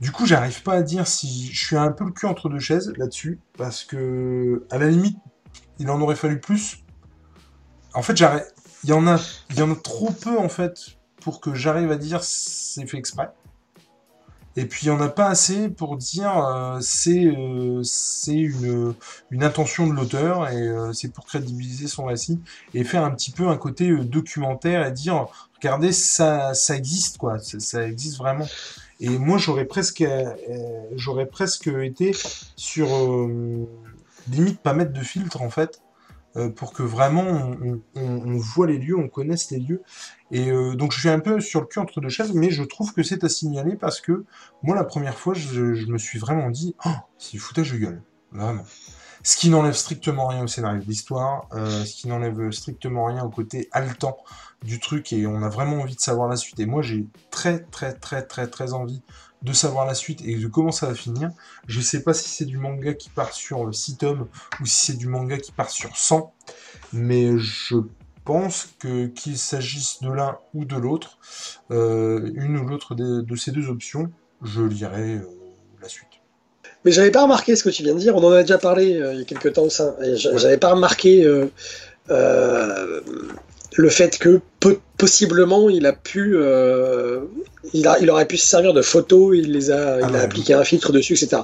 Du 0.00 0.12
coup, 0.12 0.26
j'arrive 0.26 0.62
pas 0.62 0.74
à 0.74 0.82
dire 0.82 1.06
si 1.06 1.50
je 1.52 1.66
suis 1.66 1.76
un 1.76 1.90
peu 1.90 2.04
le 2.04 2.10
cul 2.10 2.26
entre 2.26 2.48
deux 2.48 2.58
chaises 2.58 2.92
là-dessus, 2.96 3.40
parce 3.56 3.84
que 3.84 4.66
à 4.70 4.78
la 4.78 4.88
limite, 4.88 5.18
il 5.78 5.88
en 5.90 6.00
aurait 6.00 6.16
fallu 6.16 6.38
plus. 6.38 6.84
En 7.94 8.02
fait, 8.02 8.12
il 8.12 8.90
y 8.90 8.92
en 8.92 9.06
a, 9.06 9.18
il 9.50 9.58
y 9.58 9.62
en 9.62 9.70
a 9.70 9.76
trop 9.76 10.10
peu 10.10 10.38
en 10.38 10.50
fait 10.50 10.98
pour 11.22 11.40
que 11.40 11.54
j'arrive 11.54 11.90
à 11.90 11.96
dire 11.96 12.22
c'est 12.22 12.86
fait 12.86 12.98
exprès. 12.98 13.30
Et 14.56 14.64
puis 14.66 14.86
il 14.86 14.90
n'y 14.90 14.96
en 14.96 15.00
a 15.00 15.08
pas 15.08 15.26
assez 15.26 15.68
pour 15.68 15.96
dire 15.96 16.36
euh, 16.38 16.78
c'est 16.80 17.26
euh, 17.26 17.82
c'est 17.82 18.34
une, 18.34 18.94
une, 19.30 19.44
intention 19.44 19.86
de 19.86 19.92
l'auteur 19.92 20.48
et 20.48 20.56
euh, 20.56 20.92
c'est 20.94 21.12
pour 21.12 21.26
crédibiliser 21.26 21.88
son 21.88 22.06
récit 22.06 22.40
et 22.72 22.82
faire 22.82 23.04
un 23.04 23.10
petit 23.10 23.30
peu 23.30 23.48
un 23.48 23.56
côté 23.58 23.94
documentaire 23.96 24.86
et 24.86 24.92
dire 24.92 25.26
regardez 25.56 25.92
ça 25.92 26.54
ça 26.54 26.74
existe 26.74 27.18
quoi 27.18 27.38
ça, 27.38 27.60
ça 27.60 27.86
existe 27.86 28.16
vraiment. 28.16 28.46
Et 29.00 29.10
moi, 29.18 29.38
j'aurais 29.38 29.66
presque, 29.66 30.00
euh, 30.00 30.34
j'aurais 30.94 31.26
presque 31.26 31.68
été 31.68 32.12
sur 32.56 32.94
euh, 32.94 33.68
limite 34.30 34.60
pas 34.60 34.72
mettre 34.72 34.92
de 34.92 35.00
filtre 35.00 35.42
en 35.42 35.50
fait, 35.50 35.80
euh, 35.80 35.85
pour 36.54 36.72
que 36.72 36.82
vraiment 36.82 37.52
on, 37.94 38.36
voit 38.36 38.66
les 38.66 38.78
lieux, 38.78 38.96
on 38.96 39.08
connaisse 39.08 39.50
les 39.50 39.58
lieux. 39.58 39.82
Et 40.30 40.50
donc 40.50 40.92
je 40.92 40.98
suis 40.98 41.08
un 41.08 41.20
peu 41.20 41.40
sur 41.40 41.60
le 41.60 41.66
cul 41.66 41.78
entre 41.78 42.00
deux 42.00 42.08
chaises, 42.08 42.32
mais 42.32 42.50
je 42.50 42.62
trouve 42.62 42.92
que 42.92 43.02
c'est 43.02 43.24
à 43.24 43.28
signaler 43.28 43.76
parce 43.76 44.00
que 44.00 44.24
moi, 44.62 44.76
la 44.76 44.84
première 44.84 45.18
fois, 45.18 45.34
je, 45.34 45.74
je 45.74 45.86
me 45.86 45.98
suis 45.98 46.18
vraiment 46.18 46.50
dit, 46.50 46.74
oh, 46.84 46.90
c'est 47.18 47.38
foutage 47.38 47.72
de 47.72 47.78
gueule, 47.78 48.02
vraiment. 48.32 48.64
Ce 49.26 49.36
qui 49.36 49.50
n'enlève 49.50 49.72
strictement 49.72 50.28
rien 50.28 50.44
au 50.44 50.46
scénario 50.46 50.80
de 50.80 50.86
l'histoire, 50.86 51.48
euh, 51.52 51.84
ce 51.84 51.96
qui 51.96 52.06
n'enlève 52.06 52.52
strictement 52.52 53.06
rien 53.06 53.24
au 53.24 53.28
côté 53.28 53.68
haletant 53.72 54.18
du 54.62 54.78
truc, 54.78 55.12
et 55.12 55.26
on 55.26 55.42
a 55.42 55.48
vraiment 55.48 55.78
envie 55.78 55.96
de 55.96 56.00
savoir 56.00 56.28
la 56.28 56.36
suite. 56.36 56.60
Et 56.60 56.66
moi, 56.66 56.80
j'ai 56.80 57.08
très, 57.32 57.58
très, 57.58 57.92
très, 57.92 58.22
très, 58.24 58.46
très 58.46 58.72
envie 58.72 59.02
de 59.46 59.52
savoir 59.52 59.86
la 59.86 59.94
suite 59.94 60.20
et 60.24 60.36
de 60.36 60.46
comment 60.46 60.72
ça 60.72 60.86
va 60.86 60.94
finir. 60.94 61.30
Je 61.66 61.80
sais 61.80 62.02
pas 62.02 62.12
si 62.12 62.28
c'est 62.28 62.44
du 62.44 62.58
manga 62.58 62.92
qui 62.92 63.08
part 63.08 63.32
sur 63.32 63.74
6 63.74 63.96
tomes 63.96 64.28
ou 64.60 64.66
si 64.66 64.86
c'est 64.86 64.98
du 64.98 65.06
manga 65.08 65.38
qui 65.38 65.52
part 65.52 65.70
sur 65.70 65.96
100, 65.96 66.34
mais 66.92 67.38
je 67.38 67.76
pense 68.24 68.68
que 68.80 69.06
qu'il 69.06 69.38
s'agisse 69.38 70.02
de 70.02 70.10
l'un 70.10 70.36
ou 70.52 70.64
de 70.64 70.76
l'autre, 70.76 71.18
euh, 71.70 72.30
une 72.34 72.58
ou 72.58 72.66
l'autre 72.66 72.94
de, 72.94 73.36
ces 73.36 73.52
deux 73.52 73.68
options, 73.68 74.10
je 74.42 74.62
lirai 74.62 75.14
euh, 75.14 75.28
la 75.80 75.88
suite. 75.88 76.16
Mais 76.86 76.92
j'avais 76.92 77.10
pas 77.10 77.22
remarqué 77.22 77.56
ce 77.56 77.64
que 77.64 77.68
tu 77.68 77.82
viens 77.82 77.94
de 77.94 77.98
dire, 77.98 78.14
on 78.14 78.22
en 78.22 78.30
a 78.30 78.42
déjà 78.42 78.58
parlé 78.58 79.00
euh, 79.00 79.12
il 79.12 79.18
y 79.18 79.22
a 79.22 79.24
quelques 79.24 79.54
temps, 79.54 79.68
ça. 79.68 79.96
J'avais 80.14 80.56
pas 80.56 80.72
remarqué 80.72 81.24
euh, 81.24 81.46
euh, 82.10 83.00
le 83.76 83.88
fait 83.88 84.18
que 84.18 84.40
possiblement 84.96 85.68
il 85.68 85.84
a 85.84 85.92
pu. 85.92 86.36
Il, 87.72 87.86
a, 87.86 87.98
il 88.00 88.10
aurait 88.10 88.26
pu 88.26 88.36
se 88.36 88.46
servir 88.46 88.72
de 88.72 88.82
photos, 88.82 89.36
il, 89.36 89.52
les 89.52 89.70
a, 89.70 89.98
il 89.98 90.14
a 90.14 90.20
ah 90.20 90.22
appliqué 90.22 90.54
un 90.54 90.64
filtre 90.64 90.92
dessus, 90.92 91.14
etc. 91.14 91.42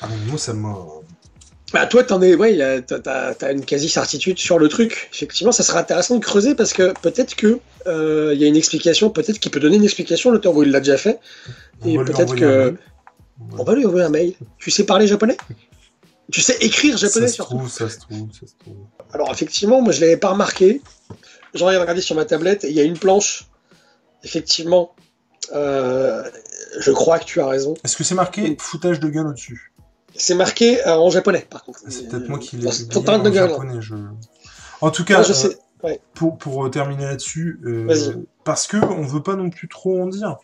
Ah, 0.00 0.08
moi, 0.26 0.38
ça 0.38 0.52
m'a. 0.52 0.76
Bah, 1.72 1.86
toi, 1.86 2.02
t'en 2.02 2.22
es, 2.22 2.34
ouais, 2.34 2.82
t'as, 2.82 3.34
as 3.40 3.52
une 3.52 3.64
quasi-certitude 3.64 4.38
sur 4.38 4.58
le 4.58 4.68
truc. 4.68 5.10
Effectivement, 5.12 5.52
ça 5.52 5.62
serait 5.62 5.78
intéressant 5.78 6.16
de 6.16 6.24
creuser 6.24 6.54
parce 6.54 6.72
que 6.72 6.94
peut-être 7.02 7.34
que 7.36 7.60
il 7.86 8.38
y 8.40 8.44
a 8.44 8.46
une 8.46 8.56
explication, 8.56 9.10
peut-être 9.10 9.38
qu'il 9.38 9.50
peut 9.50 9.60
donner 9.60 9.76
une 9.76 9.84
explication, 9.84 10.30
l'auteur, 10.30 10.54
où 10.54 10.62
il 10.62 10.70
l'a 10.70 10.80
déjà 10.80 10.96
fait. 10.96 11.18
et 11.84 11.96
peut-être 11.98 12.34
que. 12.34 12.74
On 13.56 13.64
va 13.64 13.74
lui 13.74 13.86
envoyer 13.86 14.04
un 14.04 14.10
mail. 14.10 14.34
Tu 14.58 14.70
sais 14.70 14.84
parler 14.84 15.06
japonais? 15.06 15.36
Tu 16.30 16.40
sais 16.42 16.56
écrire 16.60 16.96
japonais 16.96 17.28
ça 17.28 17.32
se 17.34 17.42
Trouve, 17.42 17.70
ça 17.70 17.88
se 17.88 17.98
trouve, 17.98 18.28
ça 18.32 18.46
se 18.46 18.52
trouve. 18.58 18.76
Alors 19.12 19.30
effectivement, 19.30 19.80
moi 19.80 19.92
je 19.92 20.00
l'avais 20.00 20.16
pas 20.16 20.30
remarqué. 20.30 20.82
J'en 21.54 21.70
ai 21.70 21.76
regardé 21.76 22.02
sur 22.02 22.14
ma 22.14 22.24
tablette 22.24 22.64
et 22.64 22.68
il 22.68 22.74
y 22.74 22.80
a 22.80 22.82
une 22.82 22.98
planche. 22.98 23.46
Effectivement, 24.24 24.94
euh, 25.54 26.22
je 26.78 26.90
crois 26.90 27.18
que 27.18 27.24
tu 27.24 27.40
as 27.40 27.46
raison. 27.46 27.74
Est-ce 27.84 27.96
que 27.96 28.04
c'est 28.04 28.14
marqué 28.14 28.56
foutage 28.60 29.00
de 29.00 29.08
gueule 29.08 29.28
au-dessus 29.28 29.72
C'est 30.14 30.34
marqué 30.34 30.86
euh, 30.86 30.96
en 30.96 31.10
japonais, 31.10 31.46
par 31.48 31.64
contre. 31.64 31.80
C'est 31.88 32.08
peut-être 32.08 32.28
moi 32.28 32.38
qui 32.38 32.56
l'ai 32.56 32.66
en 32.66 32.70
de 32.70 33.30
gueule. 33.30 33.50
japonais. 33.50 33.80
En 34.80 34.90
tout 34.90 35.04
cas, 35.04 35.22
euh, 35.84 35.94
pour, 36.14 36.38
pour 36.38 36.70
terminer 36.70 37.04
là-dessus, 37.04 37.60
parce 38.44 38.66
que 38.66 38.76
on 38.76 39.02
veut 39.02 39.22
pas 39.22 39.36
non 39.36 39.50
plus 39.50 39.68
trop 39.68 40.00
en 40.02 40.06
dire. 40.06 40.38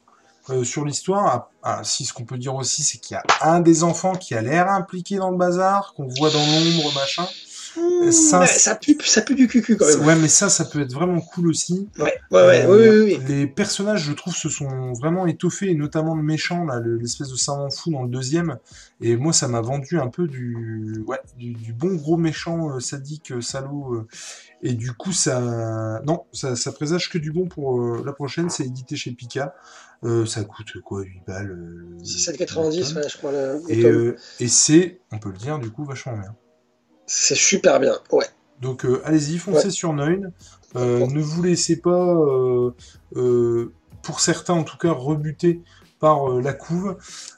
Euh, 0.51 0.63
sur 0.63 0.85
l'histoire. 0.85 1.27
Ah, 1.27 1.79
ah, 1.79 1.85
si 1.85 2.05
ce 2.05 2.13
qu'on 2.13 2.25
peut 2.25 2.37
dire 2.37 2.55
aussi, 2.55 2.83
c'est 2.83 2.99
qu'il 2.99 3.15
y 3.15 3.17
a 3.17 3.25
un 3.41 3.61
des 3.61 3.83
enfants 3.83 4.15
qui 4.15 4.35
a 4.35 4.43
l'air 4.43 4.69
impliqué 4.69 5.17
dans 5.17 5.31
le 5.31 5.39
bazar, 5.39 5.95
qu'on 5.97 6.07
voit 6.07 6.29
dans 6.31 6.45
l'ombre, 6.45 6.93
machin. 6.95 7.27
Mmh, 7.77 8.11
ça, 8.11 8.47
ça, 8.47 8.75
pue, 8.77 8.97
ça 9.05 9.23
pue 9.23 9.35
du 9.35 9.49
cucu 9.49 9.77
quand 9.77 9.87
même. 9.87 10.07
Ouais, 10.07 10.17
mais 10.17 10.29
ça, 10.29 10.49
ça 10.49 10.65
peut 10.65 10.81
être 10.81 10.93
vraiment 10.93 11.21
cool 11.21 11.49
aussi. 11.49 11.89
Ouais, 11.99 12.15
ouais, 12.31 12.47
ouais, 12.47 12.67
euh, 12.67 13.05
oui, 13.05 13.17
oui, 13.19 13.25
Les 13.27 13.47
personnages, 13.47 14.05
je 14.05 14.13
trouve, 14.13 14.35
se 14.35 14.49
sont 14.49 14.93
vraiment 14.93 15.27
étoffés, 15.27 15.71
et 15.71 15.75
notamment 15.75 16.15
le 16.15 16.23
méchant, 16.23 16.65
là, 16.65 16.81
l'espèce 16.81 17.29
de 17.31 17.37
savant 17.37 17.71
fou 17.71 17.91
dans 17.91 18.03
le 18.03 18.09
deuxième. 18.09 18.59
Et 19.01 19.17
moi, 19.17 19.33
ça 19.33 19.49
m'a 19.49 19.61
vendu 19.61 19.99
un 19.99 20.09
peu 20.09 20.27
du, 20.29 21.03
ouais, 21.07 21.19
du, 21.37 21.73
bon 21.73 21.95
gros 21.95 22.17
méchant 22.17 22.71
euh, 22.71 22.81
sadique, 22.81 23.33
salaud. 23.41 24.07
et 24.63 24.75
du 24.75 24.93
coup, 24.93 25.13
ça, 25.13 26.01
non, 26.07 26.25
ça, 26.33 26.57
ça 26.57 26.73
présage 26.73 27.11
que 27.11 27.19
du 27.19 27.33
bon 27.33 27.47
pour 27.47 28.05
la 28.05 28.13
prochaine. 28.13 28.51
C'est 28.51 28.65
édité 28.65 28.97
chez 28.97 29.13
Pika. 29.13 29.55
Euh, 30.05 30.27
ça 30.27 30.45
coûte 30.45 30.81
quoi 30.85 31.03
8 31.03 31.23
balles 31.27 31.59
C'est 32.05 32.33
7,90 32.33 32.95
ouais, 32.95 33.09
je 33.09 33.17
crois. 33.17 33.33
et, 33.69 33.85
euh, 33.87 34.17
et 34.39 34.49
c'est, 34.49 35.01
on 35.13 35.19
peut 35.19 35.31
le 35.31 35.39
dire, 35.39 35.59
du 35.59 35.71
coup, 35.71 35.85
vachement 35.85 36.17
bien. 36.19 36.35
C'est 37.07 37.35
super 37.35 37.81
bien, 37.81 37.95
ouais. 38.13 38.27
Donc 38.61 38.85
euh, 38.85 39.03
allez-y, 39.05 39.39
foncez 39.39 39.71
sur 39.71 39.93
Neun. 39.93 40.33
ne 40.75 41.21
vous 41.21 41.43
laissez 41.43 41.77
pas, 41.81 42.17
pour 44.03 44.21
certains 44.21 44.55
en 44.55 44.65
tout 44.65 44.79
cas, 44.79 44.91
rebuter 44.93 45.61
par 46.01 46.29
la 46.41 46.53
couve. 46.53 46.97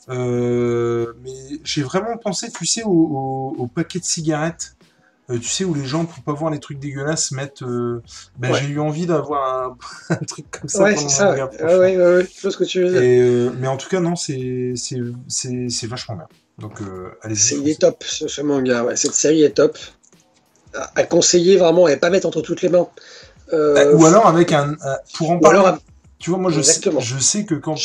mais 0.08 1.60
j'ai 1.64 1.82
vraiment 1.82 2.16
pensé, 2.16 2.50
tu 2.50 2.66
sais, 2.66 2.82
au, 2.84 3.68
paquet 3.74 3.98
de 3.98 4.04
cigarettes 4.04 4.76
euh, 5.28 5.38
tu 5.38 5.48
sais, 5.48 5.64
où 5.64 5.74
les 5.74 5.84
gens, 5.84 6.04
pour 6.04 6.22
pas 6.22 6.32
voir 6.32 6.52
les 6.52 6.60
trucs 6.60 6.78
dégueulasses, 6.78 7.32
mettent. 7.32 7.62
euh, 7.62 8.00
ben, 8.38 8.52
Ouais. 8.52 8.60
j'ai 8.60 8.68
eu 8.68 8.78
envie 8.78 9.06
d'avoir 9.06 9.64
un, 9.64 9.76
un 10.10 10.16
truc 10.24 10.46
comme 10.52 10.68
ça 10.68 10.84
Ouais, 10.84 10.94
pendant 10.94 11.08
c'est 11.08 11.16
ça. 11.16 11.34
Ouais, 11.34 11.76
ouais, 11.78 11.96
ouais, 11.96 12.26
je 12.32 12.42
vois 12.42 12.50
ce 12.52 12.56
que 12.56 12.64
tu 12.64 12.80
veux 12.80 12.90
dire. 12.90 13.02
Et, 13.02 13.20
euh, 13.20 13.50
mais 13.58 13.66
en 13.66 13.76
tout 13.76 13.88
cas, 13.88 13.98
non, 14.00 14.14
c'est 14.14 14.74
c'est- 14.76 15.00
c'est- 15.26 15.68
c'est 15.68 15.86
vachement 15.88 16.14
bien. 16.16 16.28
Donc, 16.58 16.80
euh, 16.80 17.10
allez-y. 17.22 17.38
C'est, 17.38 17.54
il 17.56 17.68
est 17.68 17.80
top, 17.80 18.02
ce, 18.04 18.28
ce 18.28 18.40
manga. 18.42 18.84
Ouais. 18.84 18.96
Cette 18.96 19.14
série 19.14 19.42
est 19.42 19.50
top. 19.50 19.78
À, 20.74 20.90
à 20.96 21.04
conseiller 21.04 21.56
vraiment 21.56 21.88
et 21.88 21.96
pas 21.96 22.10
mettre 22.10 22.26
entre 22.26 22.40
toutes 22.42 22.62
les 22.62 22.68
mains. 22.68 22.88
Euh, 23.52 23.74
Bah, 23.74 23.92
ou 23.92 24.04
alors 24.06 24.26
avec 24.26 24.52
un. 24.52 24.76
pour 25.14 25.30
en 25.30 25.38
parler. 25.38 25.58
alors, 25.58 25.78
Tu 26.18 26.30
vois, 26.30 26.38
moi, 26.38 26.50
je 26.50 26.60
sais, 26.62 26.80
je 27.00 27.18
sais 27.18 27.44
que 27.44 27.54
quand 27.54 27.76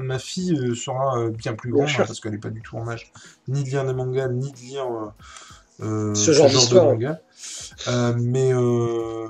ma, 0.00 0.18
fille 0.18 0.52
euh, 0.58 0.74
sera 0.74 1.18
euh, 1.18 1.30
bien 1.30 1.54
plus 1.54 1.70
grande, 1.70 1.88
hein, 1.88 2.04
parce 2.06 2.20
qu'elle 2.20 2.32
n'est 2.32 2.38
pas 2.38 2.50
du 2.50 2.60
tout 2.60 2.76
en 2.76 2.88
âge, 2.88 3.12
ni 3.46 3.62
de 3.64 3.68
lire 3.70 3.84
des 3.84 3.92
mangas, 3.94 4.28
ni 4.28 4.50
de 4.52 4.58
lire 4.58 4.86
euh, 5.80 5.84
euh, 5.84 6.14
Ce 6.14 6.32
genre 6.32 6.48
de 6.48 6.74
manga. 6.74 7.20
Euh, 7.86 8.12
mais 8.18 8.52
euh, 8.52 9.28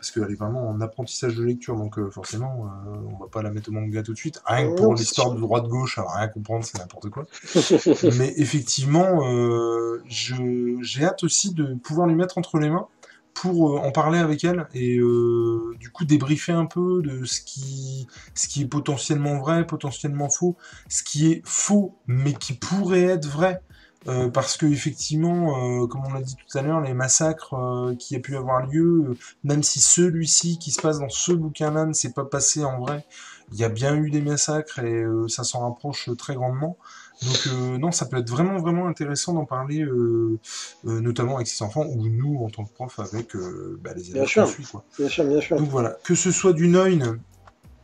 parce 0.00 0.12
qu'elle 0.12 0.32
est 0.32 0.34
vraiment 0.34 0.66
en 0.70 0.80
apprentissage 0.80 1.36
de 1.36 1.44
lecture, 1.44 1.76
donc 1.76 1.98
euh, 1.98 2.08
forcément, 2.08 2.64
euh, 2.86 2.96
on 3.12 3.18
va 3.18 3.26
pas 3.30 3.42
la 3.42 3.50
mettre 3.50 3.68
au 3.68 3.72
manga 3.72 4.02
tout 4.02 4.14
de 4.14 4.16
suite. 4.16 4.40
Rien 4.46 4.70
que 4.70 4.74
pour 4.74 4.96
c'est 4.96 5.02
l'histoire 5.02 5.34
de 5.34 5.38
droite-gauche, 5.38 5.98
va 5.98 6.10
rien 6.16 6.28
comprendre, 6.28 6.64
c'est 6.64 6.78
n'importe 6.78 7.10
quoi. 7.10 7.26
Mais 8.16 8.32
effectivement, 8.38 9.30
euh, 9.30 10.02
j'ai 10.08 11.04
hâte 11.04 11.22
aussi 11.22 11.52
de 11.52 11.74
pouvoir 11.74 12.06
lui 12.06 12.14
mettre 12.14 12.38
entre 12.38 12.58
les 12.58 12.70
mains 12.70 12.86
pour 13.34 13.76
euh, 13.76 13.80
en 13.80 13.92
parler 13.92 14.18
avec 14.18 14.42
elle 14.42 14.66
et 14.72 14.96
du 14.96 15.90
coup 15.92 16.06
débriefer 16.06 16.52
un 16.52 16.64
peu 16.64 17.02
de 17.02 17.26
ce 17.26 17.42
qui, 17.42 18.06
ce 18.34 18.48
qui 18.48 18.62
est 18.62 18.68
potentiellement 18.68 19.38
vrai, 19.38 19.66
potentiellement 19.66 20.30
faux, 20.30 20.56
ce 20.88 21.02
qui 21.02 21.30
est 21.30 21.42
faux 21.44 21.94
mais 22.06 22.32
qui 22.32 22.54
pourrait 22.54 23.02
être 23.02 23.26
vrai. 23.26 23.60
Euh, 24.08 24.30
parce 24.30 24.56
que 24.56 24.64
effectivement, 24.64 25.82
euh, 25.82 25.86
comme 25.86 26.02
on 26.06 26.12
l'a 26.14 26.22
dit 26.22 26.34
tout 26.34 26.56
à 26.58 26.62
l'heure, 26.62 26.80
les 26.80 26.94
massacres 26.94 27.52
euh, 27.54 27.94
qui 27.96 28.16
a 28.16 28.18
pu 28.18 28.34
avoir 28.34 28.66
lieu, 28.66 29.04
euh, 29.10 29.14
même 29.44 29.62
si 29.62 29.78
celui-ci 29.78 30.58
qui 30.58 30.70
se 30.70 30.80
passe 30.80 31.00
dans 31.00 31.10
ce 31.10 31.32
bouquin-là 31.32 31.84
ne 31.84 31.92
s'est 31.92 32.12
pas 32.12 32.24
passé 32.24 32.64
en 32.64 32.78
vrai, 32.80 33.04
il 33.52 33.58
y 33.58 33.64
a 33.64 33.68
bien 33.68 33.94
eu 33.96 34.10
des 34.10 34.22
massacres 34.22 34.78
et 34.78 35.02
euh, 35.02 35.28
ça 35.28 35.44
s'en 35.44 35.60
rapproche 35.68 36.08
très 36.16 36.34
grandement. 36.34 36.78
Donc 37.22 37.48
euh, 37.48 37.76
non, 37.76 37.92
ça 37.92 38.06
peut 38.06 38.16
être 38.16 38.30
vraiment 38.30 38.56
vraiment 38.58 38.86
intéressant 38.88 39.34
d'en 39.34 39.44
parler, 39.44 39.82
euh, 39.82 40.38
euh, 40.86 41.00
notamment 41.00 41.36
avec 41.36 41.48
ses 41.48 41.62
enfants 41.62 41.84
ou 41.84 42.08
nous 42.08 42.42
en 42.42 42.48
tant 42.48 42.64
que 42.64 42.72
prof 42.72 42.98
avec 43.00 43.36
euh, 43.36 43.78
bah, 43.84 43.90
les 43.94 44.02
Bien 44.04 44.14
élèves 44.14 44.28
sûr. 44.28 44.44
qu'on 44.44 44.50
suit 44.50 44.64
quoi. 44.64 44.82
bien 44.98 45.08
sûr, 45.10 45.24
bien 45.24 45.40
sûr. 45.42 45.58
Donc 45.58 45.68
voilà, 45.68 45.98
que 46.04 46.14
ce 46.14 46.30
soit 46.32 46.54
du 46.54 46.68
Noin 46.68 47.18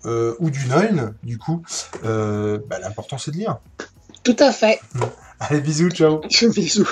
euh, 0.06 0.34
ou 0.38 0.48
du 0.48 0.66
Noin, 0.68 1.14
du 1.22 1.36
coup, 1.36 1.60
euh, 2.04 2.58
bah, 2.70 2.78
l'important 2.78 3.18
c'est 3.18 3.32
de 3.32 3.36
lire. 3.36 3.58
Tout 4.22 4.36
à 4.38 4.50
fait. 4.50 4.80
Allez 5.40 5.60
bisous, 5.60 5.90
ciao. 5.90 6.20
Bisous. 6.54 6.86